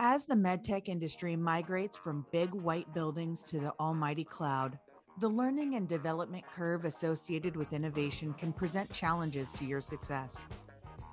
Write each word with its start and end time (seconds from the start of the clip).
As 0.00 0.26
the 0.26 0.36
medtech 0.36 0.88
industry 0.88 1.34
migrates 1.34 1.98
from 1.98 2.24
big 2.30 2.54
white 2.54 2.94
buildings 2.94 3.42
to 3.42 3.58
the 3.58 3.72
almighty 3.80 4.22
cloud, 4.22 4.78
the 5.18 5.28
learning 5.28 5.74
and 5.74 5.88
development 5.88 6.44
curve 6.54 6.84
associated 6.84 7.56
with 7.56 7.72
innovation 7.72 8.32
can 8.34 8.52
present 8.52 8.92
challenges 8.92 9.50
to 9.50 9.64
your 9.64 9.80
success. 9.80 10.46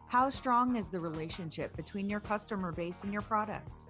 How 0.07 0.29
strong 0.29 0.75
is 0.75 0.87
the 0.87 0.99
relationship 0.99 1.75
between 1.75 2.07
your 2.07 2.19
customer 2.19 2.71
base 2.71 3.03
and 3.03 3.11
your 3.11 3.23
product? 3.23 3.89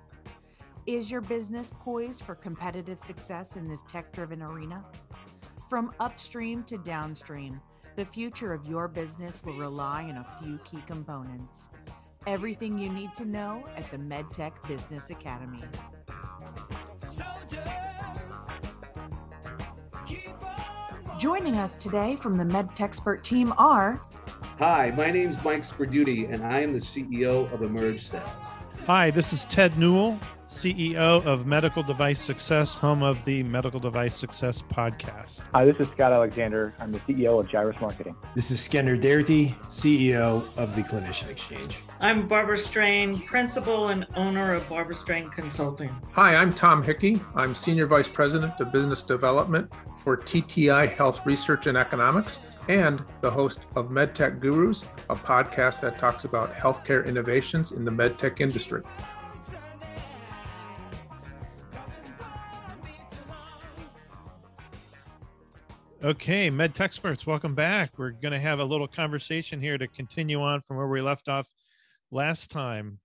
Is 0.85 1.11
your 1.11 1.19
business 1.19 1.73
poised 1.77 2.23
for 2.23 2.33
competitive 2.33 2.97
success 2.97 3.57
in 3.57 3.67
this 3.67 3.83
tech 3.89 4.13
driven 4.13 4.41
arena? 4.41 4.85
From 5.69 5.91
upstream 5.99 6.63
to 6.63 6.77
downstream, 6.77 7.59
the 7.97 8.05
future 8.05 8.53
of 8.53 8.65
your 8.65 8.87
business 8.87 9.43
will 9.43 9.55
rely 9.55 10.03
on 10.03 10.17
a 10.17 10.37
few 10.39 10.57
key 10.59 10.81
components. 10.87 11.69
Everything 12.27 12.77
you 12.79 12.89
need 12.89 13.13
to 13.13 13.23
know 13.23 13.63
at 13.77 13.89
the 13.91 13.97
MedTech 13.97 14.51
Business 14.67 15.11
Academy. 15.11 15.59
Joining 21.19 21.57
us 21.57 21.75
today 21.75 22.15
from 22.15 22.37
the 22.37 22.43
MedTeXpert 22.43 23.21
team 23.21 23.53
are 23.57 24.01
Hi, 24.57 24.91
my 24.97 25.11
name 25.11 25.29
is 25.29 25.43
Mike 25.43 25.61
Sperduti, 25.61 26.33
and 26.33 26.41
I 26.43 26.61
am 26.61 26.73
the 26.73 26.79
CEO 26.79 27.51
of 27.53 27.61
Emerge 27.61 28.01
Sales. 28.01 28.23
Hi, 28.87 29.11
this 29.11 29.31
is 29.31 29.45
Ted 29.45 29.77
Newill, 29.77 30.17
CEO 30.55 31.25
of 31.25 31.45
Medical 31.45 31.83
Device 31.83 32.21
Success, 32.21 32.73
home 32.73 33.03
of 33.03 33.23
the 33.25 33.43
Medical 33.43 33.77
Device 33.77 34.15
Success 34.15 34.61
podcast. 34.61 35.41
Hi, 35.53 35.65
this 35.65 35.75
is 35.81 35.87
Scott 35.89 36.13
Alexander. 36.13 36.73
I'm 36.79 36.93
the 36.93 36.99
CEO 36.99 37.37
of 37.37 37.49
Gyrus 37.49 37.79
Marketing. 37.81 38.15
This 38.35 38.51
is 38.51 38.61
Skander 38.61 38.99
Darity, 38.99 39.53
CEO 39.65 40.45
of 40.57 40.73
the 40.73 40.81
Clinician 40.83 41.29
Exchange. 41.29 41.79
I'm 41.99 42.25
Barbara 42.29 42.57
Strain, 42.57 43.19
principal 43.19 43.89
and 43.89 44.07
owner 44.15 44.53
of 44.53 44.67
Barbara 44.69 44.95
Strain 44.95 45.29
Consulting. 45.29 45.89
Hi, 46.13 46.37
I'm 46.37 46.53
Tom 46.53 46.81
Hickey. 46.81 47.19
I'm 47.35 47.53
Senior 47.53 47.87
Vice 47.87 48.07
President 48.07 48.53
of 48.61 48.71
Business 48.71 49.03
Development 49.03 49.69
for 50.05 50.15
TTI 50.15 50.87
Health 50.87 51.25
Research 51.25 51.67
and 51.67 51.77
Economics 51.77 52.39
and 52.67 53.03
the 53.21 53.29
host 53.29 53.61
of 53.75 53.89
MedTech 53.89 54.39
Gurus, 54.39 54.85
a 55.09 55.15
podcast 55.15 55.81
that 55.81 55.99
talks 55.99 56.25
about 56.25 56.53
healthcare 56.53 57.05
innovations 57.05 57.73
in 57.73 57.85
the 57.85 57.91
medtech 57.91 58.39
industry. 58.39 58.81
Okay, 66.05 66.51
med 66.51 66.75
tech 66.75 66.85
experts, 66.85 67.25
welcome 67.25 67.55
back. 67.55 67.97
We're 67.97 68.11
going 68.11 68.31
to 68.31 68.39
have 68.39 68.59
a 68.59 68.63
little 68.63 68.87
conversation 68.87 69.59
here 69.59 69.75
to 69.75 69.87
continue 69.87 70.39
on 70.39 70.61
from 70.61 70.77
where 70.77 70.87
we 70.87 71.01
left 71.01 71.27
off 71.27 71.47
last 72.11 72.51
time. 72.51 72.99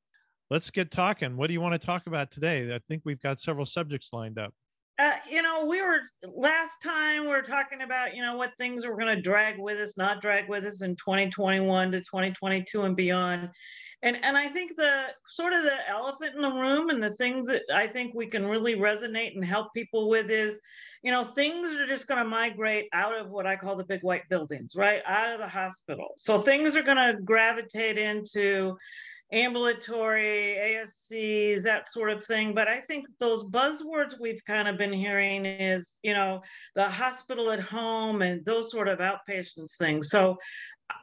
Let's 0.51 0.69
get 0.69 0.91
talking. 0.91 1.39
What 1.39 1.47
do 1.47 1.55
you 1.55 1.63
want 1.63 1.81
to 1.81 1.87
talk 1.87 2.07
about 2.07 2.31
today? 2.31 2.75
I 2.75 2.79
think 2.89 3.01
we've 3.07 3.23
got 3.23 3.41
several 3.41 3.65
subjects 3.65 4.11
lined 4.13 4.39
up. 4.39 4.53
Uh, 4.99 5.13
you 5.31 5.41
know, 5.41 5.65
we 5.65 5.81
were 5.81 6.01
last 6.37 6.83
time 6.83 7.23
we 7.23 7.29
were 7.29 7.41
talking 7.41 7.81
about, 7.81 8.15
you 8.15 8.21
know, 8.21 8.37
what 8.37 8.55
things 8.59 8.85
we're 8.85 8.99
going 8.99 9.17
to 9.17 9.23
drag 9.23 9.59
with 9.59 9.79
us, 9.79 9.97
not 9.97 10.21
drag 10.21 10.51
with 10.51 10.67
us 10.67 10.83
in 10.83 10.95
2021 10.97 11.93
to 11.93 12.01
2022 12.01 12.83
and 12.83 12.97
beyond. 12.97 13.49
And 14.03 14.17
and 14.23 14.37
I 14.37 14.49
think 14.49 14.77
the 14.77 15.09
sort 15.27 15.53
of 15.53 15.63
the 15.63 15.77
elephant 15.89 16.35
in 16.35 16.41
the 16.41 16.51
room 16.51 16.89
and 16.89 17.03
the 17.03 17.13
things 17.13 17.47
that 17.47 17.63
I 17.73 17.87
think 17.87 18.15
we 18.15 18.27
can 18.27 18.47
really 18.47 18.77
resonate 18.77 19.35
and 19.35 19.45
help 19.45 19.75
people 19.75 20.09
with 20.09 20.31
is, 20.31 20.59
you 21.03 21.13
know, 21.13 21.25
things 21.25 21.71
are 21.75 21.87
just 21.87 22.07
going 22.07 22.23
to 22.23 22.29
migrate 22.29 22.87
out 22.93 23.15
of 23.19 23.31
what 23.31 23.47
I 23.47 23.57
call 23.57 23.77
the 23.77 23.85
big 23.85 24.03
white 24.03 24.29
buildings, 24.31 24.75
right? 24.75 25.03
Out 25.07 25.33
of 25.33 25.39
the 25.39 25.49
hospital. 25.49 26.15
So 26.17 26.39
things 26.39 26.77
are 26.77 26.83
going 26.83 26.97
to 26.97 27.21
gravitate 27.23 27.99
into 27.99 28.77
ambulatory, 29.33 30.57
ASCs, 30.59 31.63
that 31.63 31.91
sort 31.91 32.11
of 32.11 32.25
thing. 32.25 32.55
But 32.55 32.69
I 32.69 32.81
think 32.81 33.07
those 33.19 33.45
buzzwords 33.45 34.19
we've 34.21 34.45
kind 34.45 34.67
of 34.67 34.77
been 34.77 34.93
hearing 34.93 35.47
is, 35.47 35.97
you 36.03 36.15
know, 36.15 36.41
the 36.75 36.89
hospital 36.89 37.51
at 37.51 37.61
home 37.61 38.23
and 38.23 38.45
those 38.45 38.71
sort 38.71 38.89
of 38.89 38.99
outpatient 38.99 39.71
things. 39.79 40.11
So 40.11 40.39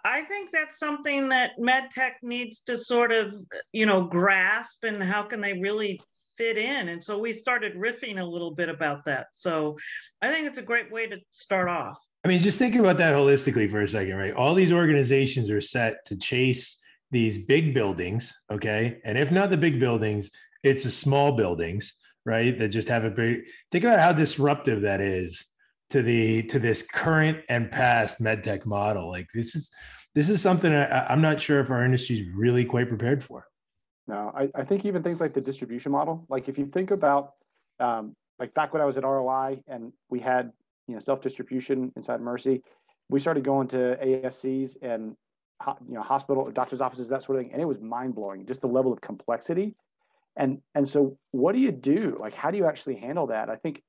I 0.05 0.21
think 0.21 0.51
that's 0.51 0.79
something 0.79 1.29
that 1.29 1.51
MedTech 1.59 2.13
needs 2.23 2.61
to 2.61 2.77
sort 2.77 3.11
of, 3.11 3.33
you 3.71 3.85
know, 3.85 4.03
grasp 4.03 4.83
and 4.83 5.01
how 5.01 5.23
can 5.23 5.41
they 5.41 5.53
really 5.53 5.99
fit 6.37 6.57
in. 6.57 6.89
And 6.89 7.03
so 7.03 7.17
we 7.17 7.33
started 7.33 7.75
riffing 7.75 8.19
a 8.19 8.23
little 8.23 8.51
bit 8.51 8.69
about 8.69 9.05
that. 9.05 9.27
So 9.33 9.77
I 10.21 10.29
think 10.29 10.47
it's 10.47 10.59
a 10.59 10.63
great 10.63 10.91
way 10.91 11.07
to 11.07 11.17
start 11.31 11.67
off. 11.67 11.99
I 12.23 12.27
mean, 12.27 12.39
just 12.39 12.59
think 12.59 12.75
about 12.75 12.97
that 12.97 13.13
holistically 13.13 13.69
for 13.69 13.81
a 13.81 13.87
second, 13.87 14.15
right? 14.15 14.33
All 14.33 14.53
these 14.53 14.71
organizations 14.71 15.49
are 15.49 15.61
set 15.61 16.05
to 16.05 16.17
chase 16.17 16.77
these 17.09 17.37
big 17.37 17.73
buildings, 17.73 18.33
okay? 18.51 18.99
And 19.03 19.17
if 19.17 19.31
not 19.31 19.49
the 19.49 19.57
big 19.57 19.79
buildings, 19.79 20.29
it's 20.63 20.83
the 20.83 20.91
small 20.91 21.31
buildings, 21.31 21.93
right? 22.25 22.57
That 22.59 22.69
just 22.69 22.89
have 22.89 23.05
a 23.05 23.09
big 23.09 23.39
think 23.71 23.85
about 23.85 23.99
how 23.99 24.13
disruptive 24.13 24.81
that 24.81 25.01
is 25.01 25.45
to 25.89 26.01
the 26.01 26.43
to 26.43 26.59
this 26.59 26.81
current 26.81 27.39
and 27.49 27.71
past 27.71 28.21
medtech 28.21 28.65
model. 28.65 29.09
Like 29.09 29.27
this 29.33 29.55
is 29.55 29.71
this 30.15 30.29
is 30.29 30.41
something 30.41 30.73
I, 30.73 31.11
am 31.11 31.21
not 31.21 31.41
sure 31.41 31.59
if 31.59 31.69
our 31.69 31.83
industry 31.85 32.19
is 32.19 32.35
really 32.35 32.65
quite 32.65 32.89
prepared 32.89 33.23
for. 33.23 33.45
No, 34.07 34.31
I, 34.35 34.49
I 34.55 34.63
think 34.63 34.85
even 34.85 35.03
things 35.03 35.19
like 35.19 35.33
the 35.33 35.41
distribution 35.41 35.91
model, 35.91 36.25
like 36.29 36.47
if 36.47 36.57
you 36.57 36.65
think 36.65 36.91
about 36.91 37.33
um, 37.79 38.15
like 38.39 38.53
back 38.53 38.73
when 38.73 38.81
I 38.81 38.85
was 38.85 38.97
at 38.97 39.03
ROI 39.03 39.61
and 39.67 39.91
we 40.09 40.19
had 40.19 40.51
you 40.87 40.95
know 40.95 40.99
self 40.99 41.21
distribution 41.21 41.91
inside 41.95 42.21
Mercy, 42.21 42.63
we 43.09 43.19
started 43.19 43.43
going 43.43 43.67
to 43.69 43.97
ASCs 44.03 44.75
and 44.81 45.15
you 45.87 45.95
know 45.95 46.01
hospital 46.01 46.49
doctors 46.51 46.81
offices 46.81 47.09
that 47.09 47.23
sort 47.23 47.37
of 47.37 47.43
thing, 47.43 47.53
and 47.53 47.61
it 47.61 47.65
was 47.65 47.79
mind 47.79 48.15
blowing 48.15 48.45
just 48.45 48.61
the 48.61 48.67
level 48.67 48.91
of 48.91 49.01
complexity. 49.01 49.75
And 50.35 50.61
and 50.75 50.87
so 50.87 51.17
what 51.31 51.53
do 51.53 51.59
you 51.59 51.71
do? 51.71 52.17
Like 52.19 52.33
how 52.33 52.51
do 52.51 52.57
you 52.57 52.65
actually 52.65 52.95
handle 52.95 53.27
that? 53.27 53.49
I 53.49 53.55
think 53.55 53.81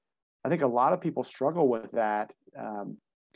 I 0.48 0.50
think 0.50 0.62
a 0.62 0.66
lot 0.66 0.94
of 0.94 1.00
people 1.02 1.24
struggle 1.24 1.68
with 1.68 1.92
that 1.92 2.32
because, 2.54 2.86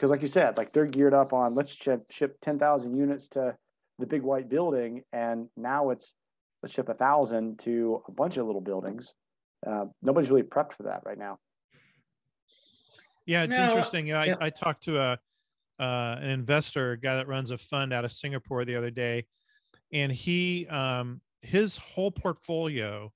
um, 0.04 0.08
like 0.08 0.22
you 0.22 0.28
said, 0.28 0.56
like 0.56 0.72
they're 0.72 0.86
geared 0.86 1.12
up 1.12 1.34
on 1.34 1.54
let's 1.54 1.70
ship, 1.70 2.10
ship 2.10 2.38
ten 2.40 2.58
thousand 2.58 2.96
units 2.96 3.28
to 3.28 3.54
the 3.98 4.06
big 4.06 4.22
white 4.22 4.48
building, 4.48 5.02
and 5.12 5.48
now 5.54 5.90
it's 5.90 6.14
let's 6.62 6.74
ship 6.74 6.88
a 6.88 6.94
thousand 6.94 7.58
to 7.64 8.02
a 8.08 8.12
bunch 8.12 8.38
of 8.38 8.46
little 8.46 8.62
buildings. 8.62 9.12
Uh, 9.66 9.84
nobody's 10.00 10.30
really 10.30 10.42
prepped 10.42 10.72
for 10.72 10.84
that 10.84 11.02
right 11.04 11.18
now. 11.18 11.36
Yeah, 13.26 13.42
it's 13.42 13.50
no, 13.50 13.66
interesting. 13.66 14.06
You 14.06 14.14
know, 14.14 14.22
yeah. 14.22 14.36
I, 14.40 14.46
I 14.46 14.50
talked 14.50 14.84
to 14.84 14.98
a 14.98 15.18
uh, 15.78 16.16
an 16.18 16.30
investor, 16.30 16.92
a 16.92 16.98
guy 16.98 17.16
that 17.16 17.28
runs 17.28 17.50
a 17.50 17.58
fund 17.58 17.92
out 17.92 18.06
of 18.06 18.12
Singapore 18.12 18.64
the 18.64 18.76
other 18.76 18.90
day, 18.90 19.26
and 19.92 20.10
he 20.10 20.66
um, 20.68 21.20
his 21.42 21.76
whole 21.76 22.10
portfolio 22.10 23.12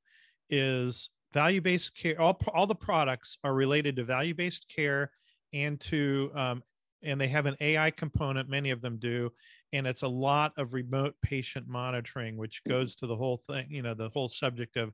is 0.51 1.09
value-based 1.33 1.97
care 1.97 2.21
all, 2.21 2.39
all 2.55 2.67
the 2.67 2.75
products 2.75 3.37
are 3.45 3.55
related 3.55 3.97
to 3.97 4.05
value-based 4.05 4.67
care 4.75 5.11
and 5.53 5.81
to 5.81 6.31
um, 6.35 6.63
and 7.03 7.21
they 7.21 7.29
have 7.29 7.47
an 7.47 7.57
ai 7.61 7.91
component 7.91 8.49
many 8.49 8.71
of 8.71 8.81
them 8.81 8.99
do 8.99 9.31
and 9.73 9.87
it's 9.87 10.03
a 10.03 10.09
lot 10.09 10.53
of 10.57 10.73
remote 10.73 11.15
patient 11.23 11.67
monitoring 11.69 12.37
which 12.37 12.63
goes 12.69 12.95
to 12.95 13.07
the 13.07 13.17
whole 13.17 13.43
thing 13.49 13.67
you 13.69 13.83
know 13.83 13.95
the 13.95 14.09
whole 14.11 14.29
subject 14.29 14.77
of 14.77 14.93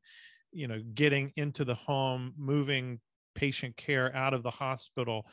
you 0.52 0.66
know 0.68 0.80
getting 0.94 1.32
into 1.36 1.64
the 1.64 1.74
home 1.74 2.32
moving 2.36 2.98
patient 3.34 3.76
care 3.76 4.14
out 4.14 4.34
of 4.34 4.42
the 4.42 4.50
hospital 4.50 5.26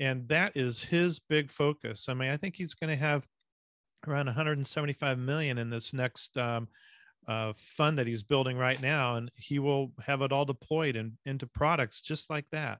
and 0.00 0.28
that 0.28 0.52
is 0.54 0.80
his 0.80 1.18
big 1.18 1.50
focus. 1.50 2.06
I 2.08 2.14
mean 2.14 2.30
i 2.30 2.36
think 2.36 2.56
he's 2.56 2.74
going 2.74 2.90
to 2.90 3.04
have 3.04 3.26
around 4.06 4.26
175 4.26 5.18
million 5.18 5.58
in 5.58 5.70
this 5.70 5.92
next 5.92 6.36
um, 6.36 6.68
uh, 7.28 7.52
fund 7.56 7.98
that 7.98 8.06
he's 8.06 8.22
building 8.22 8.56
right 8.56 8.80
now, 8.80 9.16
and 9.16 9.30
he 9.36 9.58
will 9.58 9.92
have 10.00 10.22
it 10.22 10.32
all 10.32 10.46
deployed 10.46 10.96
in, 10.96 11.18
into 11.26 11.46
products 11.46 12.00
just 12.00 12.30
like 12.30 12.46
that. 12.50 12.78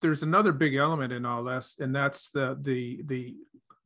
There's 0.00 0.22
another 0.22 0.52
big 0.52 0.74
element 0.74 1.12
in 1.12 1.26
all 1.26 1.44
this, 1.44 1.76
and 1.78 1.94
that's 1.94 2.30
the 2.30 2.58
the 2.60 3.02
the 3.04 3.36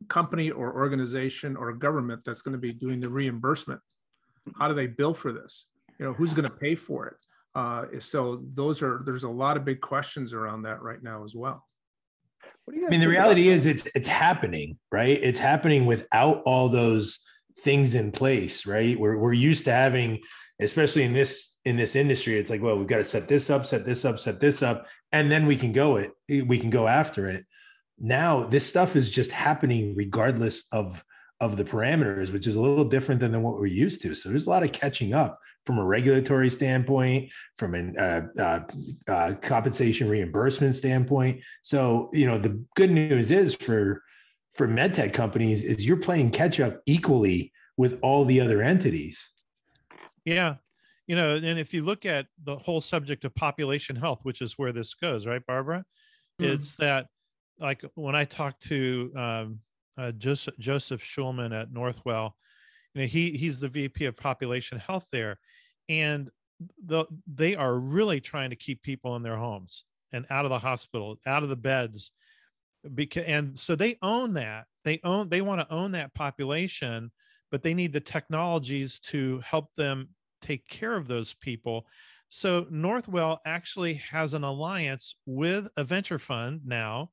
company 0.08 0.50
or 0.50 0.74
organization 0.74 1.56
or 1.56 1.72
government 1.72 2.22
that's 2.24 2.42
going 2.42 2.52
to 2.52 2.58
be 2.58 2.72
doing 2.72 3.00
the 3.00 3.10
reimbursement. 3.10 3.80
How 4.58 4.68
do 4.68 4.74
they 4.74 4.86
bill 4.86 5.14
for 5.14 5.32
this? 5.32 5.66
You 5.98 6.06
know, 6.06 6.12
who's 6.14 6.32
going 6.32 6.48
to 6.48 6.56
pay 6.56 6.74
for 6.74 7.06
it? 7.08 7.16
Uh, 7.54 7.86
so 7.98 8.42
those 8.54 8.82
are 8.82 9.02
there's 9.04 9.24
a 9.24 9.28
lot 9.28 9.56
of 9.56 9.64
big 9.64 9.80
questions 9.80 10.32
around 10.32 10.62
that 10.62 10.80
right 10.82 11.02
now 11.02 11.24
as 11.24 11.34
well. 11.34 11.66
I 12.68 12.88
mean, 12.88 13.00
the 13.00 13.08
reality 13.08 13.48
is 13.48 13.66
it's 13.66 13.86
it's 13.96 14.06
happening, 14.06 14.78
right? 14.92 15.18
It's 15.22 15.40
happening 15.40 15.86
without 15.86 16.42
all 16.44 16.68
those 16.68 17.18
things 17.62 17.94
in 17.94 18.12
place, 18.12 18.66
right? 18.66 18.98
We're 18.98 19.18
we're 19.18 19.32
used 19.32 19.64
to 19.64 19.72
having, 19.72 20.20
especially 20.60 21.02
in 21.02 21.12
this 21.12 21.56
in 21.64 21.76
this 21.76 21.94
industry, 21.94 22.38
it's 22.38 22.50
like, 22.50 22.62
well, 22.62 22.76
we've 22.76 22.88
got 22.88 22.98
to 22.98 23.04
set 23.04 23.28
this 23.28 23.50
up, 23.50 23.66
set 23.66 23.84
this 23.84 24.04
up, 24.04 24.18
set 24.18 24.40
this 24.40 24.62
up, 24.62 24.86
and 25.12 25.30
then 25.30 25.46
we 25.46 25.56
can 25.56 25.72
go 25.72 25.96
it, 25.96 26.12
we 26.28 26.58
can 26.58 26.70
go 26.70 26.86
after 26.86 27.28
it. 27.28 27.44
Now 27.98 28.44
this 28.44 28.66
stuff 28.66 28.96
is 28.96 29.10
just 29.10 29.30
happening 29.30 29.94
regardless 29.94 30.64
of 30.72 31.02
of 31.40 31.56
the 31.56 31.64
parameters, 31.64 32.32
which 32.32 32.46
is 32.46 32.56
a 32.56 32.60
little 32.60 32.84
different 32.84 33.20
than, 33.20 33.32
than 33.32 33.42
what 33.42 33.58
we're 33.58 33.66
used 33.66 34.02
to. 34.02 34.14
So 34.14 34.28
there's 34.28 34.46
a 34.46 34.50
lot 34.50 34.62
of 34.62 34.72
catching 34.72 35.14
up 35.14 35.38
from 35.64 35.78
a 35.78 35.84
regulatory 35.84 36.50
standpoint, 36.50 37.30
from 37.56 37.74
an 37.74 37.96
uh, 37.98 38.22
uh, 38.38 38.60
uh, 39.10 39.34
compensation 39.40 40.08
reimbursement 40.08 40.74
standpoint. 40.74 41.40
So 41.62 42.10
you 42.12 42.26
know 42.26 42.38
the 42.38 42.62
good 42.76 42.90
news 42.90 43.30
is 43.30 43.54
for 43.54 44.02
for 44.54 44.68
medtech 44.68 45.12
companies 45.12 45.62
is 45.62 45.84
you're 45.84 45.96
playing 45.96 46.30
catch 46.30 46.60
up 46.60 46.80
equally 46.86 47.52
with 47.76 47.98
all 48.02 48.24
the 48.24 48.40
other 48.40 48.62
entities. 48.62 49.18
Yeah. 50.24 50.56
you 51.06 51.16
know, 51.16 51.36
and 51.36 51.58
if 51.58 51.72
you 51.72 51.82
look 51.82 52.04
at 52.04 52.26
the 52.44 52.56
whole 52.56 52.80
subject 52.80 53.24
of 53.24 53.34
population 53.34 53.96
health, 53.96 54.20
which 54.22 54.42
is 54.42 54.58
where 54.58 54.72
this 54.72 54.94
goes, 54.94 55.26
right, 55.26 55.44
Barbara? 55.46 55.84
Mm. 56.40 56.54
It's 56.54 56.74
that 56.76 57.06
like 57.58 57.84
when 57.94 58.14
I 58.14 58.24
talked 58.24 58.62
to 58.68 59.12
um, 59.16 59.60
uh, 59.98 60.12
Joseph, 60.12 60.54
Joseph 60.58 61.02
Schulman 61.02 61.58
at 61.58 61.72
Northwell, 61.72 62.32
you 62.94 63.02
know, 63.02 63.06
he 63.06 63.30
he's 63.32 63.60
the 63.60 63.68
VP 63.68 64.06
of 64.06 64.16
population 64.16 64.78
health 64.78 65.06
there, 65.12 65.38
and 65.88 66.30
the, 66.84 67.04
they 67.32 67.54
are 67.54 67.74
really 67.74 68.20
trying 68.20 68.50
to 68.50 68.56
keep 68.56 68.82
people 68.82 69.16
in 69.16 69.22
their 69.22 69.36
homes 69.36 69.84
and 70.12 70.26
out 70.30 70.44
of 70.44 70.50
the 70.50 70.58
hospital, 70.58 71.18
out 71.26 71.42
of 71.42 71.48
the 71.48 71.56
beds, 71.56 72.10
because 72.94 73.24
and 73.26 73.58
so 73.58 73.74
they 73.74 73.98
own 74.02 74.34
that. 74.34 74.64
They 74.84 75.00
own 75.04 75.28
they 75.28 75.42
want 75.42 75.60
to 75.60 75.74
own 75.74 75.92
that 75.92 76.14
population, 76.14 77.10
but 77.50 77.62
they 77.62 77.74
need 77.74 77.92
the 77.92 78.00
technologies 78.00 79.00
to 79.00 79.40
help 79.44 79.66
them 79.76 80.08
take 80.40 80.66
care 80.68 80.96
of 80.96 81.06
those 81.06 81.34
people. 81.34 81.86
So 82.28 82.64
Northwell 82.64 83.38
actually 83.44 83.94
has 83.94 84.34
an 84.34 84.44
alliance 84.44 85.16
with 85.26 85.68
a 85.76 85.84
venture 85.84 86.18
fund 86.18 86.60
now 86.64 87.10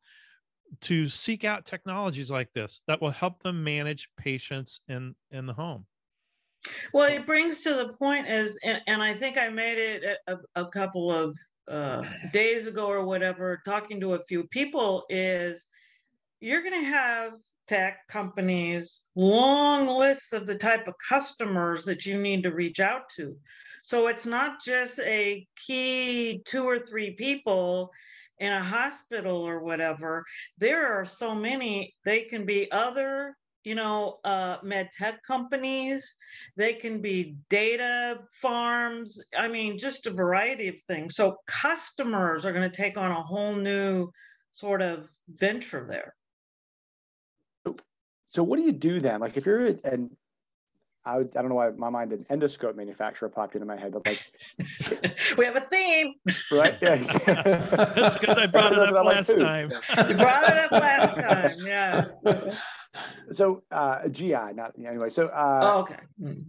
to 0.81 1.10
seek 1.10 1.44
out 1.44 1.66
technologies 1.66 2.30
like 2.30 2.52
this 2.54 2.81
that 2.88 3.02
will 3.02 3.12
help 3.12 3.42
them 3.42 3.64
manage 3.64 4.10
patients 4.18 4.81
in 4.88 5.16
in 5.31 5.46
the 5.46 5.54
home 5.54 5.86
well 6.94 7.10
it 7.10 7.25
brings 7.25 7.62
to 7.62 7.74
the 7.74 7.94
point 7.98 8.28
is 8.28 8.60
and, 8.64 8.81
and 8.88 9.02
i 9.02 9.14
think 9.14 9.38
i 9.38 9.48
made 9.48 9.78
it 9.78 10.18
a, 10.28 10.38
a 10.56 10.66
couple 10.68 11.10
of 11.10 11.36
uh, 11.68 12.04
days 12.34 12.68
ago 12.68 12.88
or 12.88 13.06
whatever 13.06 13.62
talking 13.66 14.00
to 14.02 14.14
a 14.14 14.24
few 14.24 14.44
people 14.46 15.04
is 15.10 15.68
you're 16.40 16.64
going 16.64 16.84
to 16.84 16.90
have 16.90 17.34
tech 17.68 18.08
companies 18.08 19.02
long 19.16 19.88
lists 19.88 20.34
of 20.34 20.46
the 20.46 20.56
type 20.56 20.88
of 20.88 20.94
customers 21.08 21.84
that 21.84 22.06
you 22.06 22.22
need 22.22 22.44
to 22.44 22.52
reach 22.52 22.80
out 22.80 23.10
to. 23.16 23.36
So 23.84 24.08
it's 24.08 24.25
not 24.25 24.64
just 24.64 25.00
a 25.00 25.48
key 25.56 26.42
two 26.46 26.64
or 26.64 26.80
three 26.80 27.12
people 27.12 27.92
in 28.40 28.52
a 28.52 28.64
hospital 28.64 29.38
or 29.38 29.60
whatever, 29.60 30.25
there 30.58 31.00
are 31.00 31.06
so 31.06 31.34
many, 31.34 31.96
they 32.06 32.22
can 32.22 32.46
be 32.46 32.72
other, 32.72 33.36
you 33.68 33.75
know, 33.75 34.19
uh, 34.24 34.58
med 34.64 34.90
tech 34.94 35.22
companies, 35.24 36.16
they 36.56 36.72
can 36.72 37.02
be 37.02 37.36
data 37.50 38.18
farms. 38.31 39.19
I 39.38 39.50
mean, 39.50 39.78
just 39.78 40.08
a 40.08 40.12
variety 40.12 40.69
of 40.69 40.81
things. 40.88 41.16
So 41.16 41.36
customers 41.48 42.46
are 42.46 42.54
going 42.54 42.69
to 42.69 42.75
take 42.75 42.98
on 42.98 43.12
a 43.12 43.22
whole 43.22 43.56
new 43.56 44.10
sort 44.52 44.81
of 44.81 45.10
venture 45.28 45.86
there. 45.90 46.16
So 48.30 48.42
what 48.42 48.56
do 48.58 48.64
you 48.64 48.72
do 48.72 49.02
then? 49.02 49.19
Like 49.19 49.36
if 49.36 49.46
you're 49.46 49.68
an 49.84 50.12
I, 51.08 51.18
would, 51.18 51.38
I 51.38 51.42
don't 51.42 51.48
know 51.48 51.56
why 51.56 51.69
my 51.69 51.90
mind 51.90 52.12
an 52.12 52.25
endoscope 52.30 52.75
manufacturer 52.75 53.30
popped 53.30 53.56
into 53.56 53.66
my 53.66 53.78
head, 53.78 53.94
but 53.94 54.06
like 54.06 55.18
we 55.38 55.46
have 55.46 55.56
a 55.56 55.62
theme, 55.62 56.16
right? 56.52 56.78
Yes, 56.81 57.14
that's 57.25 58.18
because 58.18 58.38
I 58.38 58.46
brought 58.48 58.74
it 58.74 58.80
up 58.80 59.06
last 59.06 59.30
like 59.30 59.38
time. 59.38 59.72
you 59.72 60.16
brought 60.18 60.50
it 60.50 60.58
up 60.58 60.72
last 60.72 61.18
time, 61.18 61.58
yes. 61.66 62.12
So 63.32 63.64
uh, 63.72 64.08
GI, 64.08 64.54
not 64.56 64.74
anyway. 64.78 65.10
So 65.10 65.28
uh, 65.28 65.60
oh, 65.62 65.80
okay, 65.82 66.40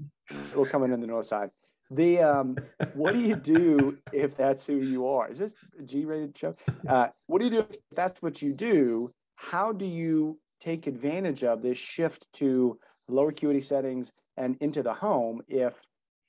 we're 0.55 0.67
coming 0.67 0.93
in 0.93 1.01
the 1.01 1.07
north 1.07 1.27
side. 1.27 1.51
The 1.91 2.21
um, 2.21 2.57
what 2.95 3.15
do 3.15 3.21
you 3.21 3.35
do 3.35 3.97
if 4.13 4.37
that's 4.37 4.67
who 4.67 4.77
you 4.77 5.09
are? 5.09 5.31
Is 5.31 5.39
this 5.39 5.55
a 5.79 5.83
G-rated 5.83 6.37
show? 6.37 6.55
Uh, 6.87 7.09
what 7.27 7.39
do 7.39 7.47
you 7.47 7.51
do 7.51 7.61
if 7.61 7.77
that's 7.95 8.21
what 8.21 8.43
you 8.43 8.53
do? 8.53 9.11
How 9.37 9.73
do 9.73 9.87
you 9.87 10.39
take 10.61 10.87
advantage 10.87 11.45
of 11.45 11.63
this 11.63 11.79
shift 11.79 12.27
to 12.35 12.79
lower 13.09 13.31
acuity 13.31 13.61
settings 13.61 14.13
and 14.37 14.57
into 14.61 14.83
the 14.83 14.93
home 14.93 15.43
if 15.49 15.81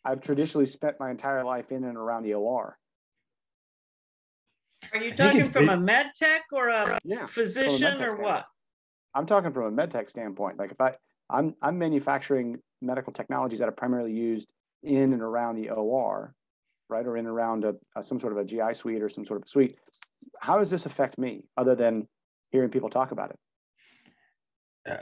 I've 0.06 0.22
traditionally 0.22 0.66
spent 0.66 1.00
my 1.00 1.12
entire 1.12 1.44
life 1.44 1.72
in 1.72 1.84
and 1.84 1.98
around 1.98 2.24
the 2.24 2.34
OR. 2.34 2.78
Are 4.94 5.04
you 5.04 5.14
talking 5.14 5.52
from 5.52 5.70
it, 5.70 5.74
a 5.74 5.78
med 5.78 6.08
tech 6.16 6.44
or 6.52 6.70
a 6.70 6.98
yeah, 7.04 7.26
physician 7.26 8.02
or 8.02 8.18
what? 8.18 8.46
I'm 9.14 9.26
talking 9.26 9.52
from 9.52 9.66
a 9.66 9.72
med 9.72 9.92
tech 9.92 10.10
standpoint. 10.10 10.58
Like 10.58 10.72
if 10.72 10.82
I 10.82 10.96
I'm 11.30 11.56
I'm 11.62 11.78
manufacturing 11.78 12.60
medical 12.82 13.14
technologies 13.14 13.60
that 13.60 13.70
are 13.70 13.74
primarily 13.74 14.14
used 14.14 14.50
in 14.84 15.14
and 15.14 15.22
around 15.22 15.56
the 15.56 15.70
OR, 15.70 16.34
right, 16.90 17.06
or 17.06 17.18
in 17.18 17.26
and 17.26 17.34
around 17.34 17.66
a, 17.66 17.76
a, 17.96 18.04
some 18.04 18.20
sort 18.20 18.34
of 18.34 18.40
a 18.40 18.46
GI 18.46 18.74
suite 18.74 19.02
or 19.02 19.10
some 19.10 19.26
sort 19.26 19.42
of 19.42 19.50
suite. 19.50 19.78
How 20.40 20.58
does 20.58 20.70
this 20.70 20.86
affect 20.86 21.18
me, 21.18 21.44
other 21.58 21.76
than 21.76 22.08
hearing 22.52 22.70
people 22.70 22.90
talk 22.90 23.12
about 23.12 23.32
it? 23.32 23.40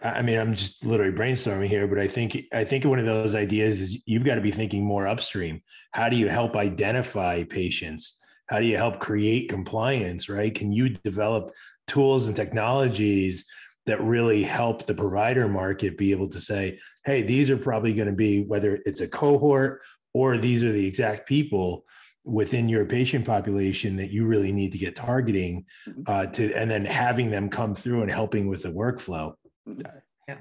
I 0.03 0.21
mean, 0.21 0.37
I'm 0.37 0.55
just 0.55 0.83
literally 0.83 1.15
brainstorming 1.15 1.67
here, 1.67 1.87
but 1.87 1.99
I 1.99 2.07
think 2.07 2.37
I 2.51 2.63
think 2.63 2.83
one 2.83 2.99
of 2.99 3.05
those 3.05 3.35
ideas 3.35 3.79
is 3.79 4.01
you've 4.05 4.25
got 4.25 4.35
to 4.35 4.41
be 4.41 4.51
thinking 4.51 4.83
more 4.83 5.07
upstream. 5.07 5.61
How 5.91 6.09
do 6.09 6.17
you 6.17 6.27
help 6.27 6.55
identify 6.55 7.43
patients? 7.43 8.19
How 8.47 8.59
do 8.59 8.65
you 8.65 8.77
help 8.77 8.99
create 8.99 9.49
compliance? 9.49 10.29
Right? 10.29 10.53
Can 10.53 10.71
you 10.71 10.89
develop 10.89 11.53
tools 11.87 12.27
and 12.27 12.35
technologies 12.35 13.45
that 13.87 14.01
really 14.01 14.43
help 14.43 14.85
the 14.85 14.93
provider 14.93 15.47
market 15.47 15.97
be 15.97 16.11
able 16.11 16.29
to 16.29 16.39
say, 16.39 16.79
"Hey, 17.05 17.23
these 17.23 17.49
are 17.49 17.57
probably 17.57 17.93
going 17.93 18.07
to 18.07 18.13
be 18.13 18.43
whether 18.43 18.79
it's 18.85 19.01
a 19.01 19.07
cohort 19.07 19.81
or 20.13 20.37
these 20.37 20.63
are 20.63 20.71
the 20.71 20.85
exact 20.85 21.27
people." 21.27 21.85
within 22.23 22.67
your 22.67 22.83
patient 22.83 23.23
population 23.25 23.95
that 23.95 24.11
you 24.11 24.25
really 24.25 24.51
need 24.51 24.69
to 24.69 24.77
get 24.77 24.97
targeting 24.97 25.63
mm-hmm. 25.87 26.01
uh, 26.07 26.25
to 26.25 26.53
and 26.55 26.69
then 26.69 26.83
having 26.83 27.31
them 27.31 27.49
come 27.49 27.73
through 27.73 28.01
and 28.01 28.11
helping 28.11 28.49
with 28.49 28.61
the 28.61 28.69
workflow 28.69 29.33
yeah. 29.65 30.35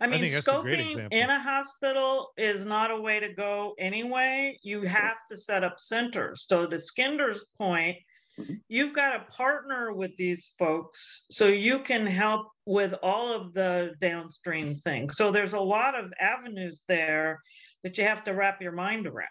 I 0.00 0.06
mean, 0.06 0.24
I 0.24 0.26
scoping 0.26 1.08
in 1.10 1.30
a 1.30 1.40
hospital 1.40 2.32
is 2.36 2.64
not 2.64 2.90
a 2.90 3.00
way 3.00 3.18
to 3.20 3.32
go 3.32 3.74
anyway. 3.78 4.58
You 4.62 4.82
have 4.82 5.16
to 5.30 5.36
set 5.36 5.64
up 5.64 5.78
centers. 5.78 6.44
So, 6.46 6.66
to 6.66 6.76
Skander's 6.76 7.46
point, 7.56 7.96
mm-hmm. 8.38 8.54
you've 8.68 8.94
got 8.94 9.12
to 9.12 9.32
partner 9.32 9.92
with 9.92 10.10
these 10.16 10.52
folks 10.58 11.24
so 11.30 11.46
you 11.46 11.80
can 11.80 12.06
help 12.06 12.48
with 12.64 12.94
all 13.02 13.32
of 13.32 13.54
the 13.54 13.92
downstream 14.00 14.74
things. 14.74 15.16
So, 15.16 15.30
there's 15.30 15.54
a 15.54 15.60
lot 15.60 15.98
of 15.98 16.12
avenues 16.20 16.82
there 16.88 17.40
that 17.84 17.98
you 17.98 18.04
have 18.04 18.24
to 18.24 18.34
wrap 18.34 18.60
your 18.60 18.72
mind 18.72 19.06
around. 19.06 19.28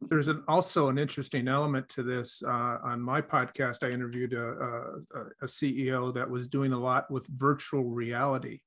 There's 0.00 0.28
an, 0.28 0.44
also 0.46 0.88
an 0.88 0.98
interesting 0.98 1.48
element 1.48 1.88
to 1.90 2.02
this. 2.02 2.42
Uh, 2.46 2.78
on 2.82 3.00
my 3.00 3.20
podcast, 3.20 3.82
I 3.82 3.90
interviewed 3.90 4.32
a, 4.32 4.46
a, 4.46 5.20
a, 5.42 5.46
CEO 5.46 6.14
that 6.14 6.28
was 6.28 6.46
doing 6.46 6.72
a 6.72 6.78
lot 6.78 7.10
with 7.10 7.26
virtual 7.26 7.84
reality, 7.84 8.60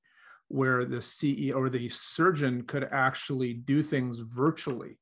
where 0.49 0.83
the 0.83 0.97
CEO 0.97 1.55
or 1.55 1.69
the 1.69 1.87
surgeon 1.89 2.63
could 2.63 2.87
actually 2.91 3.53
do 3.53 3.81
things 3.81 4.19
virtually. 4.19 4.97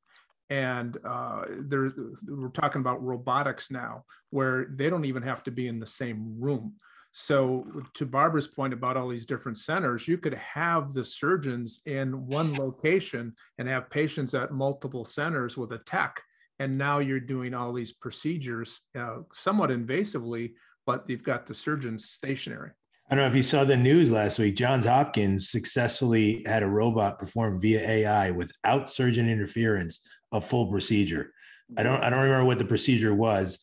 And 0.50 0.98
uh, 1.06 1.44
we're 1.70 2.50
talking 2.54 2.82
about 2.82 3.04
robotics 3.04 3.70
now, 3.70 4.06
where 4.32 4.66
they 4.74 4.90
don't 4.90 5.06
even 5.06 5.24
have 5.24 5.44
to 5.44 5.52
be 5.52 5.68
in 5.68 5.80
the 5.80 5.86
same 5.86 6.36
room. 6.40 6.74
So, 7.12 7.66
to 7.96 8.06
Barbara's 8.06 8.48
point 8.48 8.74
about 8.74 8.96
all 8.96 9.10
these 9.10 9.26
different 9.26 9.58
centers, 9.58 10.08
you 10.08 10.18
could 10.18 10.36
have 10.36 10.94
the 10.94 11.04
surgeons 11.04 11.82
in 11.86 12.28
one 12.28 12.54
location 12.54 13.36
and 13.58 13.68
have 13.68 13.90
patients 13.90 14.34
at 14.34 14.52
multiple 14.52 15.06
centers 15.06 15.58
with 15.58 15.72
a 15.72 15.80
tech. 15.80 16.22
And 16.60 16.78
now 16.78 17.00
you're 17.00 17.20
doing 17.20 17.54
all 17.54 17.74
these 17.74 17.92
procedures 17.92 18.82
uh, 18.98 19.20
somewhat 19.34 19.70
invasively, 19.70 20.54
but 20.86 21.06
you've 21.08 21.24
got 21.24 21.46
the 21.46 21.56
surgeons 21.56 22.10
stationary. 22.10 22.72
I 23.10 23.16
don't 23.16 23.24
know 23.24 23.30
if 23.30 23.36
you 23.36 23.42
saw 23.42 23.64
the 23.64 23.76
news 23.76 24.12
last 24.12 24.38
week. 24.38 24.56
Johns 24.56 24.86
Hopkins 24.86 25.50
successfully 25.50 26.44
had 26.46 26.62
a 26.62 26.68
robot 26.68 27.18
perform 27.18 27.60
via 27.60 27.80
AI 27.80 28.30
without 28.30 28.88
surgeon 28.88 29.28
interference 29.28 30.02
a 30.32 30.42
full 30.42 30.68
procedure. 30.68 31.34
I 31.78 31.84
don't 31.84 32.02
I 32.02 32.10
don't 32.10 32.22
remember 32.22 32.46
what 32.46 32.60
the 32.60 32.66
procedure 32.66 33.14
was. 33.14 33.60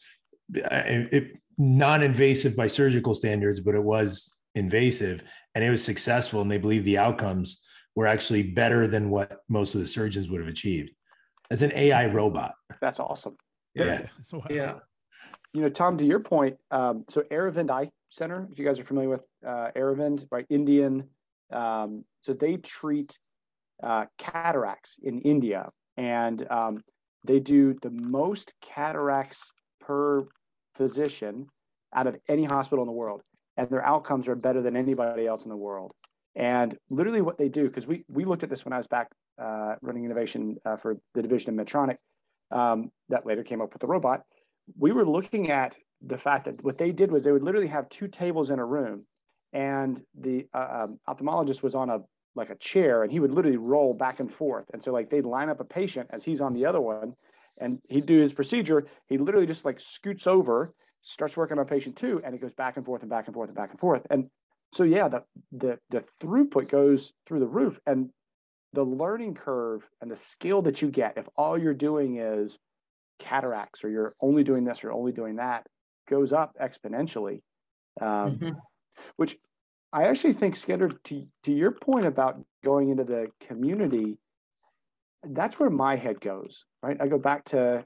It, 0.55 1.13
it, 1.13 1.39
non-invasive 1.59 2.55
by 2.55 2.67
surgical 2.67 3.15
standards, 3.15 3.61
but 3.61 3.75
it 3.75 3.83
was 3.83 4.37
invasive 4.55 5.23
and 5.55 5.65
it 5.65 5.71
was 5.71 5.83
successful. 5.83 6.43
And 6.43 6.51
they 6.51 6.59
believe 6.59 6.85
the 6.85 6.99
outcomes 6.99 7.63
were 7.95 8.07
actually 8.07 8.43
better 8.43 8.87
than 8.87 9.11
what 9.11 9.41
most 9.49 9.75
of 9.75 9.81
the 9.81 9.87
surgeons 9.87 10.29
would 10.29 10.41
have 10.41 10.49
achieved. 10.49 10.91
As 11.51 11.63
an 11.63 11.73
AI 11.75 12.07
robot. 12.07 12.53
That's 12.81 13.01
awesome. 13.01 13.37
Yeah. 13.75 14.03
Yeah. 14.33 14.39
yeah. 14.51 14.75
You 15.53 15.63
know, 15.63 15.69
Tom, 15.69 15.97
to 15.99 16.05
your 16.05 16.21
point, 16.21 16.57
um, 16.71 17.05
so 17.09 17.23
Aravind 17.23 17.71
Eye 17.71 17.91
Center, 18.11 18.47
if 18.53 18.59
you 18.59 18.65
guys 18.65 18.79
are 18.79 18.85
familiar 18.85 19.09
with 19.09 19.27
uh, 19.47 19.71
Aravind, 19.75 20.27
right? 20.31 20.45
Indian. 20.51 21.05
Um, 21.51 22.05
so 22.21 22.35
they 22.35 22.57
treat 22.57 23.17
uh, 23.83 24.07
cataracts 24.19 24.97
in 25.03 25.21
India, 25.21 25.71
and 25.97 26.51
um, 26.51 26.83
they 27.25 27.41
do 27.41 27.75
the 27.83 27.91
most 27.91 28.55
cataracts 28.61 29.51
per 29.81 30.27
physician 30.75 31.47
out 31.95 32.07
of 32.07 32.17
any 32.29 32.45
hospital 32.45 32.83
in 32.83 32.87
the 32.87 32.93
world, 32.93 33.23
and 33.57 33.69
their 33.69 33.85
outcomes 33.85 34.29
are 34.29 34.35
better 34.35 34.63
than 34.63 34.77
anybody 34.77 35.27
else 35.27 35.45
in 35.45 35.51
the 35.51 35.57
world. 35.57 35.93
And 36.35 36.77
literally, 36.91 37.23
what 37.23 37.39
they 37.39 37.49
do, 37.49 37.67
because 37.67 37.87
we 37.87 38.05
we 38.09 38.25
looked 38.25 38.43
at 38.43 38.51
this 38.51 38.65
when 38.65 38.73
I 38.73 38.77
was 38.77 38.87
back 38.87 39.09
uh, 39.43 39.77
running 39.81 40.05
innovation 40.05 40.57
uh, 40.65 40.77
for 40.77 40.97
the 41.15 41.23
division 41.23 41.59
of 41.59 41.67
Medtronic, 41.67 41.97
um, 42.51 42.91
that 43.09 43.27
later 43.27 43.43
came 43.43 43.63
up 43.63 43.73
with 43.73 43.81
the 43.81 43.87
robot. 43.87 44.23
We 44.79 44.93
were 44.93 45.07
looking 45.07 45.51
at 45.51 45.77
the 46.07 46.19
fact 46.19 46.45
that 46.45 46.63
what 46.63 46.77
they 46.77 46.93
did 46.93 47.11
was 47.11 47.25
they 47.25 47.33
would 47.33 47.43
literally 47.43 47.69
have 47.69 47.89
two 47.89 48.09
tables 48.09 48.51
in 48.51 48.59
a 48.59 48.65
room, 48.65 49.07
and 49.53 50.03
the 50.21 50.47
uh, 50.53 50.85
um, 50.85 51.01
ophthalmologist 51.09 51.63
was 51.63 51.75
on 51.75 51.89
a 51.89 52.01
like 52.37 52.51
a 52.51 52.57
chair, 52.57 53.03
and 53.03 53.11
he 53.11 53.19
would 53.19 53.33
literally 53.33 53.57
roll 53.57 53.95
back 53.95 54.21
and 54.21 54.31
forth. 54.31 54.67
And 54.73 54.83
so 54.83 54.93
like 54.93 55.11
they'd 55.11 55.25
line 55.25 55.49
up 55.49 55.61
a 55.61 55.65
patient 55.65 56.11
as 56.13 56.23
he's 56.23 56.41
on 56.41 56.53
the 56.53 56.67
other 56.67 56.81
one, 56.81 57.15
And 57.59 57.81
he'd 57.89 58.07
do 58.07 58.19
his 58.19 58.33
procedure. 58.33 58.87
He 59.09 59.19
literally 59.19 59.47
just 59.47 59.65
like 59.65 59.81
scoots 59.81 60.27
over, 60.27 60.75
starts 61.03 61.37
working 61.37 61.59
on 61.59 61.67
patient 61.67 61.97
two, 61.97 62.21
and 62.25 62.35
it 62.35 62.41
goes 62.41 62.53
back 62.53 62.77
and 62.77 62.85
forth 62.85 63.03
and 63.03 63.11
back 63.11 63.27
and 63.27 63.35
forth 63.35 63.49
and 63.49 63.57
back 63.57 63.71
and 63.71 63.81
forth. 63.81 64.07
And 64.11 64.29
so 64.73 64.85
yeah, 64.85 65.09
the 65.09 65.23
the 65.53 65.79
the 65.91 66.05
throughput 66.21 66.71
goes 66.71 67.13
through 67.27 67.41
the 67.41 67.47
roof. 67.47 67.79
And 67.87 68.11
the 68.73 68.85
learning 68.85 69.35
curve 69.35 69.89
and 70.01 70.11
the 70.11 70.17
skill 70.17 70.63
that 70.63 70.83
you 70.83 70.91
get, 70.91 71.17
if 71.17 71.29
all 71.37 71.57
you're 71.57 71.73
doing 71.75 72.17
is 72.19 72.59
cataracts 73.19 73.85
or 73.85 73.89
you're 73.89 74.15
only 74.21 74.45
doing 74.45 74.65
this 74.65 74.85
or 74.85 74.93
only 74.93 75.13
doing 75.13 75.37
that, 75.37 75.67
goes 76.09 76.33
up 76.33 76.57
exponentially. 76.61 77.41
Um, 78.01 78.37
mm-hmm. 78.37 78.51
Which 79.17 79.37
I 79.93 80.05
actually 80.05 80.35
think, 80.35 80.57
Skander, 80.57 80.93
to, 81.05 81.27
to 81.45 81.53
your 81.53 81.71
point 81.71 82.07
about 82.07 82.43
going 82.65 82.91
into 82.91 83.05
the 83.05 83.29
community, 83.41 84.19
that's 85.23 85.59
where 85.59 85.71
my 85.71 85.97
head 85.97 86.21
goes, 86.21 86.65
right? 86.83 86.97
I 87.01 87.07
go 87.07 87.19
back 87.19 87.45
to 87.47 87.85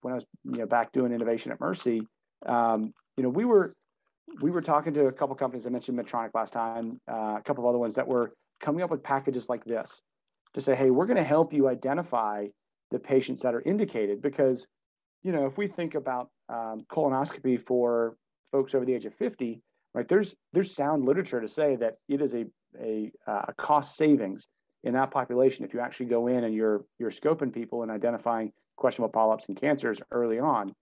when 0.00 0.12
I 0.12 0.14
was, 0.16 0.26
you 0.44 0.58
know, 0.58 0.66
back 0.66 0.92
doing 0.92 1.12
innovation 1.12 1.52
at 1.52 1.60
Mercy. 1.60 2.06
Um, 2.46 2.92
you 3.16 3.22
know, 3.22 3.28
we 3.28 3.44
were 3.44 3.72
we 4.40 4.50
were 4.50 4.62
talking 4.62 4.94
to 4.94 5.06
a 5.06 5.12
couple 5.12 5.34
companies. 5.34 5.66
I 5.66 5.70
mentioned 5.70 5.98
Medtronic 5.98 6.30
last 6.34 6.52
time, 6.52 7.00
uh, 7.10 7.36
a 7.38 7.42
couple 7.44 7.64
of 7.64 7.68
other 7.68 7.78
ones 7.78 7.96
that 7.96 8.06
were 8.06 8.32
coming 8.60 8.82
up 8.82 8.90
with 8.90 9.02
packages 9.02 9.48
like 9.48 9.64
this 9.64 10.00
to 10.54 10.60
say, 10.60 10.74
hey, 10.74 10.90
we're 10.90 11.06
going 11.06 11.16
to 11.16 11.24
help 11.24 11.52
you 11.52 11.68
identify 11.68 12.46
the 12.90 12.98
patients 12.98 13.42
that 13.42 13.54
are 13.54 13.62
indicated 13.62 14.22
because, 14.22 14.66
you 15.22 15.32
know, 15.32 15.46
if 15.46 15.58
we 15.58 15.66
think 15.66 15.94
about 15.94 16.28
um, 16.48 16.84
colonoscopy 16.90 17.60
for 17.60 18.16
folks 18.52 18.74
over 18.74 18.84
the 18.84 18.94
age 18.94 19.06
of 19.06 19.14
50, 19.14 19.60
right? 19.94 20.08
There's 20.08 20.34
there's 20.52 20.74
sound 20.74 21.04
literature 21.04 21.40
to 21.40 21.48
say 21.48 21.76
that 21.76 21.96
it 22.08 22.20
is 22.20 22.34
a 22.34 22.46
a, 22.80 23.12
uh, 23.26 23.42
a 23.48 23.54
cost 23.54 23.96
savings 23.96 24.48
in 24.84 24.94
that 24.94 25.10
population 25.10 25.64
if 25.64 25.74
you 25.74 25.80
actually 25.80 26.06
go 26.06 26.26
in 26.26 26.44
and 26.44 26.54
you're 26.54 26.84
you're 26.98 27.10
scoping 27.10 27.52
people 27.52 27.82
and 27.82 27.90
identifying 27.90 28.52
questionable 28.76 29.12
polyps 29.12 29.46
and 29.48 29.60
cancers 29.60 30.00
early 30.10 30.38
on. 30.38 30.72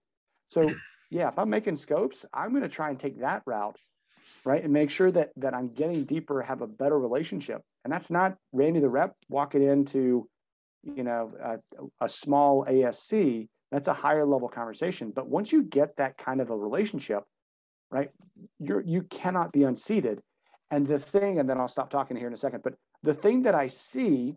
So 0.47 0.71
yeah, 1.09 1.27
if 1.27 1.37
I'm 1.37 1.49
making 1.49 1.75
scopes, 1.75 2.25
I'm 2.33 2.51
going 2.51 2.63
to 2.63 2.69
try 2.69 2.89
and 2.89 2.99
take 2.99 3.19
that 3.19 3.43
route, 3.45 3.77
right, 4.45 4.63
and 4.63 4.71
make 4.71 4.89
sure 4.89 5.11
that 5.11 5.31
that 5.37 5.53
I'm 5.53 5.73
getting 5.73 6.05
deeper, 6.05 6.41
have 6.41 6.61
a 6.61 6.67
better 6.67 6.97
relationship. 6.97 7.61
And 7.83 7.91
that's 7.91 8.09
not 8.09 8.37
Randy 8.53 8.79
the 8.79 8.89
rep 8.89 9.15
walking 9.27 9.63
into, 9.63 10.27
you 10.83 11.03
know, 11.03 11.31
a, 11.43 11.57
a 12.05 12.09
small 12.09 12.65
ASC. 12.65 13.47
That's 13.71 13.87
a 13.87 13.93
higher 13.93 14.25
level 14.25 14.49
conversation. 14.49 15.11
But 15.15 15.27
once 15.27 15.51
you 15.51 15.63
get 15.63 15.97
that 15.97 16.17
kind 16.17 16.41
of 16.41 16.49
a 16.49 16.55
relationship, 16.55 17.23
right? 17.91 18.09
You're 18.59 18.81
you 18.81 19.03
cannot 19.03 19.51
be 19.51 19.63
unseated. 19.63 20.21
And 20.71 20.87
the 20.87 20.99
thing, 20.99 21.39
and 21.39 21.49
then 21.49 21.59
I'll 21.59 21.67
stop 21.67 21.89
talking 21.89 22.15
here 22.15 22.27
in 22.27 22.33
a 22.33 22.37
second, 22.37 22.63
but 22.63 22.75
the 23.03 23.13
thing 23.13 23.43
that 23.43 23.53
I 23.53 23.67
see, 23.67 24.35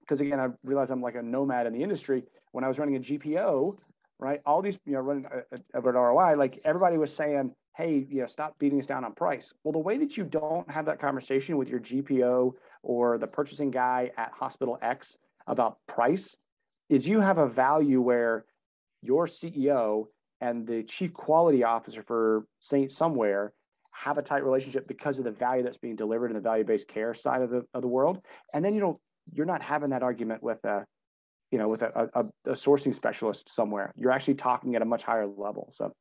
because 0.00 0.20
again, 0.20 0.40
I 0.40 0.48
realize 0.64 0.90
I'm 0.90 1.02
like 1.02 1.14
a 1.14 1.22
nomad 1.22 1.66
in 1.66 1.74
the 1.74 1.82
industry. 1.82 2.24
When 2.52 2.64
I 2.64 2.68
was 2.68 2.78
running 2.78 2.96
a 2.96 3.00
GPO, 3.00 3.76
right, 4.18 4.40
all 4.46 4.62
these, 4.62 4.78
you 4.86 4.94
know, 4.94 5.00
running 5.00 5.26
at 5.26 5.84
ROI, 5.84 6.36
like 6.36 6.58
everybody 6.64 6.96
was 6.96 7.14
saying, 7.14 7.52
hey, 7.76 8.06
you 8.08 8.22
know, 8.22 8.26
stop 8.26 8.58
beating 8.58 8.78
us 8.80 8.86
down 8.86 9.04
on 9.04 9.12
price. 9.12 9.52
Well, 9.62 9.72
the 9.72 9.78
way 9.78 9.98
that 9.98 10.16
you 10.16 10.24
don't 10.24 10.70
have 10.70 10.86
that 10.86 10.98
conversation 10.98 11.58
with 11.58 11.68
your 11.68 11.80
GPO 11.80 12.52
or 12.82 13.18
the 13.18 13.26
purchasing 13.26 13.70
guy 13.70 14.12
at 14.16 14.32
hospital 14.32 14.78
X 14.80 15.18
about 15.46 15.76
price 15.86 16.34
is 16.88 17.06
you 17.06 17.20
have 17.20 17.36
a 17.36 17.46
value 17.46 18.00
where 18.00 18.46
your 19.02 19.26
CEO 19.26 20.06
and 20.40 20.66
the 20.66 20.82
chief 20.82 21.12
quality 21.12 21.64
officer 21.64 22.02
for 22.02 22.46
Saint 22.58 22.90
somewhere 22.90 23.52
have 23.92 24.18
a 24.18 24.22
tight 24.22 24.44
relationship 24.44 24.86
because 24.86 25.18
of 25.18 25.24
the 25.24 25.30
value 25.30 25.62
that's 25.62 25.78
being 25.78 25.96
delivered 25.96 26.30
in 26.30 26.34
the 26.34 26.40
value-based 26.40 26.86
care 26.88 27.14
side 27.14 27.42
of 27.42 27.50
the 27.50 27.64
of 27.72 27.82
the 27.82 27.88
world. 27.88 28.20
And 28.52 28.64
then 28.64 28.74
you 28.74 28.80
know 28.80 29.00
you're 29.32 29.46
not 29.46 29.62
having 29.62 29.90
that 29.90 30.02
argument 30.02 30.42
with 30.42 30.64
a 30.64 30.84
you 31.50 31.58
know 31.58 31.68
with 31.68 31.82
a, 31.82 32.10
a, 32.14 32.24
a 32.50 32.54
sourcing 32.54 32.94
specialist 32.94 33.48
somewhere. 33.48 33.92
You're 33.96 34.12
actually 34.12 34.34
talking 34.34 34.74
at 34.76 34.82
a 34.82 34.86
much 34.86 35.02
higher 35.02 35.26
level. 35.26 35.70
So 35.72 35.92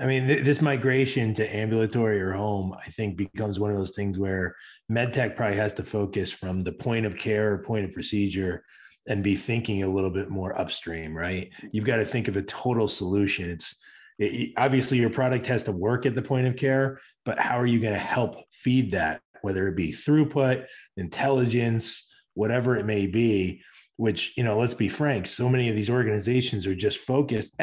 I 0.00 0.06
mean, 0.06 0.26
th- 0.26 0.44
this 0.44 0.60
migration 0.60 1.34
to 1.34 1.56
ambulatory 1.56 2.20
or 2.20 2.32
home, 2.32 2.74
I 2.74 2.90
think, 2.90 3.16
becomes 3.16 3.60
one 3.60 3.70
of 3.70 3.76
those 3.76 3.94
things 3.94 4.18
where 4.18 4.56
medtech 4.90 5.36
probably 5.36 5.58
has 5.58 5.74
to 5.74 5.84
focus 5.84 6.32
from 6.32 6.64
the 6.64 6.72
point 6.72 7.06
of 7.06 7.16
care, 7.16 7.58
point 7.58 7.84
of 7.84 7.92
procedure, 7.92 8.64
and 9.08 9.22
be 9.22 9.34
thinking 9.34 9.82
a 9.82 9.88
little 9.88 10.10
bit 10.10 10.30
more 10.30 10.58
upstream, 10.58 11.16
right? 11.16 11.50
You've 11.72 11.84
got 11.84 11.96
to 11.96 12.04
think 12.04 12.28
of 12.28 12.36
a 12.36 12.42
total 12.42 12.88
solution. 12.88 13.50
It's 13.50 13.74
it, 14.18 14.52
obviously 14.56 14.98
your 14.98 15.10
product 15.10 15.46
has 15.46 15.64
to 15.64 15.72
work 15.72 16.06
at 16.06 16.14
the 16.14 16.22
point 16.22 16.46
of 16.46 16.56
care, 16.56 17.00
but 17.24 17.38
how 17.38 17.58
are 17.58 17.66
you 17.66 17.80
going 17.80 17.94
to 17.94 17.98
help 17.98 18.36
feed 18.52 18.92
that, 18.92 19.20
whether 19.42 19.66
it 19.68 19.76
be 19.76 19.92
throughput, 19.92 20.66
intelligence, 20.96 22.08
whatever 22.34 22.76
it 22.76 22.86
may 22.86 23.06
be? 23.06 23.62
Which, 23.96 24.36
you 24.36 24.44
know, 24.44 24.58
let's 24.58 24.74
be 24.74 24.88
frank, 24.88 25.26
so 25.26 25.48
many 25.48 25.68
of 25.68 25.76
these 25.76 25.90
organizations 25.90 26.66
are 26.66 26.74
just 26.74 26.98
focused, 26.98 27.60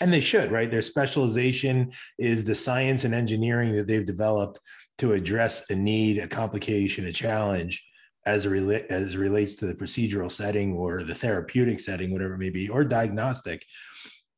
and 0.00 0.12
they 0.12 0.20
should, 0.20 0.52
right? 0.52 0.70
Their 0.70 0.82
specialization 0.82 1.92
is 2.18 2.44
the 2.44 2.54
science 2.54 3.04
and 3.04 3.14
engineering 3.14 3.72
that 3.72 3.86
they've 3.86 4.06
developed 4.06 4.60
to 4.98 5.12
address 5.12 5.68
a 5.70 5.74
need, 5.74 6.18
a 6.18 6.28
complication, 6.28 7.06
a 7.06 7.12
challenge 7.12 7.84
as 8.26 8.44
it, 8.44 8.50
rela- 8.50 8.86
as 8.88 9.14
it 9.14 9.18
relates 9.18 9.54
to 9.54 9.66
the 9.66 9.74
procedural 9.74 10.30
setting 10.30 10.74
or 10.74 11.04
the 11.04 11.14
therapeutic 11.14 11.78
setting, 11.78 12.12
whatever 12.12 12.34
it 12.34 12.38
may 12.38 12.50
be, 12.50 12.68
or 12.68 12.84
diagnostic. 12.84 13.64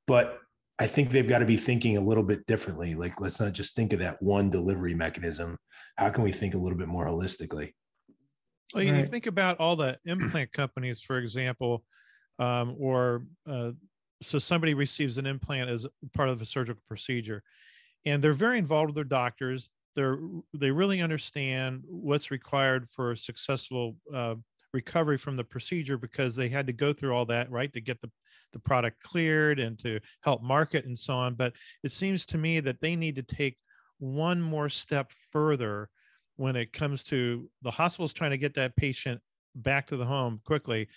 But 0.07 0.39
I 0.79 0.87
think 0.87 1.11
they've 1.11 1.29
got 1.29 1.39
to 1.39 1.47
be 1.47 1.57
thinking 1.57 1.97
a 1.97 2.01
little 2.01 2.23
bit 2.23 2.47
differently. 2.47 2.95
Like, 2.95 3.21
let's 3.21 3.41
not 3.41 3.53
just 3.53 3.75
think 3.75 3.93
of 3.93 3.99
that 4.01 4.23
one 4.23 4.51
delivery 4.51 4.95
mechanism. 4.95 5.57
How 5.97 6.11
can 6.11 6.23
we 6.23 6.33
think 6.33 6.55
a 6.55 6.59
little 6.59 6.79
bit 6.79 6.87
more 6.87 7.07
holistically? 7.07 7.73
Well, 8.75 8.85
you 8.85 8.93
right. 8.93 9.11
think 9.11 9.27
about 9.27 9.59
all 9.59 9.75
the 9.75 9.99
implant 10.05 10.53
companies, 10.53 11.01
for 11.01 11.19
example, 11.19 11.83
um, 12.39 12.77
or 12.79 13.25
uh, 13.51 13.71
so 14.23 14.39
somebody 14.39 14.75
receives 14.75 15.17
an 15.17 15.27
implant 15.27 15.71
as 15.71 15.87
part 16.15 16.29
of 16.29 16.43
a 16.43 16.47
surgical 16.47 16.83
procedure, 16.87 17.43
and 18.05 18.23
they're 18.23 18.33
very 18.35 18.59
involved 18.59 18.89
with 18.89 18.95
their 18.95 19.05
doctors 19.05 19.71
they're 19.97 20.19
they 20.55 20.71
really 20.71 21.01
understand 21.01 21.83
what's 21.87 22.31
required 22.31 22.89
for 22.89 23.17
successful 23.17 23.97
uh, 24.15 24.35
recovery 24.73 25.19
from 25.19 25.37
the 25.37 25.45
procedure 25.45 25.99
because 25.99 26.35
they 26.35 26.49
had 26.49 26.67
to 26.67 26.73
go 26.73 26.93
through 26.93 27.13
all 27.13 27.27
that 27.27 27.51
right 27.51 27.73
to 27.73 27.81
get 27.81 28.01
the 28.01 28.11
the 28.53 28.59
product 28.59 29.03
cleared 29.03 29.59
and 29.59 29.79
to 29.79 30.01
help 30.23 30.43
market 30.43 30.87
and 30.87 30.99
so 30.99 31.15
on. 31.15 31.35
But 31.35 31.53
it 31.83 31.93
seems 31.93 32.25
to 32.27 32.39
me 32.39 32.61
that 32.61 32.81
they 32.81 32.97
need 32.97 33.17
to 33.17 33.23
take 33.23 33.59
one 33.99 34.41
more 34.41 34.69
step 34.69 35.13
further 35.33 35.91
when 36.37 36.57
it 36.57 36.73
comes 36.73 37.03
to 37.05 37.51
the 37.63 37.71
hospitals 37.71 38.13
trying 38.13 38.31
to 38.31 38.39
get 38.39 38.55
that 38.55 38.77
patient 38.77 39.21
back 39.55 39.89
to 39.89 39.97
the 39.97 40.07
home 40.07 40.41
quickly. 40.45 40.89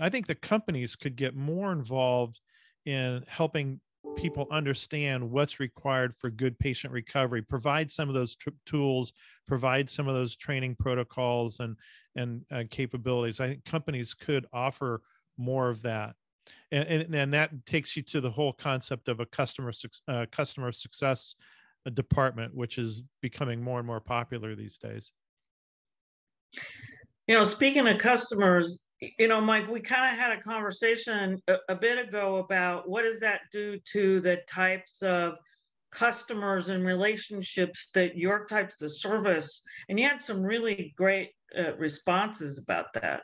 I 0.00 0.08
think 0.08 0.26
the 0.26 0.36
companies 0.36 0.94
could 0.96 1.16
get 1.16 1.34
more 1.34 1.72
involved 1.72 2.38
in 2.86 3.24
helping 3.26 3.80
people 4.16 4.46
understand 4.50 5.30
what's 5.30 5.60
required 5.60 6.14
for 6.16 6.30
good 6.30 6.58
patient 6.58 6.92
recovery 6.92 7.42
provide 7.42 7.90
some 7.90 8.08
of 8.08 8.14
those 8.14 8.36
t- 8.36 8.52
tools 8.66 9.12
provide 9.46 9.88
some 9.88 10.08
of 10.08 10.14
those 10.14 10.36
training 10.36 10.76
protocols 10.78 11.60
and 11.60 11.76
and 12.16 12.42
uh, 12.50 12.64
capabilities. 12.70 13.40
I 13.40 13.48
think 13.48 13.64
companies 13.64 14.14
could 14.14 14.46
offer 14.52 15.02
more 15.36 15.70
of 15.70 15.82
that. 15.82 16.14
And, 16.72 16.88
and, 16.88 17.14
and 17.14 17.32
that 17.32 17.50
takes 17.66 17.96
you 17.96 18.02
to 18.04 18.20
the 18.20 18.30
whole 18.30 18.52
concept 18.52 19.08
of 19.08 19.20
a 19.20 19.26
customer 19.26 19.72
uh, 20.08 20.26
customer 20.30 20.72
success 20.72 21.34
uh, 21.86 21.90
department 21.90 22.54
which 22.54 22.78
is 22.78 23.02
becoming 23.22 23.62
more 23.62 23.78
and 23.78 23.86
more 23.86 24.00
popular 24.00 24.54
these 24.54 24.78
days. 24.78 25.10
You 27.26 27.38
know 27.38 27.44
speaking 27.44 27.86
of 27.86 27.98
customers 27.98 28.78
you 29.00 29.28
know, 29.28 29.40
Mike, 29.40 29.68
we 29.68 29.80
kind 29.80 30.12
of 30.12 30.18
had 30.18 30.38
a 30.38 30.42
conversation 30.42 31.40
a, 31.48 31.56
a, 31.70 31.74
bit 31.74 31.98
ago 31.98 32.36
about 32.36 32.88
what 32.88 33.02
does 33.02 33.20
that 33.20 33.40
do 33.50 33.78
to 33.92 34.20
the 34.20 34.38
types 34.46 35.02
of 35.02 35.34
customers 35.90 36.68
and 36.68 36.84
relationships 36.84 37.88
that 37.94 38.16
your 38.16 38.44
types 38.44 38.82
of 38.82 38.90
service, 38.92 39.62
and 39.88 39.98
you 39.98 40.06
had 40.06 40.22
some 40.22 40.42
really 40.42 40.94
great 40.96 41.30
uh, 41.58 41.74
responses 41.76 42.58
about 42.58 42.86
that. 42.94 43.22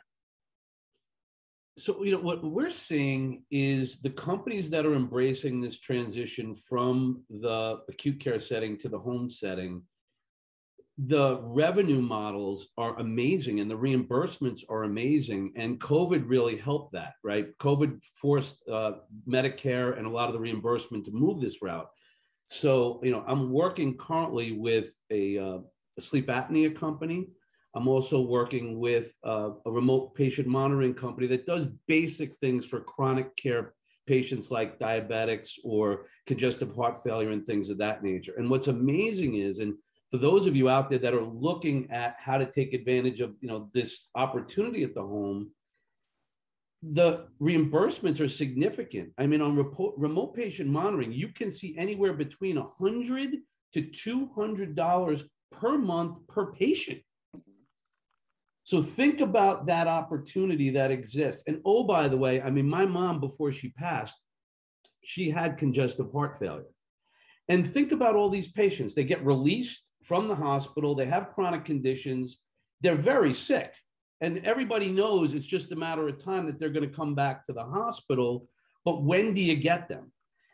So, 1.77 2.03
you 2.03 2.11
know, 2.11 2.21
what 2.21 2.43
we're 2.43 2.71
seeing 2.71 3.43
is 3.51 3.99
the 3.99 4.09
companies 4.09 4.71
that 4.71 4.85
are 4.85 4.95
embracing 4.95 5.61
this 5.61 5.79
transition 5.79 6.55
from 6.55 7.21
the 7.29 7.77
acute 7.87 8.19
care 8.19 8.39
setting 8.39 8.79
to 8.79 8.89
the 8.89 8.97
home 8.97 9.29
setting 9.29 9.83
the 10.97 11.39
revenue 11.41 12.01
models 12.01 12.67
are 12.77 12.97
amazing 12.99 13.59
and 13.59 13.69
the 13.69 13.77
reimbursements 13.77 14.61
are 14.67 14.83
amazing. 14.83 15.53
And 15.55 15.79
covid 15.79 16.23
really 16.27 16.57
helped 16.57 16.93
that 16.93 17.13
right? 17.23 17.55
Covid 17.59 18.01
forced 18.19 18.67
uh, 18.67 18.93
medicare 19.27 19.97
and 19.97 20.07
a 20.07 20.09
lot 20.09 20.27
of 20.27 20.33
the 20.33 20.39
reimbursement 20.39 21.05
to 21.05 21.11
move 21.11 21.39
this 21.39 21.61
route. 21.61 21.87
So 22.47 22.99
you 23.03 23.11
know 23.11 23.23
i'm 23.27 23.51
working 23.51 23.97
currently 23.97 24.53
with 24.53 24.89
a, 25.11 25.37
uh, 25.37 25.59
a 25.97 26.01
sleep 26.01 26.27
apnea 26.27 26.75
company. 26.75 27.27
I'm 27.75 27.87
also 27.87 28.21
working 28.21 28.79
with 28.79 29.11
uh, 29.23 29.51
a 29.67 29.71
remote 29.71 30.15
patient 30.15 30.47
monitoring 30.47 30.95
company 30.95 31.27
that 31.27 31.45
does 31.45 31.67
basic 31.87 32.35
things 32.37 32.65
for 32.65 32.79
chronic 32.79 33.35
care 33.35 33.75
patients 34.07 34.49
like 34.49 34.79
diabetics 34.79 35.51
or 35.63 36.05
congestive 36.25 36.73
heart 36.75 37.03
failure 37.03 37.31
and 37.31 37.45
things 37.45 37.69
of 37.69 37.77
that 37.77 38.03
nature. 38.03 38.33
And 38.37 38.49
what's 38.49 38.67
amazing 38.67 39.35
is 39.35 39.59
and 39.59 39.75
for 40.11 40.17
those 40.17 40.45
of 40.45 40.55
you 40.55 40.69
out 40.69 40.89
there 40.89 40.99
that 40.99 41.13
are 41.13 41.25
looking 41.25 41.89
at 41.91 42.15
how 42.19 42.37
to 42.37 42.45
take 42.45 42.73
advantage 42.73 43.19
of 43.19 43.35
you 43.41 43.47
know 43.47 43.69
this 43.73 44.07
opportunity 44.15 44.83
at 44.83 44.95
the 44.95 45.01
home 45.01 45.51
the 46.83 47.25
reimbursements 47.41 48.21
are 48.21 48.29
significant. 48.29 49.11
I 49.17 49.25
mean, 49.25 49.41
on 49.41 49.55
remote, 49.55 49.95
remote 49.97 50.35
patient 50.35 50.69
monitoring, 50.69 51.11
you 51.11 51.29
can 51.29 51.49
see 51.49 51.75
anywhere 51.77 52.13
between 52.13 52.57
a 52.57 52.67
hundred 52.79 53.37
to 53.73 53.81
two 53.81 54.29
hundred 54.35 54.75
dollars 54.75 55.23
per 55.51 55.77
month 55.77 56.17
per 56.27 56.51
patient. 56.53 57.01
So 58.63 58.81
think 58.81 59.21
about 59.21 59.65
that 59.67 59.87
opportunity 59.87 60.69
that 60.71 60.91
exists. 60.91 61.43
And 61.47 61.61
oh, 61.65 61.85
by 61.85 62.07
the 62.07 62.17
way, 62.17 62.41
I 62.41 62.49
mean, 62.49 62.67
my 62.67 62.85
mom 62.85 63.21
before 63.21 63.51
she 63.51 63.69
passed, 63.69 64.15
she 65.03 65.29
had 65.29 65.57
congestive 65.57 66.11
heart 66.11 66.37
failure. 66.37 66.65
And 67.47 67.65
think 67.65 67.93
about 67.93 68.15
all 68.15 68.29
these 68.29 68.51
patients. 68.51 68.93
They 68.93 69.05
get 69.05 69.25
released 69.25 69.86
from 70.07 70.29
the 70.29 70.35
hospital, 70.35 70.95
they 70.95 71.05
have 71.05 71.33
chronic 71.33 71.65
conditions, 71.65 72.37
they're 72.79 72.95
very 72.95 73.33
sick. 73.33 73.73
And 74.21 74.39
everybody 74.45 74.89
knows 74.89 75.33
it's 75.33 75.45
just 75.45 75.73
a 75.73 75.75
matter 75.75 76.07
of 76.07 76.23
time 76.23 76.45
that 76.45 76.59
they're 76.59 76.69
going 76.69 76.89
to 76.89 76.95
come 76.95 77.13
back 77.13 77.45
to 77.45 77.53
the 77.53 77.63
hospital. 77.63 78.47
But 78.85 79.03
when 79.03 79.33
do 79.33 79.41
you 79.41 79.55
get 79.57 79.89
them? 79.89 80.11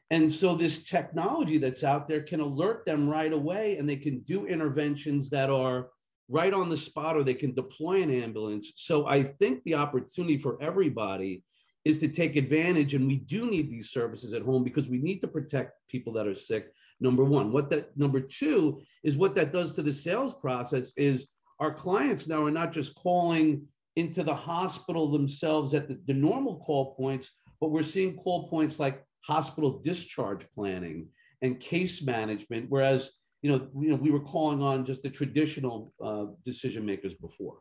And 0.10 0.30
so 0.30 0.56
this 0.56 0.84
technology 0.84 1.60
that's 1.60 1.84
out 1.84 2.08
there 2.08 2.24
can 2.24 2.40
alert 2.40 2.86
them 2.86 3.08
right 3.08 3.32
away 3.32 3.78
and 3.78 3.88
they 3.88 3.96
can 3.96 4.20
do 4.22 4.48
interventions 4.48 5.30
that 5.30 5.52
are 5.52 5.90
right 6.30 6.54
on 6.54 6.70
the 6.70 6.78
spot 6.78 7.16
or 7.16 7.24
they 7.24 7.34
can 7.36 7.54
deploy 7.54 8.02
an 8.02 8.12
ambulance. 8.12 8.72
So 8.76 9.06
I 9.06 9.24
think 9.24 9.64
the 9.64 9.76
opportunity 9.76 10.38
for 10.38 10.62
everybody 10.62 11.44
is 11.86 12.00
to 12.00 12.08
take 12.08 12.36
advantage 12.36 12.96
and 12.96 13.08
we 13.08 13.18
do 13.18 13.46
need 13.50 13.70
these 13.70 13.92
services 13.92 14.34
at 14.34 14.42
home 14.42 14.64
because 14.64 14.90
we 14.90 14.98
need 14.98 15.20
to 15.20 15.28
protect 15.28 15.74
people 15.90 16.14
that 16.14 16.28
are 16.28 16.36
sick 16.36 16.74
number 17.00 17.24
one 17.24 17.52
what 17.52 17.70
that 17.70 17.96
number 17.98 18.20
two 18.20 18.82
is 19.04 19.18
what 19.18 19.36
that 19.36 19.52
does 19.52 19.76
to 19.76 19.82
the 19.82 19.92
sales 19.92 20.34
process 20.34 20.92
is 20.96 21.28
our 21.60 21.74
clients 21.74 22.28
now 22.28 22.44
are 22.44 22.52
not 22.52 22.74
just 22.74 22.96
calling 22.96 23.66
into 23.96 24.24
the 24.24 24.36
hospital 24.36 25.12
themselves 25.12 25.74
at 25.74 25.88
the, 25.88 26.00
the 26.08 26.14
normal 26.14 26.60
call 26.60 26.96
points, 26.96 27.32
but 27.62 27.70
we're 27.70 27.84
seeing 27.84 28.16
call 28.18 28.50
points 28.50 28.80
like 28.80 29.04
hospital 29.22 29.80
discharge 29.80 30.46
planning 30.56 31.08
and 31.42 31.60
case 31.60 32.02
management, 32.02 32.66
whereas 32.70 33.12
you 33.42 33.52
know, 33.52 33.68
you 33.78 33.90
know, 33.90 33.96
we 33.96 34.10
were 34.10 34.22
calling 34.22 34.62
on 34.62 34.86
just 34.86 35.04
the 35.04 35.10
traditional 35.10 35.94
uh, 36.02 36.26
decision 36.46 36.86
makers 36.86 37.14
before. 37.14 37.58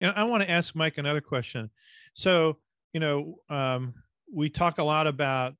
And 0.00 0.12
I 0.16 0.24
want 0.24 0.42
to 0.42 0.50
ask 0.50 0.74
Mike 0.74 0.98
another 0.98 1.20
question. 1.20 1.70
So, 2.14 2.58
you 2.92 2.98
know, 2.98 3.38
um, 3.48 3.94
we 4.32 4.50
talk 4.50 4.78
a 4.78 4.84
lot 4.84 5.06
about 5.06 5.54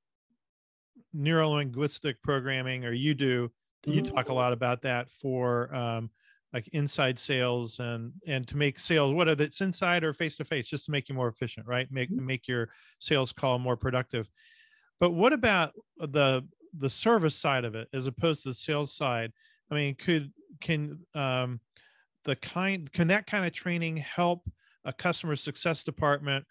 neurolinguistic 1.15 2.15
programming, 2.23 2.85
or 2.85 2.93
you 2.93 3.13
do. 3.13 3.51
You 3.85 4.01
talk 4.01 4.29
a 4.29 4.33
lot 4.33 4.53
about 4.53 4.81
that 4.83 5.09
for 5.09 5.73
um, 5.75 6.09
like 6.53 6.67
inside 6.69 7.19
sales 7.19 7.79
and 7.79 8.13
and 8.27 8.47
to 8.47 8.55
make 8.55 8.79
sales 8.79 9.13
whether 9.13 9.31
it's 9.31 9.61
inside 9.61 10.03
or 10.03 10.13
face 10.13 10.37
to 10.37 10.45
face 10.45 10.67
just 10.67 10.85
to 10.85 10.91
make 10.91 11.09
you 11.09 11.15
more 11.15 11.27
efficient 11.27 11.67
right 11.67 11.91
make 11.91 12.11
mm-hmm. 12.11 12.25
make 12.25 12.47
your 12.47 12.69
sales 12.99 13.33
call 13.33 13.59
more 13.59 13.75
productive 13.75 14.29
but 14.99 15.11
what 15.11 15.33
about 15.33 15.73
the 15.97 16.47
the 16.77 16.89
service 16.89 17.35
side 17.35 17.65
of 17.65 17.75
it 17.75 17.87
as 17.93 18.07
opposed 18.07 18.43
to 18.43 18.49
the 18.49 18.55
sales 18.55 18.95
side 18.95 19.31
i 19.71 19.75
mean 19.75 19.95
could 19.95 20.31
can 20.61 20.99
um 21.15 21.59
the 22.25 22.35
kind 22.37 22.91
can 22.93 23.07
that 23.07 23.27
kind 23.27 23.45
of 23.45 23.51
training 23.51 23.97
help 23.97 24.47
a 24.85 24.93
customer 24.93 25.35
success 25.35 25.83
department 25.83 26.45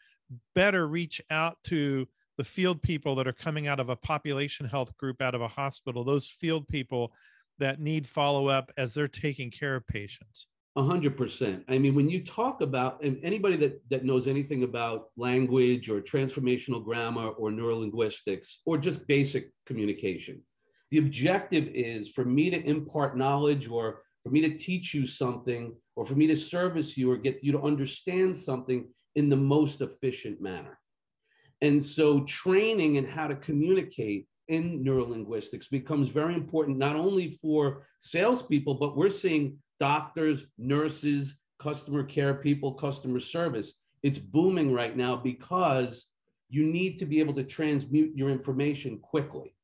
better 0.55 0.87
reach 0.87 1.21
out 1.31 1.57
to 1.65 2.07
the 2.39 2.45
field 2.45 2.83
people 2.83 3.15
that 3.17 3.29
are 3.29 3.33
coming 3.33 3.67
out 3.67 3.81
of 3.81 3.89
a 3.89 3.97
population 3.97 4.67
health 4.67 4.97
group 4.97 5.21
out 5.21 5.35
of 5.35 5.41
a 5.43 5.49
hospital 5.49 6.05
those 6.05 6.27
field 6.27 6.67
people 6.69 7.13
that 7.59 7.81
need 7.81 8.09
follow 8.09 8.49
up 8.49 8.73
as 8.77 8.95
they're 8.95 9.09
taking 9.09 9.51
care 9.51 9.77
of 9.77 9.87
patients? 9.87 10.47
A 10.75 10.83
hundred 10.83 11.19
percent. 11.19 11.65
I 11.69 11.77
mean, 11.77 11.95
when 11.95 12.09
you 12.09 12.25
talk 12.25 12.63
about, 12.63 13.03
and 13.05 13.19
anybody 13.23 13.57
that, 13.57 13.83
that 13.91 14.07
knows 14.07 14.27
anything 14.27 14.63
about 14.63 15.09
language 15.19 15.91
or 15.91 16.01
transformational 16.01 16.83
grammar 16.83 17.29
or 17.29 17.51
neurolinguistics 17.51 18.49
or 18.65 18.79
just 18.79 19.07
basic 19.07 19.53
communication, 19.67 20.41
the 20.91 20.99
objective 20.99 21.69
is 21.69 22.09
for 22.09 22.25
me 22.25 22.49
to 22.49 22.63
impart 22.65 23.19
knowledge 23.19 23.69
or 23.69 24.03
for 24.23 24.31
me 24.31 24.41
to 24.41 24.57
teach 24.57 24.95
you 24.95 25.07
something 25.07 25.75
or 25.95 26.07
for 26.07 26.15
me 26.15 26.27
to 26.27 26.37
service 26.37 26.97
you 26.97 27.11
or 27.11 27.19
get 27.19 27.45
you 27.45 27.53
to 27.53 27.63
understand 27.63 28.35
something 28.35 28.89
in 29.15 29.29
the 29.29 29.37
most 29.37 29.83
efficient 29.83 30.41
manner. 30.41 30.79
And 31.63 31.83
so 31.83 32.25
training 32.25 32.99
and 32.99 33.09
how 33.09 33.29
to 33.29 33.37
communicate 33.37 34.27
in 34.49 34.85
neurolinguistics 34.85 35.71
becomes 35.71 36.09
very 36.09 36.35
important, 36.35 36.77
not 36.77 36.97
only 36.97 37.39
for 37.41 37.87
salespeople, 38.01 38.75
but 38.75 38.97
we're 38.97 39.09
seeing 39.09 39.57
doctors, 39.79 40.45
nurses, 40.59 41.37
customer 41.61 42.03
care 42.03 42.35
people, 42.35 42.75
customer 42.75 43.21
service. 43.21 43.75
It's 44.03 44.19
booming 44.19 44.73
right 44.73 44.97
now 44.97 45.15
because 45.17 46.09
you 46.51 46.65
need 46.65 46.99
to 46.99 47.07
be 47.07 47.21
able 47.21 47.35
to 47.35 47.45
transmute 47.45 48.17
your 48.17 48.31
information 48.31 48.99
quickly. 48.99 49.55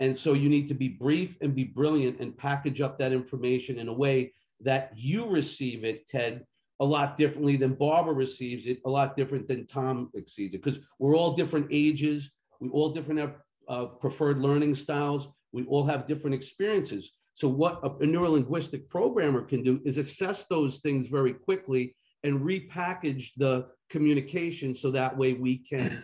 And 0.00 0.14
so 0.14 0.34
you 0.34 0.50
need 0.50 0.68
to 0.68 0.74
be 0.74 0.88
brief 0.88 1.38
and 1.40 1.54
be 1.54 1.64
brilliant 1.64 2.20
and 2.20 2.36
package 2.36 2.82
up 2.82 2.98
that 2.98 3.12
information 3.12 3.78
in 3.78 3.88
a 3.88 3.92
way 3.92 4.34
that 4.60 4.92
you 4.94 5.26
receive 5.26 5.82
it, 5.84 6.06
Ted, 6.06 6.44
a 6.80 6.84
lot 6.84 7.16
differently 7.16 7.56
than 7.56 7.74
Barbara 7.74 8.14
receives 8.14 8.66
it, 8.66 8.80
a 8.84 8.90
lot 8.90 9.16
different 9.16 9.48
than 9.48 9.66
Tom 9.66 10.10
receives 10.14 10.54
it, 10.54 10.62
because 10.62 10.80
we're 10.98 11.16
all 11.16 11.34
different 11.34 11.66
ages, 11.70 12.30
we 12.60 12.68
all 12.68 12.90
different 12.90 13.20
have 13.20 13.34
uh, 13.68 13.86
preferred 13.86 14.38
learning 14.38 14.74
styles. 14.74 15.28
We 15.52 15.64
all 15.64 15.84
have 15.84 16.06
different 16.06 16.34
experiences. 16.34 17.12
So 17.34 17.48
what 17.48 17.80
a, 17.82 17.86
a 17.86 18.06
neurolinguistic 18.06 18.88
programmer 18.88 19.42
can 19.42 19.62
do 19.62 19.80
is 19.84 19.98
assess 19.98 20.46
those 20.46 20.78
things 20.78 21.06
very 21.08 21.32
quickly 21.32 21.94
and 22.24 22.40
repackage 22.40 23.30
the 23.36 23.68
communication 23.88 24.74
so 24.74 24.90
that 24.90 25.16
way 25.16 25.34
we 25.34 25.58
can 25.58 26.02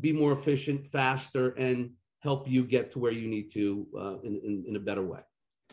be 0.00 0.12
more 0.12 0.32
efficient, 0.32 0.86
faster, 0.92 1.50
and 1.50 1.90
help 2.20 2.48
you 2.48 2.64
get 2.64 2.92
to 2.92 2.98
where 2.98 3.12
you 3.12 3.26
need 3.26 3.52
to 3.52 3.86
uh, 3.98 4.18
in, 4.22 4.40
in, 4.44 4.64
in 4.68 4.76
a 4.76 4.80
better 4.80 5.02
way. 5.02 5.20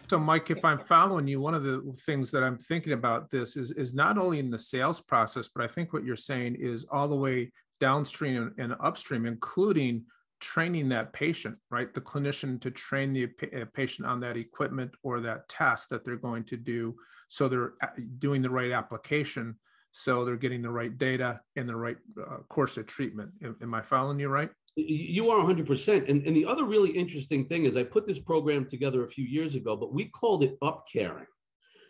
So, 0.10 0.20
Mike, 0.20 0.52
if 0.52 0.64
I'm 0.64 0.80
following 0.80 1.28
you, 1.28 1.42
one 1.42 1.56
of 1.56 1.64
the 1.64 1.82
things 2.06 2.30
that 2.32 2.44
I'm 2.44 2.60
thinking 2.60 2.94
about 2.94 3.32
this 3.32 3.58
is 3.58 3.72
is 3.72 3.96
not 3.96 4.18
only 4.18 4.40
in 4.40 4.52
the 4.52 4.60
sales 4.60 5.02
process, 5.02 5.48
but 5.48 5.64
I 5.64 5.68
think 5.68 5.94
what 5.94 6.04
you're 6.04 6.16
saying 6.16 6.58
is 6.60 6.86
all 6.92 7.08
the 7.08 7.16
way 7.16 7.52
downstream 7.80 8.54
and 8.58 8.76
upstream, 8.80 9.26
including 9.26 10.06
training 10.40 10.90
that 10.90 11.12
patient, 11.14 11.58
right? 11.72 11.92
The 11.92 12.02
clinician 12.02 12.62
to 12.62 12.72
train 12.72 13.14
the 13.14 13.30
uh, 13.60 13.66
patient 13.74 14.08
on 14.08 14.20
that 14.20 14.38
equipment 14.38 14.92
or 15.02 15.22
that 15.22 15.50
test 15.50 15.90
that 15.90 16.06
they're 16.06 16.18
going 16.18 16.44
to 16.46 16.58
do. 16.58 16.96
So 17.28 17.48
they're 17.48 17.74
uh, 17.82 17.88
doing 18.20 18.42
the 18.42 18.50
right 18.50 18.72
application. 18.72 19.56
So 19.92 20.24
they're 20.24 20.36
getting 20.36 20.62
the 20.62 20.70
right 20.70 20.96
data 20.96 21.40
and 21.56 21.68
the 21.68 21.76
right 21.76 21.98
uh, 22.20 22.38
course 22.50 22.78
of 22.78 22.86
treatment. 22.86 23.32
Am, 23.42 23.56
am, 23.62 23.74
I 23.74 23.82
following 23.82 24.20
you 24.20 24.28
right? 24.28 24.52
You 24.76 25.30
are 25.30 25.44
100%. 25.44 26.10
And, 26.10 26.26
and 26.26 26.36
the 26.36 26.46
other 26.46 26.66
really 26.66 26.92
interesting 26.92 27.48
thing 27.48 27.66
is 27.66 27.78
I 27.78 27.84
put 27.84 28.06
this 28.06 28.20
program 28.20 28.66
together 28.66 29.04
a 29.04 29.10
few 29.10 29.26
years 29.26 29.56
ago, 29.56 29.76
but 29.76 29.94
we 29.94 30.06
called 30.06 30.44
it 30.44 30.58
up 30.62 30.86
caring. 30.92 31.28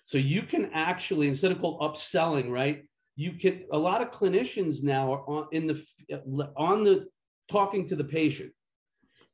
So 0.06 0.20
you 0.20 0.44
can 0.44 0.70
actually, 0.72 1.28
instead 1.28 1.52
of 1.52 1.60
called 1.60 1.82
upselling, 1.82 2.50
right? 2.50 2.84
You 3.16 3.34
can, 3.34 3.64
a 3.72 3.78
lot 3.78 4.02
of 4.02 4.12
clinicians 4.12 4.84
now 4.84 5.12
are 5.14 5.30
on 5.30 5.48
in 5.52 5.66
the, 5.66 5.84
on 6.56 6.84
the 6.84 7.08
talking 7.50 7.88
to 7.88 7.96
the 7.96 8.04
patient. 8.04 8.52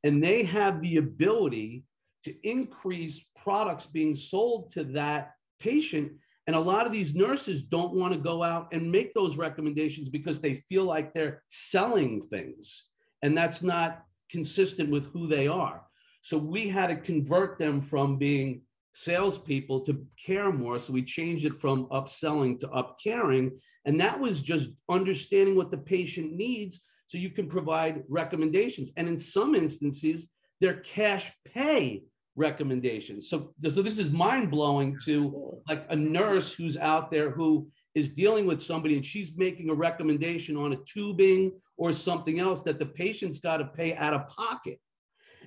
And 0.04 0.22
they 0.22 0.44
have 0.44 0.80
the 0.80 0.96
ability 0.96 1.84
to 2.24 2.34
increase 2.48 3.24
products 3.36 3.86
being 3.86 4.14
sold 4.14 4.72
to 4.72 4.84
that 4.84 5.32
patient. 5.60 6.12
And 6.46 6.56
a 6.56 6.60
lot 6.60 6.86
of 6.86 6.92
these 6.92 7.14
nurses 7.14 7.62
don't 7.62 7.94
want 7.94 8.14
to 8.14 8.18
go 8.18 8.42
out 8.42 8.68
and 8.72 8.90
make 8.90 9.14
those 9.14 9.36
recommendations 9.36 10.08
because 10.08 10.40
they 10.40 10.64
feel 10.68 10.84
like 10.84 11.12
they're 11.12 11.42
selling 11.48 12.22
things. 12.22 12.84
And 13.22 13.36
that's 13.36 13.62
not 13.62 14.04
consistent 14.30 14.90
with 14.90 15.06
who 15.06 15.26
they 15.26 15.46
are. 15.46 15.82
So 16.22 16.38
we 16.38 16.68
had 16.68 16.88
to 16.88 16.96
convert 16.96 17.58
them 17.58 17.80
from 17.80 18.16
being 18.16 18.62
salespeople 18.94 19.80
to 19.80 20.04
care 20.24 20.52
more. 20.52 20.78
So 20.78 20.92
we 20.92 21.02
changed 21.02 21.44
it 21.44 21.60
from 21.60 21.86
upselling 21.86 22.58
to 22.60 22.70
up 22.70 22.98
caring. 23.02 23.58
And 23.84 24.00
that 24.00 24.18
was 24.18 24.40
just 24.40 24.70
understanding 24.88 25.56
what 25.56 25.70
the 25.70 25.78
patient 25.78 26.32
needs 26.32 26.80
so 27.06 27.18
you 27.18 27.30
can 27.30 27.48
provide 27.48 28.04
recommendations. 28.08 28.90
And 28.96 29.08
in 29.08 29.18
some 29.18 29.54
instances, 29.54 30.28
they're 30.60 30.80
cash 30.80 31.32
pay 31.44 32.04
recommendations. 32.36 33.28
So, 33.28 33.52
so 33.62 33.82
this 33.82 33.98
is 33.98 34.10
mind 34.10 34.50
blowing 34.50 34.96
to 35.04 35.60
like 35.68 35.84
a 35.90 35.96
nurse 35.96 36.52
who's 36.52 36.76
out 36.76 37.10
there 37.10 37.30
who 37.30 37.68
is 37.94 38.10
dealing 38.10 38.46
with 38.46 38.62
somebody 38.62 38.96
and 38.96 39.04
she's 39.04 39.36
making 39.36 39.70
a 39.70 39.74
recommendation 39.74 40.56
on 40.56 40.72
a 40.72 40.76
tubing 40.76 41.52
or 41.76 41.92
something 41.92 42.38
else 42.38 42.62
that 42.62 42.78
the 42.78 42.86
patient's 42.86 43.38
got 43.38 43.58
to 43.58 43.66
pay 43.66 43.94
out 43.96 44.14
of 44.14 44.26
pocket. 44.28 44.78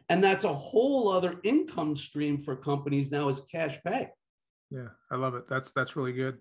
And 0.09 0.23
that's 0.23 0.43
a 0.43 0.53
whole 0.53 1.09
other 1.09 1.35
income 1.43 1.95
stream 1.95 2.37
for 2.39 2.55
companies 2.55 3.11
now 3.11 3.29
is 3.29 3.41
cash 3.51 3.79
pay. 3.83 4.09
Yeah, 4.69 4.89
I 5.11 5.15
love 5.15 5.35
it. 5.35 5.47
That's 5.49 5.71
that's 5.71 5.95
really 5.95 6.13
good. 6.13 6.37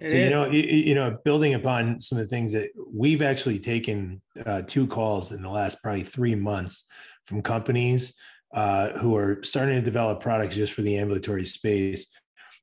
It 0.00 0.10
so 0.10 0.16
you 0.16 0.30
know, 0.30 0.46
you, 0.46 0.62
you, 0.62 0.94
know, 0.94 1.18
building 1.24 1.54
upon 1.54 2.00
some 2.00 2.18
of 2.18 2.24
the 2.24 2.28
things 2.28 2.52
that 2.52 2.70
we've 2.92 3.22
actually 3.22 3.60
taken 3.60 4.20
uh, 4.44 4.62
two 4.66 4.88
calls 4.88 5.30
in 5.30 5.40
the 5.40 5.48
last 5.48 5.80
probably 5.82 6.02
three 6.02 6.34
months 6.34 6.84
from 7.26 7.42
companies 7.42 8.14
uh, 8.54 8.90
who 8.98 9.14
are 9.14 9.42
starting 9.44 9.76
to 9.76 9.82
develop 9.82 10.20
products 10.20 10.56
just 10.56 10.72
for 10.72 10.82
the 10.82 10.96
ambulatory 10.96 11.46
space. 11.46 12.10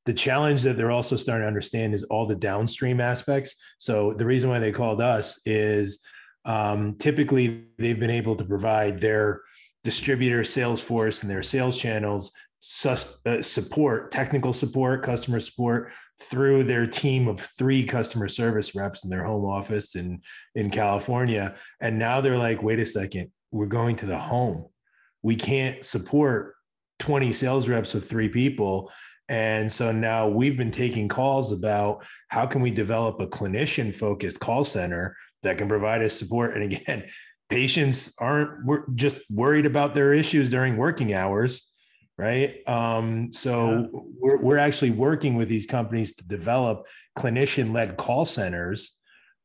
The 0.05 0.13
challenge 0.13 0.61
that 0.63 0.77
they're 0.77 0.91
also 0.91 1.17
starting 1.17 1.43
to 1.43 1.47
understand 1.47 1.93
is 1.93 2.03
all 2.03 2.25
the 2.25 2.35
downstream 2.35 3.01
aspects. 3.01 3.55
So 3.77 4.13
the 4.13 4.25
reason 4.25 4.49
why 4.49 4.59
they 4.59 4.71
called 4.71 5.01
us 5.01 5.39
is 5.45 6.01
um, 6.45 6.95
typically 6.99 7.65
they've 7.77 7.99
been 7.99 8.11
able 8.11 8.35
to 8.35 8.45
provide 8.45 9.01
their 9.01 9.41
distributor 9.83 10.43
sales 10.43 10.81
force 10.81 11.21
and 11.21 11.31
their 11.31 11.43
sales 11.43 11.77
channels 11.77 12.31
sus- 12.59 13.19
uh, 13.25 13.41
support, 13.41 14.11
technical 14.11 14.53
support, 14.53 15.03
customer 15.03 15.39
support 15.39 15.91
through 16.19 16.63
their 16.63 16.87
team 16.87 17.27
of 17.27 17.39
three 17.39 17.83
customer 17.83 18.27
service 18.27 18.73
reps 18.73 19.03
in 19.03 19.09
their 19.09 19.23
home 19.23 19.45
office 19.45 19.95
in 19.95 20.21
in 20.55 20.69
California. 20.69 21.55
And 21.81 21.99
now 21.99 22.21
they're 22.21 22.37
like, 22.37 22.63
wait 22.63 22.79
a 22.79 22.85
second, 22.85 23.31
we're 23.51 23.65
going 23.65 23.95
to 23.97 24.05
the 24.05 24.17
home. 24.17 24.65
We 25.21 25.35
can't 25.35 25.83
support 25.83 26.55
20 26.99 27.33
sales 27.33 27.67
reps 27.67 27.93
with 27.93 28.09
three 28.09 28.29
people. 28.29 28.91
And 29.27 29.71
so 29.71 29.91
now 29.91 30.27
we've 30.27 30.57
been 30.57 30.71
taking 30.71 31.07
calls 31.07 31.51
about 31.51 32.05
how 32.27 32.45
can 32.45 32.61
we 32.61 32.71
develop 32.71 33.19
a 33.19 33.27
clinician 33.27 33.95
focused 33.95 34.39
call 34.39 34.65
center 34.65 35.15
that 35.43 35.57
can 35.57 35.67
provide 35.67 36.03
us 36.03 36.17
support. 36.17 36.55
And 36.55 36.71
again, 36.71 37.05
patients 37.49 38.13
aren't 38.19 38.65
we're 38.65 38.83
just 38.95 39.17
worried 39.29 39.65
about 39.65 39.93
their 39.93 40.13
issues 40.13 40.49
during 40.49 40.77
working 40.77 41.13
hours 41.13 41.61
right 42.17 42.67
um, 42.67 43.31
so 43.31 43.71
yeah. 43.71 43.99
we're, 44.19 44.37
we're 44.37 44.57
actually 44.57 44.91
working 44.91 45.35
with 45.35 45.47
these 45.47 45.65
companies 45.65 46.15
to 46.15 46.23
develop 46.23 46.85
clinician-led 47.17 47.97
call 47.97 48.25
centers 48.25 48.93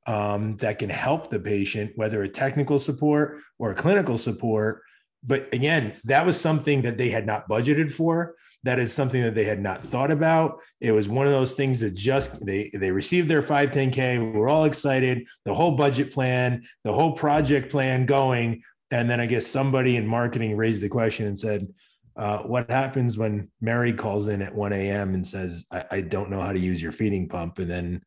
um, 0.07 0.57
that 0.59 0.79
can 0.79 0.89
help 0.89 1.31
the 1.31 1.39
patient 1.39 1.93
whether 1.97 2.23
a 2.23 2.29
technical 2.29 2.79
support 2.79 3.39
or 3.59 3.73
a 3.73 3.75
clinical 3.75 4.17
support 4.17 4.83
but 5.23 5.53
again 5.53 5.93
that 6.05 6.25
was 6.25 6.41
something 6.41 6.83
that 6.83 6.97
they 6.97 7.11
had 7.11 7.27
not 7.27 7.49
budgeted 7.49 7.93
for 7.93 8.35
that 8.63 8.79
is 8.79 8.93
something 8.93 9.23
that 9.23 9.35
they 9.35 9.45
had 9.45 9.61
not 9.61 9.83
thought 9.83 10.11
about. 10.11 10.61
It 10.81 10.93
was 10.93 11.09
one 11.09 11.27
of 11.27 11.33
those 11.33 11.53
things 11.53 11.81
that 11.81 11.95
just 11.95 12.45
they 12.45 12.71
they 12.75 12.91
received 12.91 13.29
their 13.29 13.43
510k 13.43 14.35
we're 14.35 14.49
all 14.49 14.65
excited. 14.65 15.25
The 15.45 15.55
whole 15.55 15.73
budget 15.73 16.13
plan 16.13 16.63
the 16.85 16.93
whole 16.93 17.13
project 17.13 17.71
plan 17.71 18.07
going. 18.07 18.63
And 18.93 19.09
then 19.09 19.21
i 19.21 19.27
guess 19.27 19.47
somebody 19.47 19.97
in 19.97 20.07
marketing 20.07 20.57
raised 20.57 20.83
the 20.83 20.89
question 20.89 21.27
and 21.27 21.39
said 21.39 21.69
uh, 22.17 22.39
what 22.39 22.69
happens 22.69 23.17
when 23.17 23.49
mary 23.61 23.93
calls 23.93 24.27
in 24.27 24.43
at 24.43 24.55
1 24.55 24.73
a.m 24.73 25.15
and 25.15 25.27
says 25.27 25.65
I, 25.71 25.85
I 25.93 26.01
don't 26.01 26.29
know 26.29 26.41
how 26.41 26.53
to 26.53 26.59
use 26.59 26.83
your 26.83 26.93
feeding 26.93 27.29
pump? 27.29 27.61
And 27.61 27.71
then 27.71 28.03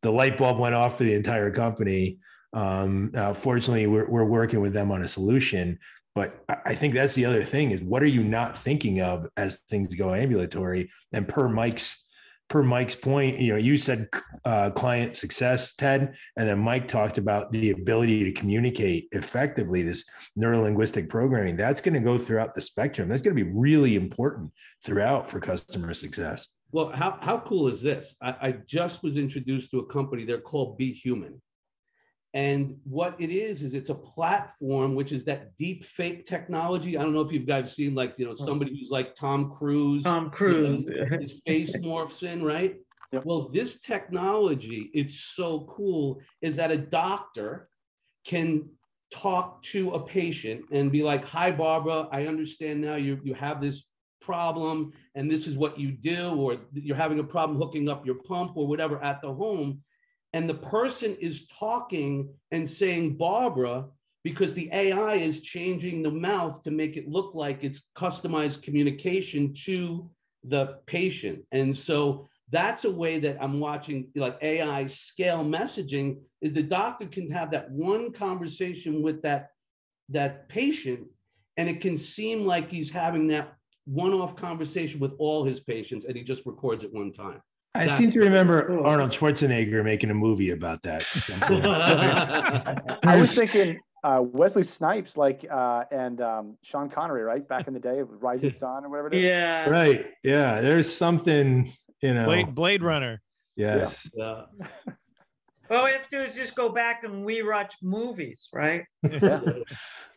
the 0.00 0.10
light 0.10 0.38
bulb 0.38 0.58
went 0.58 0.74
off 0.74 0.98
for 0.98 1.04
the 1.04 1.14
entire 1.14 1.50
company. 1.50 2.18
Um, 2.54 3.12
uh, 3.14 3.34
fortunately 3.34 3.86
we're, 3.86 4.06
we're 4.06 4.24
working 4.24 4.60
with 4.60 4.72
them 4.72 4.90
on 4.90 5.02
a 5.02 5.08
solution 5.08 5.78
but 6.14 6.44
I 6.66 6.74
think 6.74 6.94
that's 6.94 7.14
the 7.14 7.24
other 7.24 7.44
thing 7.44 7.70
is 7.70 7.80
what 7.80 8.02
are 8.02 8.06
you 8.06 8.22
not 8.22 8.58
thinking 8.58 9.00
of 9.00 9.26
as 9.36 9.60
things 9.70 9.94
go 9.94 10.14
ambulatory? 10.14 10.90
And 11.12 11.26
per 11.26 11.48
Mike's 11.48 12.02
per 12.52 12.62
Mike's 12.62 12.94
point, 12.94 13.38
you 13.40 13.52
know, 13.52 13.58
you 13.58 13.78
said 13.78 14.08
uh, 14.44 14.68
client 14.70 15.16
success, 15.16 15.74
Ted, 15.74 16.14
and 16.36 16.46
then 16.46 16.58
Mike 16.58 16.86
talked 16.86 17.16
about 17.16 17.50
the 17.50 17.70
ability 17.70 18.24
to 18.24 18.32
communicate 18.32 19.08
effectively. 19.12 19.82
This 19.82 20.04
neurolinguistic 20.38 21.08
programming 21.08 21.56
that's 21.56 21.80
going 21.80 21.94
to 21.94 22.00
go 22.00 22.18
throughout 22.18 22.54
the 22.54 22.60
spectrum. 22.60 23.08
That's 23.08 23.22
going 23.22 23.34
to 23.34 23.42
be 23.42 23.50
really 23.50 23.96
important 23.96 24.52
throughout 24.84 25.30
for 25.30 25.40
customer 25.40 25.94
success. 25.94 26.48
Well, 26.72 26.90
how, 26.90 27.18
how 27.22 27.38
cool 27.38 27.68
is 27.68 27.80
this? 27.80 28.16
I, 28.20 28.34
I 28.42 28.54
just 28.66 29.02
was 29.02 29.16
introduced 29.16 29.70
to 29.70 29.78
a 29.78 29.86
company. 29.86 30.24
They're 30.24 30.38
called 30.38 30.76
Be 30.76 30.92
Human. 30.92 31.40
And 32.34 32.78
what 32.84 33.14
it 33.18 33.30
is 33.30 33.62
is 33.62 33.74
it's 33.74 33.90
a 33.90 33.94
platform 33.94 34.94
which 34.94 35.12
is 35.12 35.24
that 35.24 35.54
deep 35.58 35.84
fake 35.84 36.24
technology. 36.24 36.96
I 36.96 37.02
don't 37.02 37.12
know 37.12 37.20
if 37.20 37.30
you've 37.30 37.46
guys 37.46 37.74
seen 37.74 37.94
like 37.94 38.14
you 38.16 38.24
know 38.24 38.32
oh. 38.32 38.46
somebody 38.46 38.70
who's 38.70 38.90
like 38.90 39.14
Tom 39.14 39.50
Cruise. 39.50 40.04
Tom 40.04 40.30
Cruise. 40.30 40.86
You 40.86 41.04
know, 41.04 41.18
his 41.18 41.40
face 41.46 41.76
morphs 41.76 42.22
in, 42.22 42.42
right? 42.42 42.76
Yep. 43.12 43.26
Well, 43.26 43.50
this 43.50 43.78
technology, 43.78 44.90
it's 44.94 45.20
so 45.20 45.66
cool, 45.68 46.20
is 46.40 46.56
that 46.56 46.70
a 46.70 46.78
doctor 46.78 47.68
can 48.24 48.70
talk 49.12 49.62
to 49.62 49.90
a 49.90 50.00
patient 50.00 50.64
and 50.72 50.90
be 50.90 51.02
like, 51.02 51.26
"Hi, 51.26 51.52
Barbara, 51.52 52.08
I 52.10 52.26
understand 52.26 52.80
now 52.80 52.94
you 52.94 53.20
you 53.22 53.34
have 53.34 53.60
this 53.60 53.84
problem, 54.22 54.94
and 55.14 55.30
this 55.30 55.46
is 55.46 55.54
what 55.54 55.78
you 55.78 55.92
do, 55.92 56.30
or 56.30 56.56
you're 56.72 56.96
having 56.96 57.18
a 57.18 57.24
problem 57.24 57.58
hooking 57.58 57.90
up 57.90 58.06
your 58.06 58.14
pump 58.14 58.56
or 58.56 58.66
whatever 58.66 59.02
at 59.04 59.20
the 59.20 59.34
home." 59.34 59.82
And 60.32 60.48
the 60.48 60.54
person 60.54 61.16
is 61.20 61.46
talking 61.46 62.32
and 62.50 62.68
saying 62.68 63.16
Barbara 63.16 63.86
because 64.24 64.54
the 64.54 64.70
AI 64.72 65.14
is 65.14 65.40
changing 65.40 66.02
the 66.02 66.10
mouth 66.10 66.62
to 66.62 66.70
make 66.70 66.96
it 66.96 67.08
look 67.08 67.34
like 67.34 67.64
it's 67.64 67.82
customized 67.96 68.62
communication 68.62 69.52
to 69.64 70.08
the 70.44 70.78
patient. 70.86 71.40
And 71.52 71.76
so 71.76 72.28
that's 72.50 72.84
a 72.84 72.90
way 72.90 73.18
that 73.18 73.38
I'm 73.40 73.60
watching 73.60 74.08
like 74.14 74.38
AI 74.42 74.86
scale 74.86 75.44
messaging 75.44 76.18
is 76.40 76.52
the 76.52 76.62
doctor 76.62 77.06
can 77.06 77.30
have 77.30 77.50
that 77.50 77.70
one 77.70 78.12
conversation 78.12 79.02
with 79.02 79.22
that 79.22 79.48
that 80.10 80.48
patient 80.48 81.06
and 81.56 81.68
it 81.68 81.80
can 81.80 81.96
seem 81.96 82.44
like 82.44 82.70
he's 82.70 82.90
having 82.90 83.26
that 83.28 83.54
one-off 83.84 84.36
conversation 84.36 85.00
with 85.00 85.12
all 85.18 85.44
his 85.44 85.60
patients 85.60 86.04
and 86.04 86.16
he 86.16 86.22
just 86.22 86.44
records 86.46 86.84
it 86.84 86.92
one 86.92 87.12
time. 87.12 87.40
I 87.74 87.88
seem 87.88 88.10
to 88.10 88.20
remember 88.20 88.84
Arnold 88.84 89.12
Schwarzenegger 89.12 89.82
making 89.82 90.10
a 90.10 90.14
movie 90.14 90.50
about 90.50 90.82
that. 90.82 91.04
I 93.02 93.18
was 93.18 93.34
thinking 93.34 93.78
uh, 94.04 94.20
Wesley 94.22 94.62
Snipes, 94.62 95.16
like, 95.16 95.46
uh, 95.50 95.84
and 95.90 96.20
um, 96.20 96.58
Sean 96.62 96.90
Connery, 96.90 97.22
right? 97.22 97.46
Back 97.46 97.68
in 97.68 97.74
the 97.74 97.80
day, 97.80 98.00
of 98.00 98.08
Rising 98.22 98.52
Sun 98.52 98.84
or 98.84 98.90
whatever 98.90 99.08
it 99.08 99.14
is. 99.14 99.24
Yeah. 99.24 99.68
Right. 99.68 100.06
Yeah. 100.22 100.60
There's 100.60 100.92
something, 100.92 101.72
you 102.02 102.14
know. 102.14 102.26
Blade, 102.26 102.54
Blade 102.54 102.82
Runner. 102.82 103.22
Yes. 103.56 104.08
Yeah. 104.14 104.42
All 105.70 105.84
we 105.84 105.92
have 105.92 106.02
to 106.02 106.18
do 106.18 106.20
is 106.20 106.34
just 106.34 106.54
go 106.54 106.68
back 106.68 107.04
and 107.04 107.24
rewatch 107.24 107.74
movies, 107.80 108.50
right? 108.52 108.84
Yeah. 109.08 109.40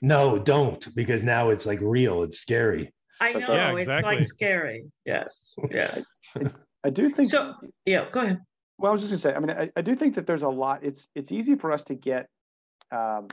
no, 0.02 0.38
don't, 0.38 0.94
because 0.96 1.24
now 1.24 1.50
it's 1.50 1.66
like 1.66 1.80
real. 1.82 2.24
It's 2.24 2.40
scary. 2.40 2.94
I 3.22 3.32
know. 3.32 3.54
Yeah, 3.54 3.76
It's 3.76 3.88
like 3.88 4.24
scary. 4.26 4.84
Yes. 5.06 5.54
Yes. 5.72 6.06
I 6.86 6.92
do 6.92 7.10
think. 7.10 7.30
So, 7.30 7.56
yeah, 7.86 8.06
go 8.12 8.22
ahead. 8.22 8.42
Well, 8.78 8.92
I 8.92 8.94
was 8.94 9.02
just 9.02 9.12
gonna 9.12 9.34
say. 9.34 9.36
I 9.36 9.40
mean, 9.40 9.50
I, 9.50 9.72
I 9.76 9.82
do 9.82 9.96
think 9.96 10.14
that 10.16 10.28
there's 10.28 10.44
a 10.44 10.50
lot. 10.50 10.84
It's 10.84 11.08
it's 11.16 11.32
easy 11.32 11.56
for 11.56 11.72
us 11.72 11.84
to 11.86 11.96
get 11.96 12.28
um, 12.92 13.28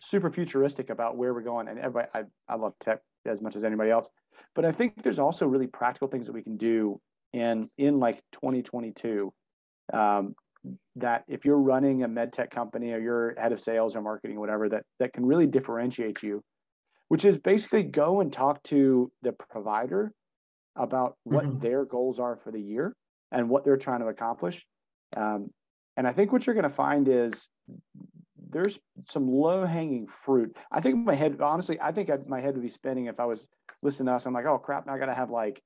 super 0.00 0.28
futuristic 0.28 0.90
about 0.90 1.16
where 1.16 1.32
we're 1.32 1.42
going, 1.42 1.68
and 1.68 1.78
everybody. 1.78 2.08
I 2.12 2.22
I 2.48 2.56
love 2.56 2.72
tech 2.80 2.98
as 3.26 3.40
much 3.40 3.54
as 3.54 3.62
anybody 3.62 3.90
else, 3.90 4.08
but 4.56 4.64
I 4.64 4.72
think 4.72 5.04
there's 5.04 5.20
also 5.20 5.46
really 5.46 5.68
practical 5.68 6.08
things 6.08 6.26
that 6.26 6.32
we 6.32 6.42
can 6.42 6.56
do 6.56 7.00
in 7.32 7.70
in 7.78 8.00
like 8.00 8.22
2022. 8.32 9.32
Um, 9.92 10.34
that 10.96 11.24
if 11.28 11.44
you're 11.44 11.58
running 11.58 12.02
a 12.02 12.08
med 12.08 12.32
tech 12.32 12.50
company 12.50 12.92
or 12.92 12.98
you're 12.98 13.34
head 13.38 13.52
of 13.52 13.60
sales 13.60 13.94
or 13.94 14.02
marketing 14.02 14.36
or 14.36 14.40
whatever, 14.40 14.68
that 14.68 14.82
that 14.98 15.12
can 15.12 15.24
really 15.24 15.46
differentiate 15.46 16.24
you, 16.24 16.42
which 17.06 17.24
is 17.24 17.38
basically 17.38 17.84
go 17.84 18.20
and 18.20 18.32
talk 18.32 18.60
to 18.64 19.12
the 19.22 19.32
provider 19.32 20.12
about 20.76 21.16
what 21.24 21.44
Mhm. 21.46 21.60
their 21.60 21.84
goals 21.84 22.18
are 22.18 22.36
for 22.36 22.50
the 22.50 22.60
year 22.60 22.96
and 23.30 23.48
what 23.48 23.64
they're 23.64 23.76
trying 23.76 24.00
to 24.00 24.08
accomplish. 24.08 24.66
Um, 25.16 25.52
and 25.96 26.06
I 26.06 26.12
think 26.12 26.32
what 26.32 26.46
you're 26.46 26.54
going 26.54 26.64
to 26.64 26.70
find 26.70 27.08
is 27.08 27.48
there's 28.36 28.80
some 29.06 29.28
low 29.28 29.64
hanging 29.64 30.06
fruit. 30.06 30.56
I 30.70 30.80
think 30.80 30.96
my 30.96 31.14
head, 31.14 31.40
honestly, 31.40 31.80
I 31.80 31.92
think 31.92 32.10
I, 32.10 32.18
my 32.26 32.40
head 32.40 32.54
would 32.54 32.62
be 32.62 32.68
spinning 32.68 33.06
if 33.06 33.20
I 33.20 33.26
was 33.26 33.48
listening 33.82 34.06
to 34.06 34.14
us. 34.14 34.26
I'm 34.26 34.32
like, 34.32 34.46
oh 34.46 34.58
crap, 34.58 34.86
now 34.86 34.94
I 34.94 34.98
got 34.98 35.06
to 35.06 35.14
have 35.14 35.30
like 35.30 35.62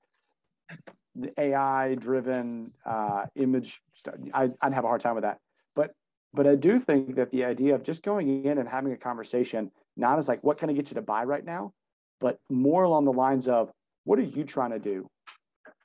the 1.14 1.32
AI 1.38 1.94
driven 1.94 2.72
uh, 2.84 3.26
image. 3.36 3.80
Stuff. 3.92 4.14
I, 4.32 4.50
I'd 4.60 4.74
have 4.74 4.84
a 4.84 4.88
hard 4.88 5.00
time 5.00 5.14
with 5.14 5.22
that. 5.24 5.38
But 5.74 5.92
but 6.32 6.46
I 6.46 6.56
do 6.56 6.78
think 6.78 7.14
that 7.14 7.30
the 7.30 7.44
idea 7.44 7.74
of 7.74 7.82
just 7.84 8.02
going 8.02 8.44
in 8.44 8.58
and 8.58 8.68
having 8.68 8.92
a 8.92 8.96
conversation, 8.96 9.70
not 9.96 10.18
as 10.18 10.26
like, 10.28 10.42
what 10.42 10.58
can 10.58 10.68
I 10.68 10.72
get 10.72 10.90
you 10.90 10.94
to 10.94 11.02
buy 11.02 11.24
right 11.24 11.44
now, 11.44 11.72
but 12.20 12.38
more 12.50 12.82
along 12.82 13.04
the 13.04 13.12
lines 13.12 13.46
of, 13.46 13.70
what 14.04 14.18
are 14.18 14.22
you 14.22 14.44
trying 14.44 14.70
to 14.70 14.78
do? 14.78 15.08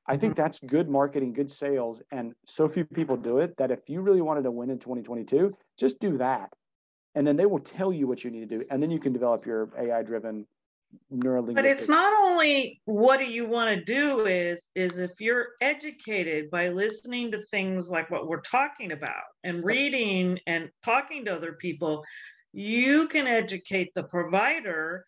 I 0.08 0.18
think 0.18 0.34
mm-hmm. 0.34 0.42
that's 0.42 0.60
good 0.60 0.90
marketing, 0.90 1.34
good 1.34 1.50
sales, 1.50 2.02
and 2.12 2.34
so 2.46 2.68
few 2.68 2.86
people 2.86 3.16
do 3.16 3.40
it 3.40 3.56
that 3.58 3.72
if 3.72 3.80
you 3.88 4.02
really 4.02 4.22
wanted 4.22 4.44
to 4.44 4.52
win 4.52 4.70
in 4.70 4.80
2022, 4.80 5.56
just 5.78 6.00
do 6.00 6.18
that. 6.18 6.50
And 7.16 7.26
then 7.26 7.36
they 7.36 7.46
will 7.46 7.60
tell 7.60 7.92
you 7.92 8.08
what 8.08 8.24
you 8.24 8.32
need 8.32 8.50
to 8.50 8.58
do. 8.58 8.64
And 8.70 8.82
then 8.82 8.92
you 8.92 9.00
can 9.00 9.14
develop 9.14 9.46
your 9.46 9.70
AI 9.78 10.04
driven 10.04 10.46
neurolinguistic. 11.14 11.56
But 11.56 11.66
it's 11.66 11.88
not 11.88 12.14
only 12.14 12.82
what 12.86 13.20
do 13.20 13.26
you 13.26 13.48
want 13.48 13.78
to 13.78 13.84
do 13.84 14.26
is 14.26 14.70
is 14.76 14.98
if 14.98 15.12
you're 15.20 15.50
educated 15.62 16.50
by 16.50 16.70
listening 16.70 17.32
to 17.32 17.44
things 17.52 17.90
like 17.90 18.10
what 18.10 18.28
we're 18.28 18.42
talking 18.42 18.92
about 18.92 19.24
and 19.44 19.64
reading 19.64 20.40
and 20.48 20.70
talking 20.84 21.26
to 21.26 21.36
other 21.36 21.54
people, 21.54 22.04
you 22.54 23.08
can 23.08 23.28
educate 23.28 23.94
the 23.94 24.04
provider 24.04 25.06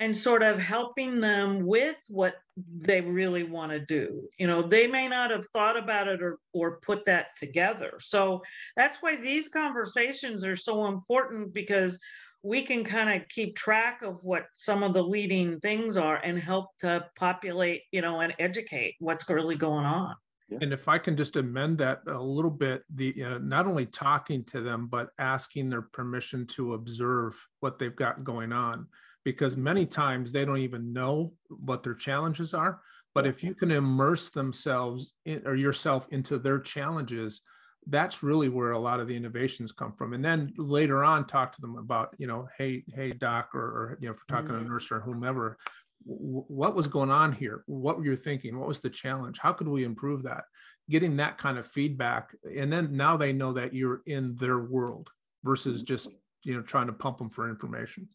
and 0.00 0.16
sort 0.16 0.42
of 0.42 0.58
helping 0.58 1.20
them 1.20 1.64
with 1.66 1.96
what 2.08 2.34
they 2.56 3.00
really 3.00 3.44
want 3.44 3.70
to 3.72 3.80
do. 3.80 4.26
You 4.38 4.46
know, 4.46 4.62
they 4.62 4.86
may 4.86 5.08
not 5.08 5.30
have 5.30 5.46
thought 5.48 5.76
about 5.76 6.08
it 6.08 6.22
or 6.22 6.38
or 6.52 6.80
put 6.80 7.04
that 7.06 7.28
together. 7.36 7.92
So 8.00 8.42
that's 8.76 8.98
why 9.00 9.16
these 9.16 9.48
conversations 9.48 10.44
are 10.44 10.56
so 10.56 10.86
important 10.86 11.54
because 11.54 11.98
we 12.42 12.60
can 12.62 12.84
kind 12.84 13.08
of 13.10 13.26
keep 13.28 13.56
track 13.56 14.02
of 14.02 14.22
what 14.22 14.46
some 14.52 14.82
of 14.82 14.92
the 14.92 15.02
leading 15.02 15.58
things 15.60 15.96
are 15.96 16.16
and 16.16 16.38
help 16.38 16.76
to 16.80 17.06
populate, 17.16 17.82
you 17.90 18.02
know, 18.02 18.20
and 18.20 18.34
educate 18.38 18.96
what's 18.98 19.28
really 19.30 19.56
going 19.56 19.86
on. 19.86 20.14
And 20.60 20.72
if 20.72 20.86
I 20.86 20.98
can 20.98 21.16
just 21.16 21.36
amend 21.36 21.78
that 21.78 22.02
a 22.06 22.20
little 22.20 22.50
bit, 22.50 22.84
the 22.94 23.14
you 23.16 23.28
know, 23.28 23.38
not 23.38 23.66
only 23.66 23.86
talking 23.86 24.44
to 24.44 24.60
them, 24.60 24.88
but 24.88 25.08
asking 25.18 25.70
their 25.70 25.82
permission 25.82 26.46
to 26.48 26.74
observe 26.74 27.34
what 27.60 27.78
they've 27.78 27.96
got 27.96 28.24
going 28.24 28.52
on, 28.52 28.86
because 29.24 29.56
many 29.56 29.86
times 29.86 30.30
they 30.30 30.44
don't 30.44 30.58
even 30.58 30.92
know 30.92 31.32
what 31.48 31.82
their 31.82 31.94
challenges 31.94 32.54
are. 32.54 32.80
But 33.14 33.26
if 33.26 33.44
you 33.44 33.54
can 33.54 33.70
immerse 33.70 34.30
themselves 34.30 35.14
in, 35.24 35.42
or 35.46 35.54
yourself 35.54 36.06
into 36.10 36.38
their 36.38 36.58
challenges, 36.58 37.40
that's 37.86 38.22
really 38.22 38.48
where 38.48 38.72
a 38.72 38.78
lot 38.78 39.00
of 39.00 39.08
the 39.08 39.16
innovations 39.16 39.72
come 39.72 39.92
from. 39.92 40.14
And 40.14 40.24
then 40.24 40.52
later 40.56 41.04
on, 41.04 41.26
talk 41.26 41.54
to 41.54 41.60
them 41.60 41.76
about, 41.76 42.14
you 42.18 42.26
know, 42.26 42.48
hey, 42.58 42.82
hey, 42.94 43.12
doc, 43.12 43.50
or, 43.54 43.60
or 43.60 43.98
you 44.00 44.08
know, 44.08 44.12
if 44.12 44.18
we're 44.18 44.36
talking 44.36 44.50
mm-hmm. 44.50 44.64
to 44.64 44.66
a 44.66 44.70
nurse 44.70 44.90
or 44.90 45.00
whomever, 45.00 45.58
what 46.06 46.74
was 46.74 46.86
going 46.86 47.10
on 47.10 47.32
here? 47.32 47.62
What 47.66 47.96
were 47.98 48.04
you 48.04 48.16
thinking? 48.16 48.58
What 48.58 48.68
was 48.68 48.80
the 48.80 48.90
challenge? 48.90 49.38
How 49.38 49.52
could 49.52 49.68
we 49.68 49.84
improve 49.84 50.24
that? 50.24 50.44
Getting 50.90 51.16
that 51.16 51.38
kind 51.38 51.56
of 51.56 51.66
feedback 51.68 52.34
and 52.56 52.70
then 52.70 52.94
now 52.96 53.16
they 53.16 53.32
know 53.32 53.54
that 53.54 53.72
you're 53.72 54.02
in 54.06 54.34
their 54.36 54.58
world 54.58 55.08
versus 55.42 55.82
just 55.82 56.10
you 56.42 56.54
know 56.54 56.62
trying 56.62 56.86
to 56.88 56.92
pump 56.92 57.18
them 57.18 57.30
for 57.30 57.48
information 57.48 58.08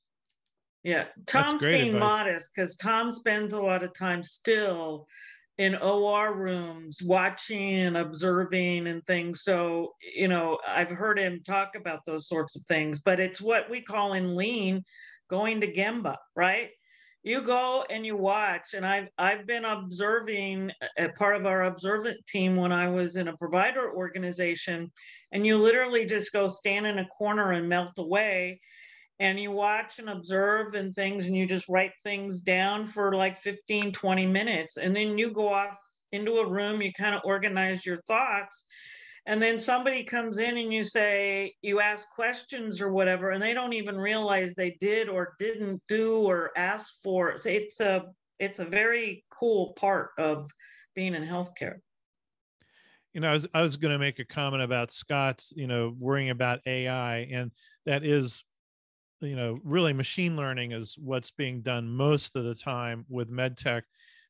yeah 0.83 1.05
tom's 1.25 1.63
being 1.63 1.87
advice. 1.95 1.99
modest 1.99 2.51
because 2.53 2.75
tom 2.77 3.11
spends 3.11 3.53
a 3.53 3.59
lot 3.59 3.83
of 3.83 3.93
time 3.93 4.23
still 4.23 5.07
in 5.57 5.75
or 5.75 6.35
rooms 6.35 7.01
watching 7.03 7.75
and 7.81 7.97
observing 7.97 8.87
and 8.87 9.05
things 9.05 9.43
so 9.43 9.93
you 10.15 10.27
know 10.27 10.57
i've 10.67 10.89
heard 10.89 11.19
him 11.19 11.41
talk 11.45 11.73
about 11.75 11.99
those 12.05 12.27
sorts 12.27 12.55
of 12.55 12.63
things 12.65 13.01
but 13.01 13.19
it's 13.19 13.41
what 13.41 13.69
we 13.69 13.81
call 13.81 14.13
in 14.13 14.35
lean 14.35 14.83
going 15.29 15.59
to 15.59 15.71
gemba 15.71 16.15
right 16.35 16.69
you 17.23 17.43
go 17.43 17.83
and 17.89 18.05
you 18.05 18.15
watch 18.15 18.73
and 18.73 18.85
i've 18.85 19.09
i've 19.17 19.45
been 19.45 19.65
observing 19.65 20.71
a 20.97 21.09
part 21.09 21.35
of 21.35 21.45
our 21.45 21.63
observant 21.65 22.17
team 22.25 22.55
when 22.55 22.71
i 22.71 22.87
was 22.87 23.17
in 23.17 23.27
a 23.27 23.37
provider 23.37 23.93
organization 23.93 24.89
and 25.33 25.45
you 25.45 25.57
literally 25.57 26.05
just 26.05 26.31
go 26.31 26.47
stand 26.47 26.87
in 26.87 26.99
a 26.99 27.07
corner 27.07 27.51
and 27.51 27.67
melt 27.67 27.91
away 27.97 28.59
and 29.19 29.39
you 29.39 29.51
watch 29.51 29.99
and 29.99 30.09
observe 30.09 30.73
and 30.73 30.95
things 30.95 31.27
and 31.27 31.35
you 31.35 31.45
just 31.45 31.67
write 31.69 31.91
things 32.03 32.39
down 32.41 32.85
for 32.85 33.15
like 33.15 33.37
15 33.39 33.91
20 33.91 34.25
minutes 34.25 34.77
and 34.77 34.95
then 34.95 35.17
you 35.17 35.31
go 35.31 35.53
off 35.53 35.75
into 36.11 36.37
a 36.37 36.49
room 36.49 36.81
you 36.81 36.91
kind 36.93 37.15
of 37.15 37.21
organize 37.23 37.85
your 37.85 37.97
thoughts 37.97 38.65
and 39.25 39.41
then 39.41 39.59
somebody 39.59 40.03
comes 40.03 40.39
in 40.39 40.57
and 40.57 40.73
you 40.73 40.83
say 40.83 41.53
you 41.61 41.79
ask 41.79 42.09
questions 42.09 42.81
or 42.81 42.91
whatever 42.91 43.31
and 43.31 43.41
they 43.41 43.53
don't 43.53 43.73
even 43.73 43.97
realize 43.97 44.53
they 44.53 44.75
did 44.79 45.09
or 45.09 45.35
didn't 45.37 45.81
do 45.87 46.19
or 46.21 46.51
ask 46.55 46.93
for 47.03 47.39
it's 47.45 47.79
a 47.79 48.03
it's 48.39 48.59
a 48.59 48.65
very 48.65 49.23
cool 49.29 49.73
part 49.73 50.11
of 50.17 50.49
being 50.95 51.13
in 51.13 51.23
healthcare. 51.23 51.75
You 53.13 53.21
know 53.21 53.29
i 53.29 53.33
was, 53.33 53.47
I 53.53 53.61
was 53.61 53.75
going 53.75 53.91
to 53.91 53.99
make 53.99 54.19
a 54.19 54.25
comment 54.25 54.63
about 54.63 54.91
scott's 54.91 55.51
you 55.55 55.67
know 55.67 55.93
worrying 55.99 56.29
about 56.29 56.59
ai 56.65 57.27
and 57.31 57.51
that 57.85 58.05
is 58.05 58.43
you 59.21 59.35
know 59.35 59.55
really 59.63 59.93
machine 59.93 60.35
learning 60.35 60.71
is 60.71 60.95
what's 60.97 61.31
being 61.31 61.61
done 61.61 61.89
most 61.89 62.35
of 62.35 62.43
the 62.43 62.55
time 62.55 63.05
with 63.09 63.31
medtech 63.31 63.81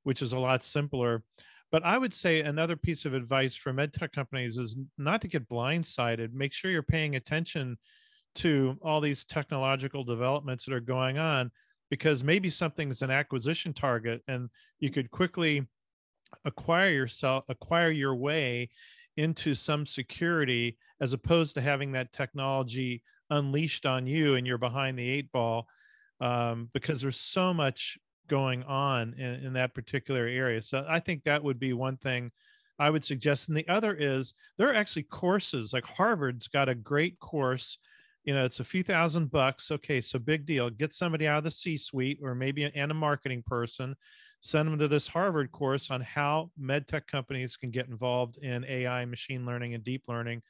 which 0.03 0.21
is 0.21 0.33
a 0.33 0.39
lot 0.39 0.63
simpler 0.63 1.23
but 1.71 1.85
I 1.85 1.97
would 1.97 2.13
say 2.13 2.41
another 2.41 2.75
piece 2.75 3.05
of 3.05 3.13
advice 3.13 3.55
for 3.55 3.73
medtech 3.73 4.11
companies 4.11 4.57
is 4.57 4.75
not 4.97 5.21
to 5.21 5.27
get 5.27 5.47
blindsided. 5.47 6.33
Make 6.33 6.53
sure 6.53 6.71
you're 6.71 6.81
paying 6.81 7.15
attention 7.15 7.77
to 8.35 8.77
all 8.81 9.01
these 9.01 9.23
technological 9.23 10.03
developments 10.03 10.65
that 10.65 10.73
are 10.73 10.79
going 10.79 11.17
on, 11.17 11.51
because 11.89 12.23
maybe 12.23 12.49
something's 12.49 13.01
an 13.01 13.11
acquisition 13.11 13.73
target, 13.73 14.21
and 14.27 14.49
you 14.79 14.89
could 14.89 15.11
quickly 15.11 15.67
acquire 16.45 16.89
yourself, 16.89 17.43
acquire 17.49 17.91
your 17.91 18.15
way 18.15 18.69
into 19.17 19.53
some 19.53 19.85
security, 19.85 20.77
as 21.01 21.13
opposed 21.13 21.53
to 21.53 21.61
having 21.61 21.91
that 21.91 22.11
technology 22.11 23.03
unleashed 23.29 23.85
on 23.85 24.07
you 24.07 24.35
and 24.35 24.45
you're 24.45 24.57
behind 24.57 24.97
the 24.97 25.09
eight 25.09 25.31
ball. 25.31 25.67
Um, 26.21 26.69
because 26.73 27.01
there's 27.01 27.19
so 27.19 27.53
much 27.53 27.97
going 28.27 28.63
on 28.63 29.13
in, 29.15 29.45
in 29.45 29.53
that 29.53 29.73
particular 29.73 30.27
area. 30.27 30.61
So 30.61 30.85
I 30.87 30.99
think 30.99 31.23
that 31.23 31.43
would 31.43 31.59
be 31.59 31.73
one 31.73 31.97
thing 31.97 32.31
I 32.79 32.89
would 32.89 33.03
suggest. 33.03 33.49
And 33.49 33.57
the 33.57 33.67
other 33.67 33.93
is 33.93 34.33
there 34.57 34.69
are 34.69 34.75
actually 34.75 35.03
courses 35.03 35.73
like 35.73 35.83
Harvard's 35.83 36.47
got 36.47 36.69
a 36.69 36.75
great 36.75 37.19
course. 37.19 37.77
You 38.23 38.33
know, 38.33 38.45
it's 38.45 38.61
a 38.61 38.65
few 38.65 38.83
thousand 38.83 39.31
bucks. 39.31 39.71
Okay, 39.71 39.99
so 39.99 40.17
big 40.17 40.45
deal. 40.45 40.69
Get 40.69 40.93
somebody 40.93 41.27
out 41.27 41.39
of 41.39 41.43
the 41.43 41.51
C 41.51 41.77
suite 41.77 42.19
or 42.23 42.33
maybe 42.33 42.63
an, 42.63 42.71
and 42.75 42.91
a 42.91 42.93
marketing 42.93 43.43
person, 43.45 43.95
send 44.41 44.69
them 44.69 44.79
to 44.79 44.87
this 44.87 45.07
Harvard 45.07 45.51
course 45.51 45.91
on 45.91 46.01
how 46.01 46.51
med 46.57 46.87
tech 46.87 47.07
companies 47.07 47.57
can 47.57 47.71
get 47.71 47.87
involved 47.87 48.37
in 48.37 48.63
AI, 48.65 49.03
machine 49.05 49.45
learning, 49.45 49.73
and 49.73 49.83
deep 49.83 50.03
learning. 50.07 50.41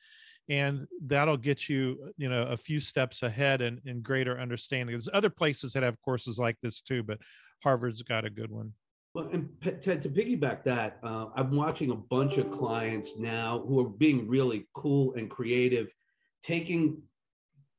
And 0.49 0.87
that'll 1.05 1.37
get 1.37 1.69
you, 1.69 2.11
you 2.17 2.27
know, 2.27 2.43
a 2.43 2.57
few 2.57 2.79
steps 2.79 3.21
ahead 3.21 3.61
and, 3.61 3.79
greater 4.03 4.39
understanding. 4.39 4.93
There's 4.93 5.09
other 5.13 5.29
places 5.29 5.73
that 5.73 5.83
have 5.83 6.01
courses 6.01 6.39
like 6.39 6.57
this 6.63 6.81
too, 6.81 7.03
but 7.03 7.19
Harvard's 7.63 8.01
got 8.01 8.25
a 8.25 8.29
good 8.29 8.49
one. 8.49 8.73
Well, 9.13 9.29
and 9.31 9.49
Ted, 9.61 10.01
to 10.01 10.09
piggyback 10.09 10.63
that, 10.63 10.99
uh, 11.03 11.27
I'm 11.35 11.55
watching 11.55 11.91
a 11.91 11.95
bunch 11.95 12.37
of 12.37 12.51
clients 12.51 13.17
now 13.17 13.63
who 13.67 13.79
are 13.79 13.89
being 13.89 14.27
really 14.27 14.67
cool 14.73 15.13
and 15.15 15.29
creative, 15.29 15.91
taking 16.43 17.01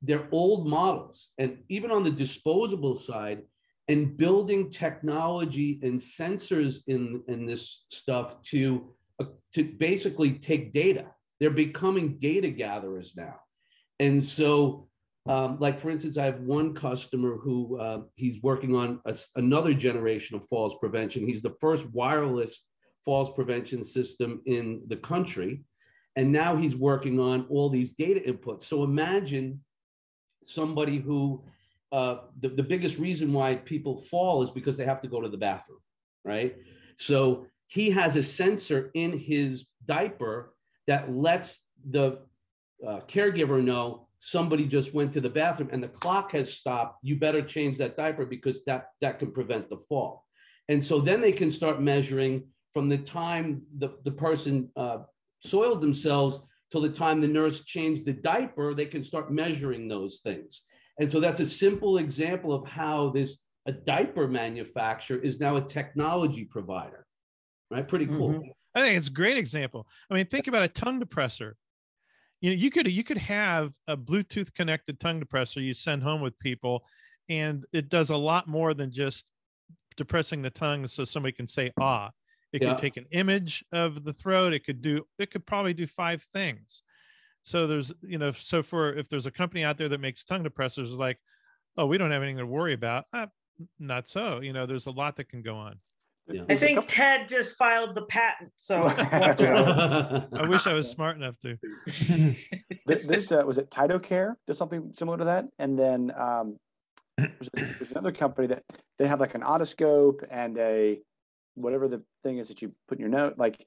their 0.03 0.29
old 0.33 0.67
models 0.67 1.29
and 1.39 1.59
even 1.69 1.91
on 1.91 2.03
the 2.05 2.11
disposable 2.11 2.97
side 2.97 3.43
and 3.89 4.17
building 4.17 4.71
technology 4.71 5.81
and 5.83 6.01
sensors 6.01 6.79
in, 6.87 7.23
in 7.29 7.47
this 7.47 7.85
stuff 7.89 8.41
to, 8.43 8.95
uh, 9.19 9.25
to 9.55 9.65
basically 9.65 10.33
take 10.33 10.73
data. 10.73 11.07
They're 11.41 11.51
becoming 11.51 12.19
data 12.19 12.51
gatherers 12.51 13.15
now. 13.17 13.37
And 13.99 14.25
so 14.25 14.89
um, 15.29 15.59
like 15.61 15.79
for 15.81 15.91
instance, 15.91 16.17
I 16.17 16.25
have 16.25 16.41
one 16.41 16.75
customer 16.75 17.37
who 17.37 17.79
uh, 17.79 18.01
he's 18.17 18.43
working 18.43 18.75
on 18.75 19.01
a, 19.05 19.17
another 19.37 19.75
generation 19.75 20.37
of 20.37 20.49
falls 20.49 20.77
prevention. 20.79 21.27
He's 21.27 21.43
the 21.43 21.55
first 21.61 21.87
wireless 21.91 22.65
falls 23.05 23.33
prevention 23.33 23.85
system 23.85 24.41
in 24.47 24.83
the 24.89 24.97
country, 24.97 25.63
and 26.17 26.33
now 26.33 26.57
he's 26.57 26.75
working 26.75 27.21
on 27.21 27.47
all 27.51 27.69
these 27.69 27.93
data 27.93 28.21
inputs. 28.27 28.65
So 28.65 28.83
imagine 28.83 29.63
somebody 30.43 30.99
who 30.99 31.45
uh, 31.93 32.19
the, 32.41 32.49
the 32.49 32.63
biggest 32.63 32.99
reason 32.99 33.33
why 33.33 33.57
people 33.57 33.99
fall 34.03 34.43
is 34.43 34.51
because 34.51 34.77
they 34.77 34.85
have 34.85 35.03
to 35.03 35.09
go 35.09 35.21
to 35.21 35.29
the 35.29 35.37
bathroom, 35.37 35.81
right? 36.25 36.57
So 36.97 37.47
he 37.67 37.91
has 37.91 38.17
a 38.17 38.23
sensor 38.23 38.91
in 38.95 39.19
his 39.19 39.67
diaper 39.87 40.55
that 40.91 41.15
lets 41.15 41.63
the 41.89 42.19
uh, 42.85 42.99
caregiver 43.07 43.63
know 43.63 44.09
somebody 44.19 44.67
just 44.67 44.93
went 44.93 45.13
to 45.13 45.21
the 45.21 45.31
bathroom 45.31 45.71
and 45.73 45.81
the 45.81 45.89
clock 45.89 46.33
has 46.33 46.53
stopped, 46.53 46.99
you 47.05 47.15
better 47.17 47.41
change 47.41 47.79
that 47.79 47.97
diaper 47.97 48.27
because 48.27 48.65
that, 48.65 48.89
that 49.01 49.21
can 49.21 49.31
prevent 49.31 49.71
the 49.71 49.77
fall. 49.89 50.27
And 50.69 50.85
so 50.85 50.99
then 50.99 51.21
they 51.21 51.31
can 51.31 51.53
start 51.53 51.81
measuring 51.81 52.43
from 52.75 52.89
the 52.89 52.99
time 52.99 53.63
the, 53.79 53.91
the 54.05 54.11
person 54.11 54.69
uh, 54.77 54.99
soiled 55.39 55.81
themselves 55.81 56.41
till 56.73 56.81
the 56.81 56.91
time 56.91 57.21
the 57.21 57.29
nurse 57.29 57.63
changed 57.65 58.05
the 58.05 58.13
diaper, 58.13 58.75
they 58.75 58.87
can 58.87 59.05
start 59.05 59.33
measuring 59.33 59.87
those 59.87 60.19
things. 60.25 60.63
And 60.99 61.09
so 61.09 61.21
that's 61.21 61.41
a 61.41 61.49
simple 61.49 61.99
example 61.99 62.53
of 62.53 62.67
how 62.67 63.11
this 63.11 63.39
a 63.67 63.73
diaper 63.73 64.27
manufacturer 64.27 65.19
is 65.19 65.39
now 65.39 65.57
a 65.57 65.63
technology 65.63 66.47
provider. 66.47 67.07
Right? 67.71 67.87
Pretty 67.87 68.07
cool. 68.07 68.31
Mm-hmm. 68.31 68.60
I 68.75 68.81
think 68.81 68.97
it's 68.97 69.09
a 69.09 69.13
great 69.13 69.37
example. 69.37 69.87
I 70.11 70.15
mean, 70.15 70.27
think 70.27 70.47
about 70.47 70.63
a 70.63 70.69
tongue 70.69 71.01
depressor. 71.01 71.53
You 72.41 72.51
know 72.51 72.57
you 72.57 72.71
could 72.71 72.89
you 72.89 73.05
could 73.05 73.19
have 73.19 73.75
a 73.87 73.97
bluetooth 73.97 74.55
connected 74.55 74.99
tongue 74.99 75.21
depressor 75.21 75.63
you 75.63 75.75
send 75.75 76.03
home 76.03 76.23
with 76.23 76.39
people 76.39 76.85
and 77.29 77.67
it 77.73 77.91
does 77.91 78.09
a 78.09 78.17
lot 78.17 78.49
more 78.49 78.73
than 78.73 78.91
just 78.91 79.27
depressing 79.97 80.41
the 80.41 80.51
tongue 80.51 80.89
so 80.89 81.05
somebody 81.05 81.33
can 81.33 81.47
say 81.47 81.71
ah. 81.81 82.11
It 82.53 82.63
yeah. 82.63 82.71
can 82.71 82.81
take 82.81 82.97
an 82.97 83.07
image 83.13 83.65
of 83.71 84.03
the 84.03 84.13
throat. 84.13 84.53
It 84.53 84.65
could 84.65 84.83
do 84.83 85.05
it 85.19 85.31
could 85.31 85.47
probably 85.47 85.73
do 85.73 85.87
five 85.87 86.27
things. 86.33 86.83
So 87.45 87.67
there's 87.67 87.93
you 88.03 88.19
know 88.19 88.33
so 88.33 88.63
for 88.63 88.95
if 88.95 89.09
there's 89.09 89.27
a 89.27 89.31
company 89.31 89.63
out 89.63 89.79
there 89.79 89.89
that 89.89 90.01
makes 90.01 90.25
tongue 90.25 90.45
depressors 90.45 90.97
like 90.97 91.19
oh 91.77 91.87
we 91.87 91.97
don't 91.97 92.11
have 92.11 92.23
anything 92.23 92.39
to 92.39 92.47
worry 92.47 92.75
about. 92.75 93.05
Uh, 93.13 93.27
not 93.79 94.09
so. 94.09 94.41
You 94.41 94.53
know 94.53 94.67
there's 94.67 94.87
a 94.87 94.91
lot 94.91 95.17
that 95.17 95.29
can 95.29 95.43
go 95.43 95.55
on 95.57 95.79
yeah. 96.33 96.43
I 96.49 96.57
think 96.57 96.85
Ted 96.87 97.29
just 97.29 97.57
filed 97.57 97.95
the 97.95 98.03
patent, 98.03 98.51
so 98.57 98.83
I 98.87 100.47
wish 100.49 100.67
I 100.67 100.73
was 100.73 100.89
smart 100.89 101.17
enough 101.17 101.35
to. 101.41 101.57
there's 102.87 103.33
uh, 103.33 103.43
was 103.47 103.59
it 103.59 103.71
TytoCare? 103.71 104.35
Does 104.47 104.59
something 104.59 104.93
similar 104.95 105.19
to 105.19 105.25
that, 105.25 105.47
and 105.59 105.79
then 105.79 106.13
um, 106.17 106.57
there's, 107.17 107.49
there's 107.53 107.91
another 107.91 108.13
company 108.13 108.47
that 108.49 108.63
they 108.99 109.07
have 109.07 109.21
like 109.21 109.35
an 109.35 109.43
otoscope 109.43 110.25
and 110.31 110.59
a 110.59 111.01
whatever 111.55 111.89
the 111.89 112.03
thing 112.23 112.39
is 112.39 112.49
that 112.49 112.63
you 112.63 112.73
put 112.89 112.99
in 112.99 113.03
your 113.03 113.11
note, 113.11 113.35
like 113.37 113.65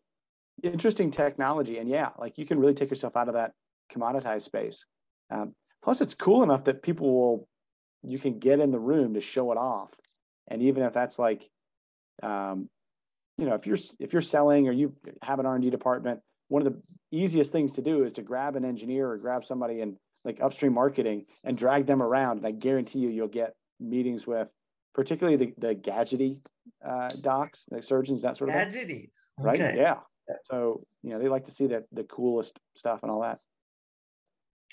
interesting 0.62 1.12
technology, 1.12 1.78
and 1.78 1.90
yeah, 1.90 2.10
like 2.18 2.38
you 2.38 2.46
can 2.46 2.60
really 2.60 2.74
take 2.74 2.90
yourself 2.90 3.16
out 3.16 3.28
of 3.28 3.36
that 3.36 3.52
commoditized 3.94 4.44
space. 4.44 4.86
Um, 5.30 5.54
plus, 5.84 6.02
it's 6.02 6.14
cool 6.14 6.44
enough 6.44 6.66
that 6.66 6.84
people 6.84 7.12
will 7.12 7.48
you 8.04 8.20
can 8.20 8.40
get 8.40 8.60
in 8.60 8.72
the 8.72 8.80
room 8.80 9.14
to 9.14 9.22
show 9.22 9.52
it 9.52 9.58
off, 9.58 9.92
and 10.48 10.62
even 10.62 10.84
if 10.84 10.94
that's 10.94 11.18
like 11.18 11.50
um, 12.22 12.70
you 13.38 13.46
know, 13.46 13.56
if 13.56 13.66
you're 13.66 13.78
if 14.00 14.14
you're 14.14 14.22
selling 14.22 14.68
or 14.68 14.72
you 14.72 14.94
have 15.22 15.40
an 15.40 15.46
R 15.46 15.56
and 15.56 15.64
D 15.64 15.70
department, 15.70 16.20
one 16.50 16.66
of 16.66 16.72
the 16.72 16.82
easiest 17.12 17.52
things 17.52 17.74
to 17.74 17.82
do 17.82 18.04
is 18.04 18.14
to 18.14 18.22
grab 18.22 18.56
an 18.56 18.66
engineer 18.66 19.10
or 19.10 19.18
grab 19.18 19.44
somebody 19.46 19.82
in 19.82 19.98
like 20.24 20.40
upstream 20.42 20.74
marketing 20.74 21.26
and 21.44 21.58
drag 21.58 21.86
them 21.86 22.02
around. 22.02 22.38
And 22.38 22.48
I 22.48 22.52
guarantee 22.52 23.00
you, 23.00 23.10
you'll 23.10 23.28
get 23.28 23.56
meetings 23.80 24.28
with 24.28 24.48
particularly 24.94 25.38
the, 25.38 25.54
the 25.58 25.76
gadgety 25.76 26.38
uh, 26.88 27.10
docs, 27.22 27.66
the 27.70 27.82
surgeons, 27.82 28.22
that 28.22 28.38
sort 28.38 28.50
of 28.50 28.56
thing. 28.56 28.84
Right. 29.38 29.60
Okay. 29.60 29.78
Yeah. 29.78 29.96
So, 30.50 30.86
you 31.02 31.10
know, 31.10 31.20
they 31.20 31.28
like 31.28 31.46
to 31.46 31.52
see 31.52 31.68
that 31.68 31.84
the 31.92 32.04
coolest 32.04 32.58
stuff 32.76 33.00
and 33.02 33.12
all 33.12 33.22
that. 33.22 33.40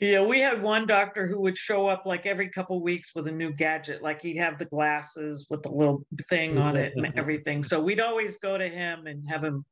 Yeah, 0.00 0.22
we 0.22 0.40
had 0.40 0.62
one 0.62 0.86
doctor 0.86 1.28
who 1.28 1.40
would 1.42 1.58
show 1.58 1.86
up 1.86 2.06
like 2.06 2.24
every 2.24 2.48
couple 2.48 2.82
weeks 2.82 3.10
with 3.14 3.28
a 3.28 3.32
new 3.32 3.52
gadget. 3.52 4.02
Like 4.02 4.22
he'd 4.22 4.38
have 4.38 4.58
the 4.58 4.64
glasses 4.64 5.46
with 5.50 5.62
the 5.62 5.70
little 5.70 6.06
thing 6.28 6.56
on 6.58 6.76
it 6.76 6.94
and 6.96 7.04
mm-hmm. 7.04 7.18
everything. 7.18 7.62
So 7.62 7.80
we'd 7.80 8.00
always 8.00 8.38
go 8.38 8.56
to 8.56 8.66
him 8.66 9.06
and 9.06 9.28
have 9.28 9.44
him 9.44 9.64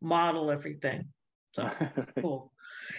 model 0.00 0.52
everything. 0.52 1.08
So 1.50 1.68
cool. 2.20 2.52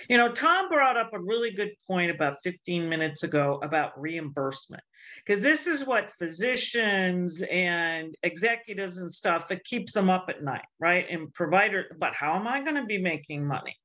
You 0.10 0.18
know, 0.18 0.34
Tom 0.34 0.68
brought 0.68 0.98
up 0.98 1.12
a 1.14 1.20
really 1.20 1.52
good 1.52 1.72
point 1.88 2.12
about 2.12 2.38
15 2.44 2.90
minutes 2.90 3.24
ago 3.24 3.60
about 3.64 4.00
reimbursement, 4.00 4.84
because 5.26 5.42
this 5.42 5.68
is 5.68 5.86
what 5.86 6.12
physicians 6.12 7.42
and 7.44 8.14
executives 8.24 8.98
and 8.98 9.12
stuff, 9.12 9.52
it 9.52 9.64
keeps 9.64 9.94
them 9.94 10.10
up 10.10 10.26
at 10.28 10.44
night, 10.44 10.66
right? 10.80 11.06
And 11.10 11.34
provider, 11.34 11.86
but 11.98 12.14
how 12.14 12.36
am 12.36 12.48
I 12.48 12.62
going 12.62 12.76
to 12.76 12.86
be 12.86 13.02
making 13.02 13.48
money? 13.48 13.76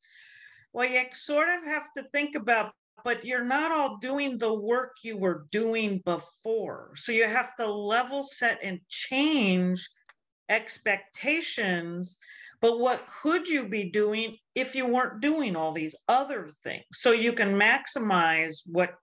Well, 0.73 0.89
you 0.89 1.05
sort 1.15 1.49
of 1.49 1.65
have 1.65 1.87
to 1.97 2.05
think 2.13 2.35
about 2.35 2.73
but 3.05 3.25
you're 3.25 3.45
not 3.45 3.73
all 3.73 3.99
doing 3.99 4.39
the 4.39 4.53
work 4.53 4.97
you 5.03 5.17
were 5.17 5.47
doing 5.51 6.01
before. 6.05 6.93
So 6.97 7.13
you 7.13 7.25
have 7.25 7.57
to 7.57 7.67
level 7.71 8.25
set 8.25 8.59
and 8.63 8.81
change 8.89 9.89
expectations. 10.49 12.19
But 12.61 12.81
what 12.81 13.07
could 13.07 13.49
you 13.49 13.69
be 13.69 13.91
doing 13.91 14.37
if 14.55 14.75
you 14.75 14.87
weren't 14.87 15.21
doing 15.21 15.55
all 15.55 15.73
these 15.73 15.95
other 16.09 16.51
things? 16.65 16.85
So 16.93 17.13
you 17.13 17.33
can 17.33 17.55
maximize 17.55 18.63
what 18.67 18.95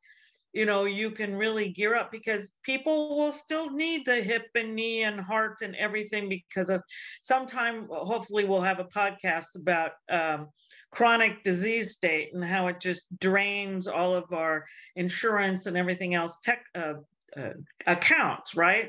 you 0.56 0.66
know 0.66 0.86
you 0.86 1.12
can 1.12 1.36
really 1.36 1.70
gear 1.70 1.96
up 1.96 2.12
because 2.12 2.52
people 2.64 3.18
will 3.18 3.32
still 3.32 3.70
need 3.70 4.06
the 4.06 4.16
hip 4.16 4.48
and 4.56 4.74
knee 4.74 5.04
and 5.04 5.20
heart 5.20 5.58
and 5.62 5.76
everything 5.76 6.30
because 6.30 6.70
of 6.70 6.82
sometime 7.22 7.88
hopefully 7.92 8.46
we'll 8.46 8.62
have 8.62 8.80
a 8.80 8.86
podcast 8.86 9.56
about 9.56 9.92
um, 10.10 10.48
chronic 10.92 11.44
disease 11.44 11.92
state 11.92 12.30
and 12.34 12.44
how 12.44 12.68
it 12.68 12.80
just 12.80 13.06
drains 13.20 13.86
all 13.86 14.16
of 14.16 14.32
our 14.32 14.66
insurance 14.96 15.66
and 15.66 15.78
everything 15.78 16.16
else 16.16 16.40
tech 16.42 16.64
uh, 16.74 16.94
uh, 17.38 17.50
accounts 17.86 18.56
right? 18.56 18.88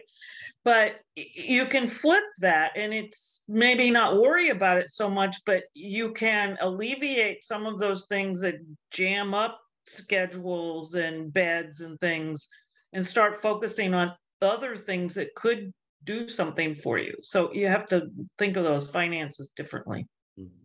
But 0.62 1.00
you 1.16 1.66
can 1.66 1.86
flip 1.86 2.24
that 2.40 2.72
and 2.76 2.94
it's 2.94 3.42
maybe 3.48 3.90
not 3.90 4.20
worry 4.20 4.50
about 4.50 4.78
it 4.78 4.90
so 4.90 5.10
much 5.10 5.36
but 5.44 5.64
you 5.74 6.12
can 6.12 6.56
alleviate 6.60 7.42
some 7.42 7.66
of 7.66 7.78
those 7.80 8.06
things 8.06 8.40
that 8.40 8.54
jam 8.90 9.34
up 9.34 9.60
schedules 9.86 10.94
and 10.94 11.32
beds 11.32 11.80
and 11.80 11.98
things 12.00 12.48
and 12.92 13.06
start 13.06 13.36
focusing 13.36 13.94
on 13.94 14.12
other 14.42 14.76
things 14.76 15.14
that 15.14 15.34
could 15.34 15.72
do 16.04 16.28
something 16.28 16.74
for 16.74 16.98
you. 16.98 17.14
So 17.22 17.52
you 17.52 17.68
have 17.68 17.88
to 17.88 18.08
think 18.38 18.56
of 18.56 18.64
those 18.64 18.88
finances 18.88 19.50
differently. 19.56 20.06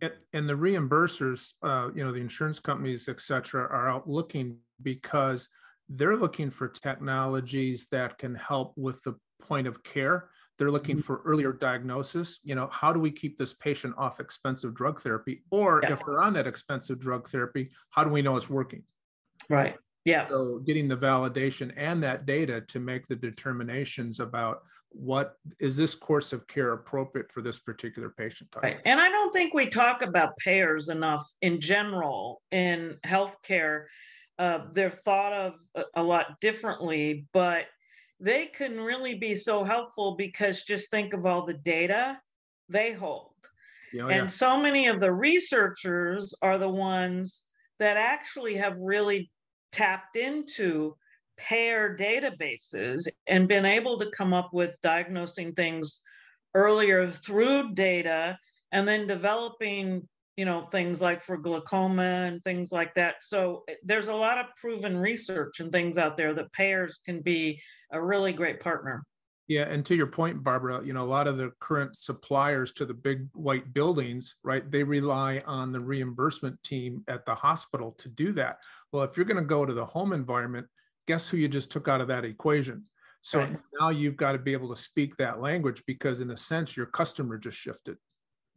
And, 0.02 0.12
and 0.32 0.48
the 0.48 0.52
reimbursers, 0.54 1.54
uh, 1.62 1.88
you 1.94 2.04
know, 2.04 2.12
the 2.12 2.20
insurance 2.20 2.60
companies, 2.60 3.08
et 3.08 3.20
cetera, 3.20 3.62
are 3.62 3.88
out 3.88 4.08
looking 4.08 4.58
because 4.82 5.48
they're 5.88 6.16
looking 6.16 6.50
for 6.50 6.68
technologies 6.68 7.86
that 7.90 8.18
can 8.18 8.34
help 8.34 8.74
with 8.76 9.02
the 9.02 9.14
point 9.40 9.66
of 9.66 9.82
care. 9.82 10.28
They're 10.58 10.70
looking 10.70 10.96
mm-hmm. 10.96 11.04
for 11.04 11.22
earlier 11.24 11.52
diagnosis. 11.52 12.40
You 12.44 12.54
know, 12.54 12.68
how 12.70 12.92
do 12.92 13.00
we 13.00 13.10
keep 13.10 13.38
this 13.38 13.54
patient 13.54 13.94
off 13.96 14.20
expensive 14.20 14.74
drug 14.74 15.00
therapy? 15.00 15.42
Or 15.50 15.80
yeah. 15.82 15.94
if 15.94 16.04
they're 16.04 16.22
on 16.22 16.34
that 16.34 16.46
expensive 16.46 17.00
drug 17.00 17.28
therapy, 17.30 17.70
how 17.90 18.04
do 18.04 18.10
we 18.10 18.22
know 18.22 18.36
it's 18.36 18.50
working? 18.50 18.82
Right. 19.52 19.76
Yeah. 20.04 20.28
So 20.28 20.58
getting 20.58 20.88
the 20.88 20.96
validation 20.96 21.72
and 21.76 22.02
that 22.02 22.26
data 22.26 22.62
to 22.68 22.80
make 22.80 23.06
the 23.06 23.16
determinations 23.16 24.20
about 24.20 24.62
what 24.94 25.36
is 25.58 25.76
this 25.76 25.94
course 25.94 26.32
of 26.32 26.46
care 26.46 26.72
appropriate 26.72 27.32
for 27.32 27.40
this 27.40 27.58
particular 27.58 28.10
patient 28.10 28.50
type. 28.52 28.62
Right. 28.62 28.78
And 28.84 29.00
I 29.00 29.08
don't 29.08 29.32
think 29.32 29.54
we 29.54 29.66
talk 29.66 30.02
about 30.02 30.36
payers 30.36 30.88
enough 30.88 31.26
in 31.40 31.60
general 31.60 32.42
in 32.50 32.98
healthcare. 33.06 33.84
Uh, 34.38 34.66
they're 34.72 34.90
thought 34.90 35.32
of 35.32 35.54
a 35.94 36.02
lot 36.02 36.40
differently, 36.40 37.26
but 37.32 37.66
they 38.20 38.46
can 38.46 38.80
really 38.80 39.14
be 39.14 39.34
so 39.34 39.64
helpful 39.64 40.14
because 40.16 40.64
just 40.64 40.90
think 40.90 41.14
of 41.14 41.26
all 41.26 41.44
the 41.44 41.54
data 41.54 42.20
they 42.68 42.92
hold. 42.92 43.34
Oh, 43.94 44.08
and 44.08 44.22
yeah. 44.22 44.26
so 44.26 44.60
many 44.60 44.88
of 44.88 45.00
the 45.00 45.12
researchers 45.12 46.34
are 46.40 46.58
the 46.58 46.68
ones 46.68 47.42
that 47.78 47.96
actually 47.96 48.54
have 48.54 48.78
really 48.78 49.31
tapped 49.72 50.16
into 50.16 50.96
payer 51.38 51.96
databases 51.98 53.08
and 53.26 53.48
been 53.48 53.64
able 53.64 53.98
to 53.98 54.10
come 54.10 54.32
up 54.32 54.50
with 54.52 54.80
diagnosing 54.82 55.52
things 55.52 56.02
earlier 56.54 57.06
through 57.06 57.74
data 57.74 58.38
and 58.70 58.86
then 58.86 59.06
developing 59.06 60.06
you 60.36 60.44
know 60.44 60.66
things 60.66 61.00
like 61.00 61.22
for 61.22 61.36
glaucoma 61.36 62.02
and 62.02 62.42
things 62.44 62.72
like 62.72 62.94
that. 62.94 63.16
So 63.20 63.64
eh, 63.68 63.74
there's 63.84 64.08
a 64.08 64.14
lot 64.14 64.38
of 64.38 64.46
proven 64.56 64.96
research 64.96 65.60
and 65.60 65.70
things 65.70 65.98
out 65.98 66.16
there 66.16 66.34
that 66.34 66.52
payers 66.52 67.00
can 67.04 67.20
be 67.20 67.60
a 67.90 68.02
really 68.02 68.32
great 68.32 68.60
partner 68.60 69.04
yeah, 69.48 69.62
and 69.62 69.84
to 69.86 69.94
your 69.94 70.06
point, 70.06 70.42
Barbara, 70.42 70.84
you 70.84 70.92
know, 70.92 71.04
a 71.04 71.06
lot 71.06 71.26
of 71.26 71.36
the 71.36 71.52
current 71.60 71.96
suppliers 71.96 72.72
to 72.72 72.86
the 72.86 72.94
big 72.94 73.28
white 73.32 73.74
buildings, 73.74 74.36
right, 74.44 74.68
they 74.70 74.82
rely 74.82 75.42
on 75.46 75.72
the 75.72 75.80
reimbursement 75.80 76.62
team 76.62 77.04
at 77.08 77.26
the 77.26 77.34
hospital 77.34 77.92
to 77.98 78.08
do 78.08 78.32
that. 78.32 78.58
Well, 78.92 79.02
if 79.02 79.16
you're 79.16 79.26
going 79.26 79.42
to 79.42 79.48
go 79.48 79.66
to 79.66 79.74
the 79.74 79.84
home 79.84 80.12
environment, 80.12 80.68
guess 81.06 81.28
who 81.28 81.36
you 81.36 81.48
just 81.48 81.72
took 81.72 81.88
out 81.88 82.00
of 82.00 82.08
that 82.08 82.24
equation? 82.24 82.84
So 83.20 83.40
right. 83.40 83.56
now 83.80 83.90
you've 83.90 84.16
got 84.16 84.32
to 84.32 84.38
be 84.38 84.52
able 84.52 84.74
to 84.74 84.80
speak 84.80 85.16
that 85.16 85.40
language 85.40 85.82
because, 85.86 86.20
in 86.20 86.30
a 86.30 86.36
sense, 86.36 86.76
your 86.76 86.86
customer 86.86 87.36
just 87.36 87.56
shifted. 87.56 87.96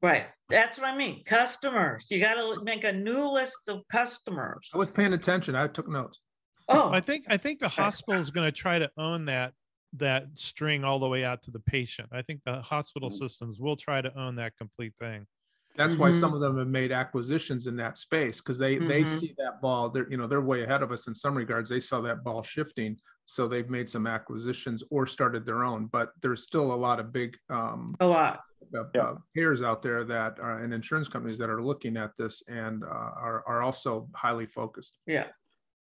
Right. 0.01 0.25
That's 0.49 0.77
what 0.77 0.87
I 0.87 0.95
mean. 0.95 1.23
Customers. 1.23 2.07
You 2.09 2.19
got 2.19 2.35
to 2.35 2.63
make 2.63 2.83
a 2.83 2.91
new 2.91 3.31
list 3.31 3.69
of 3.69 3.81
customers. 3.87 4.69
I 4.73 4.77
was 4.77 4.91
paying 4.91 5.13
attention. 5.13 5.55
I 5.55 5.67
took 5.67 5.87
notes. 5.87 6.19
Oh, 6.67 6.89
I 6.91 6.99
think 6.99 7.25
I 7.27 7.37
think 7.37 7.59
the 7.59 7.69
hospital 7.69 8.19
is 8.19 8.31
going 8.31 8.45
to 8.45 8.51
try 8.51 8.79
to 8.79 8.89
own 8.97 9.25
that 9.25 9.53
that 9.97 10.27
string 10.33 10.83
all 10.83 10.99
the 10.99 11.07
way 11.07 11.23
out 11.23 11.41
to 11.43 11.51
the 11.51 11.59
patient. 11.59 12.09
I 12.11 12.21
think 12.21 12.41
the 12.45 12.61
hospital 12.61 13.09
mm. 13.09 13.13
systems 13.13 13.59
will 13.59 13.75
try 13.75 14.01
to 14.01 14.17
own 14.17 14.35
that 14.35 14.57
complete 14.57 14.93
thing. 14.99 15.25
That's 15.77 15.93
mm-hmm. 15.93 16.03
why 16.03 16.11
some 16.11 16.33
of 16.33 16.39
them 16.39 16.57
have 16.57 16.67
made 16.67 16.91
acquisitions 16.91 17.67
in 17.67 17.75
that 17.77 17.97
space 17.97 18.39
because 18.39 18.57
they 18.57 18.75
mm-hmm. 18.75 18.87
they 18.87 19.03
see 19.03 19.35
that 19.37 19.61
ball. 19.61 19.89
They're 19.89 20.09
you 20.09 20.17
know 20.17 20.27
they're 20.27 20.41
way 20.41 20.63
ahead 20.63 20.81
of 20.81 20.91
us 20.91 21.07
in 21.07 21.15
some 21.15 21.35
regards. 21.35 21.69
They 21.69 21.81
saw 21.81 22.01
that 22.01 22.23
ball 22.23 22.43
shifting, 22.43 22.97
so 23.25 23.47
they've 23.47 23.69
made 23.69 23.89
some 23.89 24.07
acquisitions 24.07 24.83
or 24.89 25.05
started 25.05 25.45
their 25.45 25.65
own. 25.65 25.87
But 25.87 26.11
there's 26.21 26.43
still 26.43 26.73
a 26.73 26.75
lot 26.75 26.99
of 26.99 27.11
big 27.11 27.37
um, 27.49 27.93
a 27.99 28.07
lot 28.07 28.39
uh, 28.73 28.83
yeah. 28.93 29.13
payers 29.35 29.61
out 29.61 29.81
there 29.81 30.03
that 30.05 30.39
are 30.39 30.63
and 30.63 30.73
insurance 30.73 31.07
companies 31.07 31.37
that 31.37 31.49
are 31.49 31.61
looking 31.61 31.97
at 31.97 32.11
this 32.17 32.43
and 32.47 32.83
uh, 32.83 32.87
are 32.87 33.43
are 33.45 33.61
also 33.61 34.07
highly 34.15 34.45
focused. 34.45 34.97
Yeah. 35.05 35.25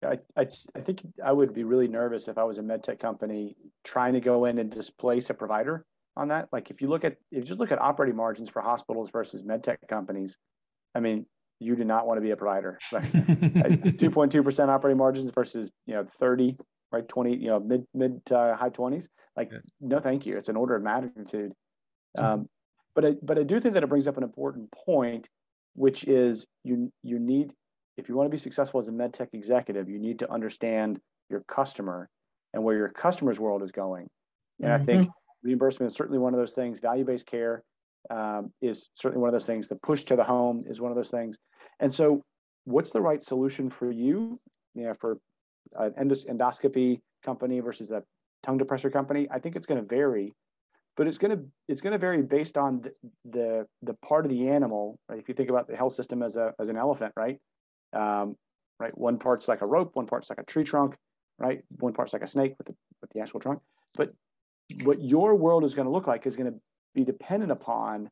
I, 0.03 0.17
I, 0.35 0.47
I 0.75 0.79
think 0.81 1.01
I 1.23 1.31
would 1.31 1.53
be 1.53 1.63
really 1.63 1.87
nervous 1.87 2.27
if 2.27 2.37
I 2.37 2.43
was 2.43 2.57
a 2.57 2.63
med 2.63 2.83
tech 2.83 2.99
company 2.99 3.55
trying 3.83 4.13
to 4.13 4.19
go 4.19 4.45
in 4.45 4.57
and 4.57 4.69
displace 4.69 5.29
a 5.29 5.33
provider 5.33 5.85
on 6.17 6.29
that. 6.29 6.49
Like 6.51 6.71
if 6.71 6.81
you 6.81 6.87
look 6.87 7.03
at 7.03 7.17
if 7.31 7.39
you 7.39 7.43
just 7.43 7.59
look 7.59 7.71
at 7.71 7.79
operating 7.79 8.15
margins 8.15 8.49
for 8.49 8.61
hospitals 8.61 9.11
versus 9.11 9.43
med 9.43 9.63
tech 9.63 9.79
companies, 9.87 10.37
I 10.95 10.99
mean, 10.99 11.25
you 11.59 11.75
do 11.75 11.83
not 11.83 12.07
want 12.07 12.17
to 12.17 12.21
be 12.21 12.31
a 12.31 12.35
provider. 12.35 12.79
Two 13.97 14.09
point 14.09 14.31
two 14.31 14.43
percent 14.43 14.71
operating 14.71 14.97
margins 14.97 15.31
versus 15.33 15.69
you 15.85 15.93
know 15.93 16.05
thirty, 16.19 16.57
right? 16.91 17.07
Twenty, 17.07 17.35
you 17.35 17.47
know, 17.47 17.59
mid 17.59 17.85
mid 17.93 18.21
uh, 18.31 18.55
high 18.55 18.69
twenties. 18.69 19.07
Like, 19.37 19.49
yeah. 19.51 19.59
no, 19.79 19.99
thank 19.99 20.25
you. 20.25 20.37
It's 20.37 20.49
an 20.49 20.55
order 20.55 20.75
of 20.75 20.83
magnitude. 20.83 21.53
Mm-hmm. 22.17 22.25
Um, 22.25 22.49
but 22.93 23.05
I, 23.05 23.11
but 23.21 23.37
I 23.37 23.43
do 23.43 23.61
think 23.61 23.75
that 23.75 23.83
it 23.83 23.87
brings 23.87 24.07
up 24.07 24.17
an 24.17 24.23
important 24.23 24.71
point, 24.71 25.29
which 25.75 26.03
is 26.03 26.45
you 26.63 26.91
you 27.03 27.19
need 27.19 27.53
if 28.01 28.09
you 28.09 28.15
want 28.15 28.25
to 28.25 28.31
be 28.31 28.37
successful 28.37 28.79
as 28.79 28.87
a 28.87 28.91
med 28.91 29.13
tech 29.13 29.29
executive, 29.33 29.87
you 29.87 29.99
need 29.99 30.19
to 30.19 30.31
understand 30.31 30.99
your 31.29 31.43
customer 31.47 32.09
and 32.53 32.63
where 32.63 32.75
your 32.75 32.89
customer's 32.89 33.39
world 33.39 33.61
is 33.63 33.71
going. 33.71 34.07
And 34.59 34.71
mm-hmm. 34.71 34.81
I 34.81 34.85
think 34.85 35.09
reimbursement 35.43 35.91
is 35.91 35.95
certainly 35.95 36.19
one 36.19 36.33
of 36.33 36.39
those 36.39 36.53
things. 36.53 36.79
Value 36.79 37.05
based 37.05 37.27
care 37.27 37.63
um, 38.09 38.51
is 38.61 38.89
certainly 38.95 39.21
one 39.21 39.29
of 39.29 39.33
those 39.33 39.45
things. 39.45 39.67
The 39.67 39.75
push 39.75 40.03
to 40.05 40.15
the 40.15 40.23
home 40.23 40.65
is 40.67 40.81
one 40.81 40.91
of 40.91 40.97
those 40.97 41.09
things. 41.09 41.37
And 41.79 41.93
so, 41.93 42.23
what's 42.65 42.91
the 42.91 43.01
right 43.01 43.23
solution 43.23 43.69
for 43.69 43.91
you? 43.91 44.39
You 44.73 44.83
know, 44.83 44.93
for 44.99 45.17
an 45.77 45.93
endos- 46.01 46.27
endoscopy 46.27 46.99
company 47.23 47.59
versus 47.59 47.91
a 47.91 48.03
tongue 48.43 48.59
depressor 48.59 48.91
company, 48.91 49.27
I 49.31 49.39
think 49.39 49.55
it's 49.55 49.67
going 49.67 49.81
to 49.81 49.87
vary. 49.87 50.33
But 50.97 51.07
it's 51.07 51.17
going 51.17 51.37
to 51.37 51.43
it's 51.67 51.81
going 51.81 51.93
to 51.93 51.99
vary 51.99 52.21
based 52.21 52.57
on 52.57 52.81
the, 52.81 52.91
the 53.29 53.67
the 53.83 53.93
part 54.05 54.25
of 54.25 54.31
the 54.31 54.49
animal. 54.49 54.99
Right? 55.07 55.19
If 55.19 55.29
you 55.29 55.35
think 55.35 55.49
about 55.49 55.67
the 55.67 55.75
health 55.75 55.93
system 55.93 56.21
as 56.23 56.35
a 56.35 56.53
as 56.59 56.67
an 56.67 56.77
elephant, 56.77 57.13
right? 57.15 57.37
Um, 57.93 58.35
right, 58.79 58.95
one 58.97 59.17
part's 59.19 59.47
like 59.47 59.61
a 59.61 59.65
rope, 59.65 59.91
one 59.95 60.07
part's 60.07 60.29
like 60.29 60.39
a 60.39 60.43
tree 60.43 60.63
trunk, 60.63 60.95
right? 61.39 61.61
One 61.79 61.93
part's 61.93 62.13
like 62.13 62.21
a 62.21 62.27
snake 62.27 62.55
with 62.57 62.67
the 62.67 62.75
with 63.01 63.11
the 63.11 63.19
actual 63.19 63.39
trunk. 63.39 63.59
But 63.95 64.13
what 64.83 65.01
your 65.01 65.35
world 65.35 65.63
is 65.63 65.73
going 65.73 65.87
to 65.87 65.91
look 65.91 66.07
like 66.07 66.25
is 66.25 66.35
going 66.35 66.51
to 66.51 66.59
be 66.95 67.03
dependent 67.03 67.51
upon 67.51 68.09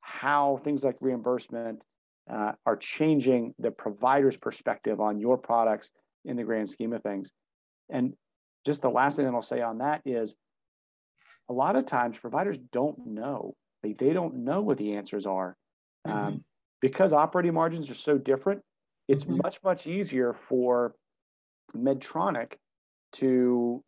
how 0.00 0.60
things 0.64 0.82
like 0.82 0.96
reimbursement 1.00 1.82
uh, 2.30 2.52
are 2.66 2.76
changing 2.76 3.54
the 3.58 3.70
provider's 3.70 4.36
perspective 4.36 5.00
on 5.00 5.18
your 5.18 5.36
products 5.36 5.90
in 6.24 6.36
the 6.36 6.44
grand 6.44 6.68
scheme 6.68 6.92
of 6.92 7.02
things. 7.02 7.30
And 7.88 8.14
just 8.64 8.82
the 8.82 8.90
last 8.90 9.16
thing 9.16 9.24
that 9.24 9.34
I'll 9.34 9.42
say 9.42 9.60
on 9.60 9.78
that 9.78 10.02
is 10.04 10.34
a 11.48 11.52
lot 11.52 11.76
of 11.76 11.86
times 11.86 12.18
providers 12.18 12.58
don't 12.72 13.06
know. 13.06 13.54
They, 13.82 13.94
they 13.94 14.12
don't 14.12 14.44
know 14.44 14.60
what 14.60 14.78
the 14.78 14.94
answers 14.94 15.26
are. 15.26 15.56
Mm-hmm. 16.06 16.18
Um, 16.18 16.44
because 16.80 17.12
operating 17.12 17.54
margins 17.54 17.90
are 17.90 17.94
so 17.94 18.16
different, 18.16 18.62
it's 19.10 19.24
mm-hmm. 19.24 19.38
much, 19.42 19.58
much 19.64 19.86
easier 19.86 20.32
for 20.32 20.94
Medtronic 21.74 22.52
to 23.14 23.82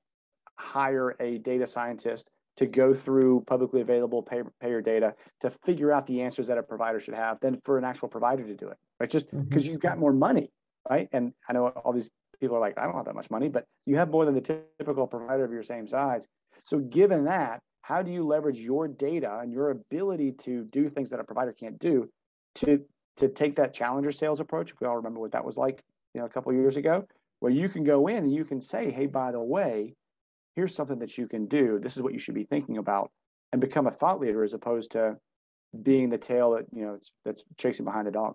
hire 0.57 1.16
a 1.20 1.39
data 1.39 1.66
scientist 1.66 2.29
to 2.57 2.66
go 2.66 2.93
through 2.93 3.45
publicly 3.47 3.81
available 3.81 4.23
pay, 4.23 4.43
payer 4.61 4.83
data 4.83 5.14
to 5.41 5.51
figure 5.64 5.93
out 5.93 6.07
the 6.07 6.20
answers 6.20 6.49
that 6.49 6.59
a 6.59 6.62
provider 6.62 7.01
should 7.01 7.14
have 7.14 7.39
than 7.41 7.61
for 7.64 7.79
an 7.79 7.85
actual 7.85 8.09
provider 8.09 8.45
to 8.45 8.55
do 8.55 8.68
it, 8.68 8.77
right? 9.01 9.09
Just 9.09 9.31
because 9.31 9.62
mm-hmm. 9.62 9.73
you've 9.73 9.81
got 9.81 9.99
more 9.99 10.12
money, 10.12 10.51
right? 10.91 11.09
And 11.12 11.33
I 11.49 11.53
know 11.53 11.68
all 11.68 11.93
these 11.93 12.11
people 12.41 12.57
are 12.57 12.61
like, 12.61 12.77
I 12.77 12.85
don't 12.85 12.95
have 12.95 13.07
that 13.07 13.14
much 13.14 13.31
money, 13.31 13.49
but 13.49 13.64
you 13.87 13.97
have 13.97 14.11
more 14.11 14.25
than 14.25 14.35
the 14.35 14.64
typical 14.79 15.07
provider 15.07 15.45
of 15.45 15.53
your 15.53 15.62
same 15.62 15.87
size. 15.87 16.27
So, 16.64 16.79
given 16.79 17.25
that, 17.25 17.61
how 17.81 18.03
do 18.03 18.11
you 18.11 18.27
leverage 18.27 18.59
your 18.59 18.87
data 18.87 19.39
and 19.41 19.53
your 19.53 19.70
ability 19.70 20.33
to 20.33 20.64
do 20.64 20.89
things 20.89 21.11
that 21.11 21.20
a 21.20 21.25
provider 21.25 21.53
can't 21.53 21.79
do 21.79 22.09
to 22.57 22.85
to 23.17 23.29
take 23.29 23.57
that 23.57 23.73
challenger 23.73 24.13
sales 24.13 24.41
approach? 24.41 24.71
If 24.71 24.81
we 24.81 24.87
all 24.87 24.97
remember 24.97 25.21
what 25.21 25.33
that 25.33 25.45
was 25.45 25.57
like, 25.57 25.83
you 26.15 26.21
know, 26.21 26.27
a 26.27 26.31
couple 26.31 26.53
years 26.53 26.77
ago, 26.77 27.07
where 27.41 27.53
you 27.53 27.69
can 27.69 27.85
go 27.85 28.07
in 28.07 28.19
and 28.19 28.35
you 28.35 28.45
can 28.45 28.61
say, 28.61 28.91
hey, 28.91 29.07
by 29.07 29.33
the 29.33 29.41
way, 29.41 29.95
here's 30.55 30.75
something 30.75 30.99
that 31.01 31.19
you 31.19 31.27
can 31.27 31.47
do. 31.47 31.79
This 31.83 31.97
is 31.97 32.03
what 32.03 32.13
you 32.13 32.19
should 32.19 32.35
be 32.35 32.45
thinking 32.45 32.79
about, 32.79 33.11
and 33.53 33.61
become 33.61 33.87
a 33.87 33.91
thought 33.91 34.21
leader 34.21 34.45
as 34.45 34.55
opposed 34.55 34.93
to 34.93 35.17
being 35.83 36.11
the 36.11 36.19
tail 36.19 36.53
that 36.53 36.67
you 36.73 36.85
know 36.85 36.99
that's 37.25 37.45
chasing 37.59 37.85
behind 37.85 38.07
the 38.07 38.11
dog. 38.11 38.35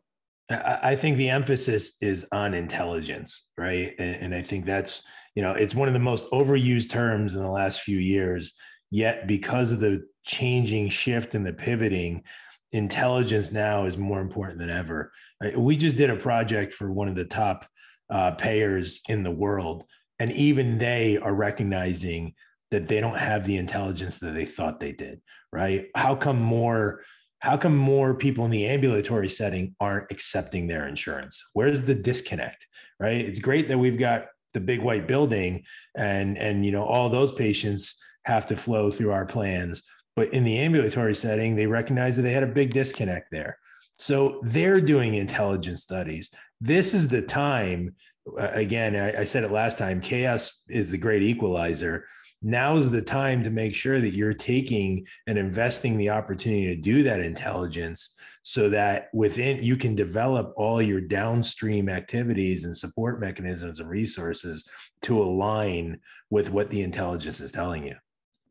I 0.50 0.96
think 0.96 1.18
the 1.18 1.30
emphasis 1.30 1.98
is 2.00 2.26
on 2.32 2.54
intelligence, 2.54 3.48
right? 3.58 3.94
And, 4.00 4.16
and, 4.16 4.36
I 4.36 4.42
think 4.42 4.66
that's, 4.66 5.04
you 5.36 5.44
know, 5.44 5.52
it's 5.52 5.76
one 5.76 5.90
of 5.90 5.94
the 5.94 6.00
most 6.00 6.30
overused 6.32 6.90
terms 6.90 7.34
in 7.34 7.44
the 7.44 7.52
last 7.52 7.82
few 7.82 7.98
years. 7.98 8.54
Yet, 8.90 9.28
because 9.28 9.74
of 9.74 9.82
the 9.82 10.06
changing 10.26 10.90
shift 10.90 11.36
and 11.36 11.46
the 11.46 11.52
pivoting, 11.52 12.24
intelligence 12.72 13.51
now 13.51 13.86
is 13.86 13.97
more 13.97 14.20
important 14.20 14.59
than 14.59 14.70
ever. 14.70 15.11
We 15.55 15.78
just 15.78 15.95
did 15.95 16.09
a 16.09 16.15
project 16.15 16.74
for 16.74 16.91
one 16.91 17.07
of 17.07 17.15
the 17.15 17.26
top 17.26 17.65
uh, 18.09 18.32
payers 18.32 19.01
in 19.07 19.24
the 19.24 19.32
world, 19.32 19.84
and 20.20 20.32
even 20.32 20.78
they 20.78 21.18
are 21.18 21.34
recognizing 21.34 22.34
that 22.72 22.88
they 22.88 22.99
don't 22.99 23.18
have 23.18 23.45
the 23.45 23.57
intelligence 23.57 24.18
that 24.20 24.34
they 24.34 24.45
thought 24.45 24.80
they 24.80 24.91
did, 24.91 25.22
right? 25.51 25.88
How 25.95 26.15
come 26.15 26.41
more? 26.41 27.01
how 27.39 27.55
come 27.55 27.78
more 27.78 28.15
people 28.15 28.45
in 28.45 28.51
the 28.51 28.65
ambulatory 28.65 29.30
setting 29.30 29.76
aren't 29.80 30.11
accepting 30.11 30.68
their 30.68 30.88
insurance 30.88 31.41
where's 31.53 31.84
the 31.84 31.95
disconnect 31.95 32.65
right 32.99 33.26
it's 33.26 33.39
great 33.39 33.68
that 33.68 33.78
we've 33.78 33.99
got 33.99 34.26
the 34.53 34.59
big 34.59 34.82
white 34.82 35.07
building 35.07 35.63
and 35.95 36.38
and 36.38 36.65
you 36.65 36.72
know 36.72 36.84
all 36.84 37.09
those 37.09 37.32
patients 37.32 38.01
have 38.26 38.47
to 38.47 38.57
flow 38.57 38.89
through 38.89 39.11
our 39.11 39.26
plans 39.26 39.84
but 40.18 40.34
in 40.34 40.43
the 40.43 40.57
ambulatory 40.57 41.15
setting 41.15 41.55
they 41.55 41.68
recognize 41.68 42.18
that 42.18 42.24
they 42.24 42.34
had 42.34 42.43
a 42.43 42.47
big 42.47 42.74
disconnect 42.74 43.32
there. 43.32 43.59
So 43.97 44.41
they're 44.43 44.82
doing 44.82 45.13
intelligence 45.13 45.84
studies. 45.84 46.32
This 46.59 46.93
is 46.93 47.07
the 47.07 47.22
time 47.22 47.95
again 48.38 48.95
I, 48.95 49.22
I 49.22 49.26
said 49.26 49.45
it 49.45 49.51
last 49.51 49.78
time 49.78 50.01
chaos 50.01 50.63
is 50.68 50.89
the 50.89 50.97
great 50.97 51.22
equalizer. 51.22 52.05
Now 52.41 52.78
is 52.78 52.89
the 52.89 53.01
time 53.01 53.43
to 53.43 53.49
make 53.49 53.74
sure 53.74 54.01
that 54.01 54.13
you're 54.13 54.34
taking 54.34 55.05
and 55.28 55.38
investing 55.38 55.97
the 55.97 56.09
opportunity 56.09 56.68
to 56.68 56.82
do 56.82 57.03
that 57.03 57.20
intelligence 57.20 58.15
so 58.43 58.70
that 58.70 59.09
within 59.13 59.63
you 59.63 59.78
can 59.78 59.95
develop 59.95 60.53
all 60.57 60.82
your 60.82 61.01
downstream 61.01 61.89
activities 61.89 62.63
and 62.63 62.76
support 62.76 63.20
mechanisms 63.20 63.80
and 63.80 63.89
resources 63.89 64.68
to 65.01 65.22
align 65.22 65.99
with 66.32 66.49
what 66.49 66.70
the 66.70 66.82
intelligence 66.82 67.39
is 67.39 67.51
telling 67.51 67.86
you 67.86 67.95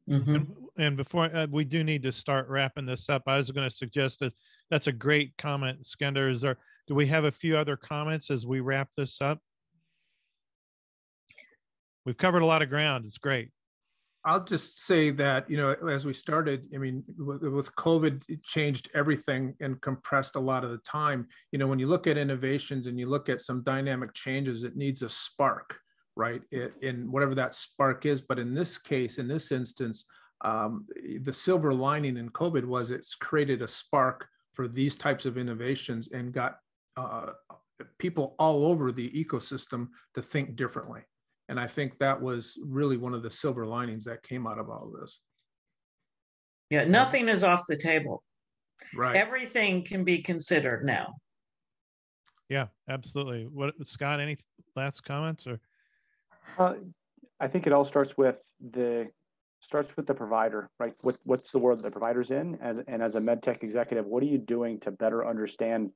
mm-hmm. 0.08 0.34
and, 0.34 0.56
and, 0.78 0.96
before 0.96 1.24
uh, 1.34 1.46
we 1.50 1.64
do 1.64 1.82
need 1.82 2.02
to 2.02 2.12
start 2.12 2.48
wrapping 2.48 2.86
this 2.86 3.08
up 3.08 3.22
i 3.26 3.36
was 3.36 3.50
going 3.50 3.68
to 3.68 3.74
suggest 3.74 4.20
that 4.20 4.32
that's 4.70 4.86
a 4.86 4.92
great 4.92 5.32
comment 5.36 5.82
Skander. 5.84 6.30
Is 6.30 6.40
there 6.40 6.56
do 6.86 6.94
we 6.94 7.06
have 7.08 7.24
a 7.24 7.32
few 7.32 7.56
other 7.56 7.76
comments 7.76 8.30
as 8.30 8.46
we 8.46 8.60
wrap 8.60 8.88
this 8.96 9.20
up? 9.20 9.40
We've 12.04 12.16
covered 12.16 12.42
a 12.42 12.46
lot 12.46 12.62
of 12.62 12.68
ground. 12.68 13.04
It's 13.06 13.18
great. 13.18 13.50
I'll 14.24 14.42
just 14.42 14.84
say 14.84 15.10
that, 15.10 15.48
you 15.48 15.56
know, 15.56 15.72
as 15.88 16.04
we 16.04 16.12
started, 16.12 16.66
I 16.74 16.78
mean, 16.78 17.04
with, 17.16 17.42
with, 17.42 17.74
COVID, 17.76 18.24
it 18.28 18.42
changed 18.42 18.90
everything 18.92 19.54
and 19.60 19.80
compressed 19.80 20.34
a 20.34 20.40
lot 20.40 20.64
of 20.64 20.70
the 20.70 20.78
time. 20.78 21.28
You 21.52 21.60
know, 21.60 21.68
when 21.68 21.78
you 21.78 21.86
look 21.86 22.08
at 22.08 22.18
innovations 22.18 22.88
and 22.88 22.98
you 22.98 23.08
look 23.08 23.28
at 23.28 23.40
some 23.40 23.62
dynamic 23.62 24.14
changes, 24.14 24.64
it 24.64 24.76
needs 24.76 25.02
a 25.02 25.08
spark, 25.08 25.78
right? 26.16 26.42
It, 26.50 26.72
in 26.82 27.12
whatever 27.12 27.34
that 27.36 27.54
spark 27.54 28.06
is. 28.06 28.20
But 28.20 28.38
in 28.38 28.54
this 28.54 28.78
case, 28.78 29.18
in 29.18 29.28
this 29.28 29.52
instance, 29.52 30.06
um, 30.44 30.86
the 31.20 31.32
silver 31.32 31.72
lining 31.72 32.16
in 32.16 32.30
COVID 32.30 32.64
was 32.64 32.90
it's 32.90 33.14
created 33.14 33.62
a 33.62 33.68
spark 33.68 34.26
for 34.54 34.66
these 34.66 34.96
types 34.96 35.26
of 35.26 35.36
innovations 35.36 36.12
and 36.12 36.32
got 36.32 36.56
uh, 36.96 37.32
people 37.98 38.34
all 38.38 38.66
over 38.66 38.90
the 38.90 39.10
ecosystem 39.10 39.88
to 40.14 40.22
think 40.22 40.56
differently. 40.56 41.02
And 41.48 41.60
I 41.60 41.66
think 41.66 41.98
that 41.98 42.20
was 42.20 42.58
really 42.64 42.96
one 42.96 43.14
of 43.14 43.22
the 43.22 43.30
silver 43.30 43.66
linings 43.66 44.04
that 44.06 44.22
came 44.22 44.46
out 44.46 44.58
of 44.58 44.68
all 44.68 44.90
of 44.92 45.00
this. 45.00 45.20
Yeah, 46.70 46.84
nothing 46.84 47.28
is 47.28 47.44
off 47.44 47.64
the 47.68 47.76
table. 47.76 48.24
Right. 48.94 49.14
Everything 49.14 49.84
can 49.84 50.02
be 50.04 50.18
considered 50.18 50.84
now. 50.84 51.14
Yeah, 52.48 52.66
absolutely. 52.88 53.44
What 53.44 53.74
Scott? 53.84 54.20
Any 54.20 54.38
last 54.74 55.04
comments 55.04 55.46
or? 55.46 55.60
Uh, 56.58 56.74
I 57.40 57.48
think 57.48 57.66
it 57.66 57.72
all 57.72 57.84
starts 57.84 58.16
with 58.16 58.40
the 58.72 59.08
starts 59.60 59.96
with 59.96 60.06
the 60.06 60.14
provider, 60.14 60.70
right? 60.78 60.94
What 61.02 61.16
what's 61.24 61.52
the 61.52 61.58
world 61.58 61.80
that 61.80 61.84
the 61.84 61.90
provider's 61.90 62.30
in? 62.30 62.58
As 62.60 62.78
and 62.88 63.02
as 63.02 63.14
a 63.14 63.20
med 63.20 63.42
tech 63.42 63.62
executive, 63.62 64.06
what 64.06 64.22
are 64.22 64.26
you 64.26 64.38
doing 64.38 64.80
to 64.80 64.90
better 64.90 65.26
understand 65.26 65.90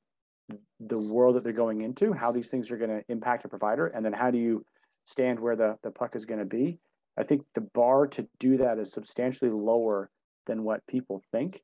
the 0.79 0.99
world 0.99 1.35
that 1.35 1.43
they're 1.43 1.53
going 1.53 1.81
into? 1.81 2.13
How 2.13 2.31
these 2.31 2.49
things 2.49 2.71
are 2.71 2.77
going 2.77 2.89
to 2.89 3.03
impact 3.09 3.45
a 3.45 3.49
provider, 3.49 3.87
and 3.87 4.05
then 4.05 4.13
how 4.13 4.31
do 4.31 4.37
you 4.37 4.65
stand 5.05 5.39
where 5.39 5.55
the, 5.55 5.77
the 5.83 5.91
puck 5.91 6.15
is 6.15 6.25
going 6.25 6.39
to 6.39 6.45
be. 6.45 6.79
I 7.17 7.23
think 7.23 7.43
the 7.53 7.61
bar 7.61 8.07
to 8.07 8.27
do 8.39 8.57
that 8.57 8.79
is 8.79 8.91
substantially 8.91 9.51
lower 9.51 10.09
than 10.47 10.63
what 10.63 10.85
people 10.87 11.21
think. 11.31 11.61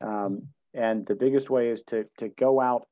Um, 0.00 0.48
and 0.74 1.06
the 1.06 1.14
biggest 1.14 1.50
way 1.50 1.68
is 1.68 1.82
to 1.84 2.04
to 2.18 2.28
go 2.28 2.60
out, 2.60 2.86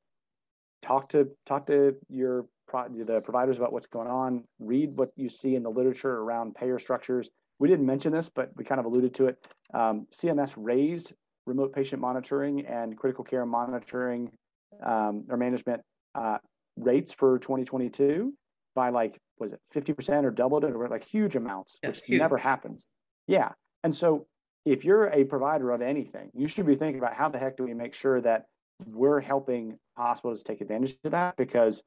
talk 0.81 1.09
to 1.09 1.29
talk 1.45 1.67
to 1.67 1.95
your 2.09 2.45
pro, 2.69 2.87
the 2.87 3.21
providers 3.21 3.57
about 3.57 3.73
what's 3.73 3.87
going 3.87 4.07
on, 4.07 4.43
read 4.59 4.97
what 4.97 5.11
you 5.15 5.29
see 5.29 5.55
in 5.55 5.63
the 5.63 5.69
literature 5.69 6.17
around 6.17 6.55
payer 6.55 6.79
structures. 6.79 7.29
We 7.59 7.67
didn't 7.67 7.85
mention 7.85 8.13
this, 8.13 8.29
but 8.29 8.51
we 8.55 8.63
kind 8.63 8.79
of 8.79 8.85
alluded 8.85 9.13
to 9.15 9.27
it. 9.27 9.45
Um, 9.73 10.07
CMS 10.13 10.53
raised 10.55 11.13
remote 11.45 11.73
patient 11.73 12.01
monitoring 12.01 12.65
and 12.65 12.95
critical 12.95 13.23
care 13.23 13.45
monitoring 13.45 14.31
um, 14.85 15.25
or 15.29 15.35
management 15.35 15.81
uh, 16.15 16.37
rates 16.77 17.11
for 17.11 17.39
2022 17.39 18.33
by 18.75 18.89
like 18.89 19.17
was 19.39 19.51
it 19.53 19.59
50% 19.73 20.23
or 20.23 20.31
doubled 20.31 20.63
it 20.63 20.73
or 20.73 20.87
like 20.89 21.05
huge 21.05 21.35
amounts, 21.35 21.79
yeah, 21.81 21.89
which 21.89 22.01
huge. 22.05 22.19
never 22.19 22.37
happens. 22.37 22.85
Yeah. 23.27 23.49
And 23.83 23.95
so 23.95 24.27
if 24.65 24.83
you're 24.83 25.07
a 25.07 25.23
provider 25.23 25.71
of 25.71 25.81
anything, 25.81 26.29
you 26.33 26.47
should 26.47 26.65
be 26.65 26.75
thinking 26.75 26.99
about 26.99 27.13
how 27.13 27.29
the 27.29 27.39
heck 27.39 27.57
do 27.57 27.63
we 27.63 27.73
make 27.73 27.93
sure 27.93 28.21
that 28.21 28.45
we're 28.85 29.19
helping 29.19 29.77
hospitals 29.97 30.43
take 30.43 30.61
advantage 30.61 30.95
of 31.03 31.11
that 31.11 31.35
because 31.37 31.81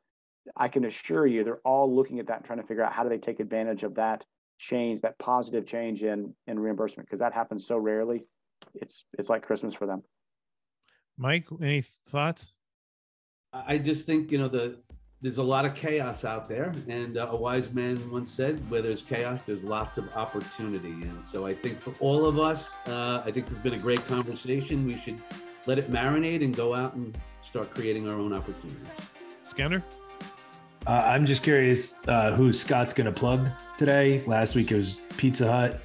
I 0.57 0.68
can 0.68 0.84
assure 0.84 1.26
you 1.26 1.45
they're 1.45 1.61
all 1.64 1.95
looking 1.95 2.18
at 2.18 2.26
that 2.26 2.38
and 2.38 2.45
trying 2.45 2.61
to 2.61 2.66
figure 2.66 2.82
out 2.82 2.93
how 2.93 3.03
do 3.03 3.09
they 3.09 3.18
take 3.18 3.40
advantage 3.40 3.82
of 3.82 3.95
that 3.97 4.24
change, 4.59 5.01
that 5.03 5.18
positive 5.18 5.66
change 5.66 6.03
in 6.03 6.34
in 6.47 6.59
reimbursement 6.59 7.09
because 7.09 7.20
that 7.20 7.32
happens 7.32 7.66
so 7.66 7.76
rarely. 7.76 8.24
It's 8.74 9.05
it's 9.18 9.28
like 9.28 9.43
Christmas 9.43 9.74
for 9.74 9.86
them. 9.86 10.03
Mike, 11.16 11.47
any 11.61 11.84
thoughts? 12.07 12.55
I 13.53 13.78
just 13.78 14.07
think 14.07 14.32
you 14.32 14.38
know 14.38 14.49
the 14.49 14.78
there's 15.22 15.38
a 15.38 15.43
lot 15.43 15.64
of 15.64 15.74
chaos 15.74 16.24
out 16.24 16.49
there. 16.49 16.72
And 16.88 17.16
uh, 17.16 17.28
a 17.30 17.36
wise 17.36 17.72
man 17.72 17.99
once 18.11 18.32
said, 18.32 18.59
where 18.68 18.82
there's 18.82 19.03
chaos, 19.03 19.45
there's 19.45 19.62
lots 19.62 19.97
of 19.97 20.14
opportunity. 20.16 20.90
And 20.90 21.24
so 21.24 21.47
I 21.47 21.55
think 21.55 21.78
for 21.78 21.95
all 22.05 22.26
of 22.26 22.40
us, 22.40 22.74
uh, 22.88 23.22
I 23.24 23.30
think 23.30 23.47
this 23.47 23.55
has 23.55 23.62
been 23.62 23.74
a 23.74 23.78
great 23.78 24.05
conversation. 24.09 24.84
We 24.84 24.99
should 24.99 25.20
let 25.66 25.78
it 25.78 25.90
marinate 25.93 26.45
and 26.45 26.55
go 26.55 26.74
out 26.74 26.95
and 26.95 27.16
start 27.40 27.72
creating 27.72 28.11
our 28.11 28.16
own 28.16 28.32
opportunities. 28.32 28.88
Skander? 29.45 29.80
Uh, 30.86 31.02
I'm 31.06 31.26
just 31.26 31.42
curious 31.42 31.94
uh, 32.08 32.34
who 32.34 32.52
Scott's 32.52 32.92
going 32.92 33.06
to 33.06 33.12
plug 33.12 33.46
today. 33.78 34.22
Last 34.26 34.54
week 34.54 34.72
it 34.72 34.76
was 34.76 35.00
Pizza 35.16 35.50
Hut. 35.50 35.80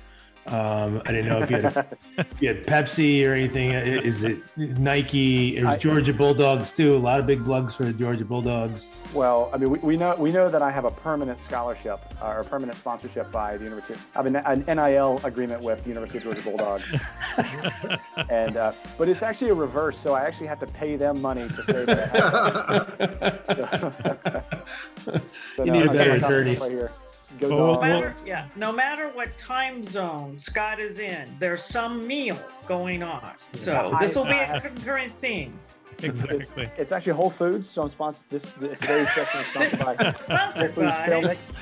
Um, 0.47 1.01
I 1.05 1.11
didn't 1.11 1.27
know 1.27 1.39
if 1.39 1.49
you 1.51 1.57
had, 1.57 1.97
if 2.17 2.41
you 2.41 2.47
had 2.47 2.63
Pepsi 2.63 3.25
or 3.27 3.33
anything. 3.33 3.71
Is 3.71 4.23
it 4.23 4.37
Nike? 4.57 5.61
Or 5.61 5.67
I- 5.67 5.77
Georgia 5.77 6.13
Bulldogs 6.13 6.71
too? 6.71 6.93
A 6.93 6.97
lot 6.97 7.19
of 7.19 7.27
big 7.27 7.43
plugs 7.43 7.75
for 7.75 7.83
the 7.83 7.91
Georgia 7.93 8.23
Bulldogs. 8.23 8.91
Well, 9.13 9.49
I 9.53 9.57
mean, 9.57 9.69
we, 9.69 9.79
we 9.79 9.97
know 9.97 10.15
we 10.17 10.31
know 10.31 10.49
that 10.49 10.61
I 10.61 10.71
have 10.71 10.85
a 10.85 10.91
permanent 10.91 11.39
scholarship 11.39 11.99
uh, 12.21 12.27
or 12.35 12.43
permanent 12.43 12.77
sponsorship 12.77 13.31
by 13.31 13.57
the 13.57 13.63
University. 13.65 13.99
I 14.15 14.17
have 14.19 14.25
an, 14.25 14.35
an 14.37 14.63
NIL 14.77 15.19
agreement 15.23 15.61
with 15.61 15.83
the 15.83 15.89
University 15.89 16.17
of 16.19 16.23
Georgia 16.25 16.41
Bulldogs, 16.41 16.93
and 18.29 18.57
uh, 18.57 18.71
but 18.97 19.09
it's 19.09 19.23
actually 19.23 19.51
a 19.51 19.53
reverse. 19.55 19.97
So 19.97 20.13
I 20.13 20.21
actually 20.25 20.47
have 20.47 20.59
to 20.59 20.67
pay 20.67 20.95
them 20.95 21.21
money 21.21 21.47
to 21.47 21.61
say 21.63 21.85
that. 21.85 22.15
I 22.15 22.73
have 22.73 23.95
it. 24.25 25.23
So, 25.55 25.63
You 25.63 25.71
need 25.71 25.85
a 25.87 25.93
better 25.93 26.15
attorney. 26.15 26.55
Right 26.55 26.71
here. 26.71 26.91
Go 27.39 27.49
Well, 27.49 27.57
No 27.59 27.65
Dogs. 27.73 27.81
matter, 27.81 28.15
yeah, 28.25 28.47
no 28.55 28.71
matter 28.71 29.09
what 29.09 29.37
time 29.37 29.83
zone 29.83 30.39
Scott 30.39 30.79
is 30.79 30.99
in, 30.99 31.27
there's 31.39 31.61
some 31.63 32.05
meal 32.07 32.37
going 32.67 33.03
on. 33.03 33.33
So 33.53 33.95
this 33.99 34.15
will 34.15 34.25
be 34.25 34.31
a 34.31 34.43
uh, 34.55 34.59
concurrent 34.61 35.11
theme. 35.11 35.59
Exactly. 36.03 36.69
It's 36.77 36.91
actually 36.91 37.13
Whole 37.13 37.29
Foods, 37.29 37.69
so 37.69 37.81
I'm 37.83 37.89
sponsored. 37.89 38.23
This 38.29 38.53
today's 38.53 39.11
session 39.13 39.41
is 39.41 39.47
sponsored 39.47 39.79
by 39.79 39.95
Whole 39.95 40.13
Sponsored 40.21 40.73
Foods 40.75 40.95
Trail. 41.05 41.21
Mix. 41.21 41.53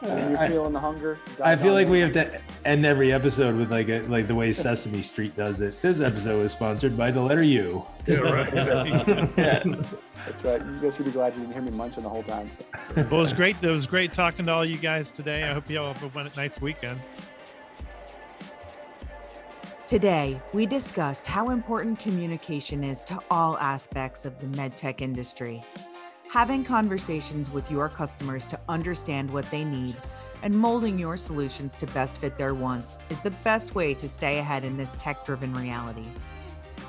When 0.00 0.30
you're 0.30 0.38
I- 0.40 0.48
feeling 0.48 0.72
the 0.72 0.80
hunger. 0.80 1.18
I 1.42 1.56
feel 1.56 1.74
like 1.74 1.88
we 1.88 2.00
have 2.00 2.12
to 2.12 2.40
end 2.64 2.86
every 2.86 3.12
episode 3.12 3.56
with 3.56 3.70
like 3.70 3.88
a, 3.88 4.00
like 4.02 4.26
the 4.26 4.34
way 4.34 4.52
Sesame 4.54 5.02
Street 5.02 5.36
does 5.36 5.60
it. 5.60 5.78
This 5.82 6.00
episode 6.00 6.44
is 6.46 6.52
sponsored 6.52 6.96
by 6.96 7.10
the 7.10 7.20
letter 7.20 7.42
U. 7.42 7.84
Yeah, 8.06 8.16
right. 8.18 8.50
That's 9.36 10.44
right. 10.44 10.60
You 10.64 10.78
guys 10.80 10.96
should 10.96 11.06
be 11.06 11.10
glad 11.12 11.34
you 11.34 11.40
didn't 11.40 11.52
hear 11.52 11.62
me 11.62 11.70
munching 11.70 12.02
the 12.02 12.08
whole 12.08 12.22
time. 12.22 12.50
So. 12.94 13.06
Well, 13.10 13.20
it 13.20 13.22
was 13.22 13.32
great. 13.32 13.62
It 13.62 13.70
was 13.70 13.86
great 13.86 14.12
talking 14.12 14.44
to 14.46 14.52
all 14.52 14.64
you 14.64 14.78
guys 14.78 15.10
today. 15.12 15.44
I 15.44 15.52
hope 15.52 15.68
you 15.70 15.80
all 15.80 15.92
have 15.94 16.16
a 16.16 16.30
nice 16.36 16.60
weekend. 16.60 16.98
Today, 19.86 20.40
we 20.52 20.66
discussed 20.66 21.26
how 21.26 21.50
important 21.50 21.98
communication 21.98 22.84
is 22.84 23.02
to 23.02 23.18
all 23.30 23.58
aspects 23.58 24.24
of 24.24 24.38
the 24.38 24.46
medtech 24.46 25.00
industry. 25.00 25.62
Having 26.30 26.62
conversations 26.62 27.50
with 27.50 27.72
your 27.72 27.88
customers 27.88 28.46
to 28.46 28.60
understand 28.68 29.28
what 29.32 29.50
they 29.50 29.64
need 29.64 29.96
and 30.44 30.54
molding 30.54 30.96
your 30.96 31.16
solutions 31.16 31.74
to 31.74 31.86
best 31.88 32.18
fit 32.18 32.38
their 32.38 32.54
wants 32.54 32.98
is 33.10 33.20
the 33.20 33.32
best 33.42 33.74
way 33.74 33.94
to 33.94 34.08
stay 34.08 34.38
ahead 34.38 34.64
in 34.64 34.76
this 34.76 34.94
tech 34.96 35.24
driven 35.24 35.52
reality. 35.54 36.04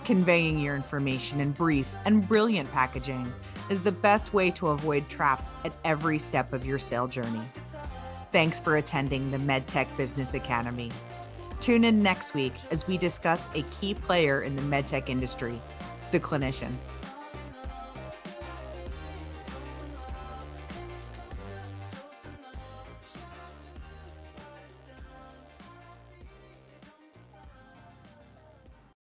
Conveying 0.05 0.59
your 0.59 0.75
information 0.75 1.41
in 1.41 1.53
brief 1.53 1.95
and 2.05 2.27
brilliant 2.27 2.71
packaging 2.71 3.33
is 3.71 3.81
the 3.81 3.91
best 3.91 4.31
way 4.31 4.51
to 4.51 4.67
avoid 4.67 5.09
traps 5.09 5.57
at 5.65 5.75
every 5.85 6.19
step 6.19 6.53
of 6.53 6.63
your 6.63 6.77
sale 6.77 7.07
journey. 7.07 7.41
Thanks 8.31 8.61
for 8.61 8.77
attending 8.77 9.31
the 9.31 9.39
MedTech 9.39 9.97
Business 9.97 10.35
Academy. 10.35 10.91
Tune 11.59 11.83
in 11.83 11.97
next 11.97 12.35
week 12.35 12.53
as 12.69 12.85
we 12.85 12.95
discuss 12.95 13.49
a 13.55 13.63
key 13.63 13.95
player 13.95 14.43
in 14.43 14.55
the 14.55 14.61
medtech 14.61 15.09
industry, 15.09 15.59
the 16.11 16.19
clinician. 16.19 16.75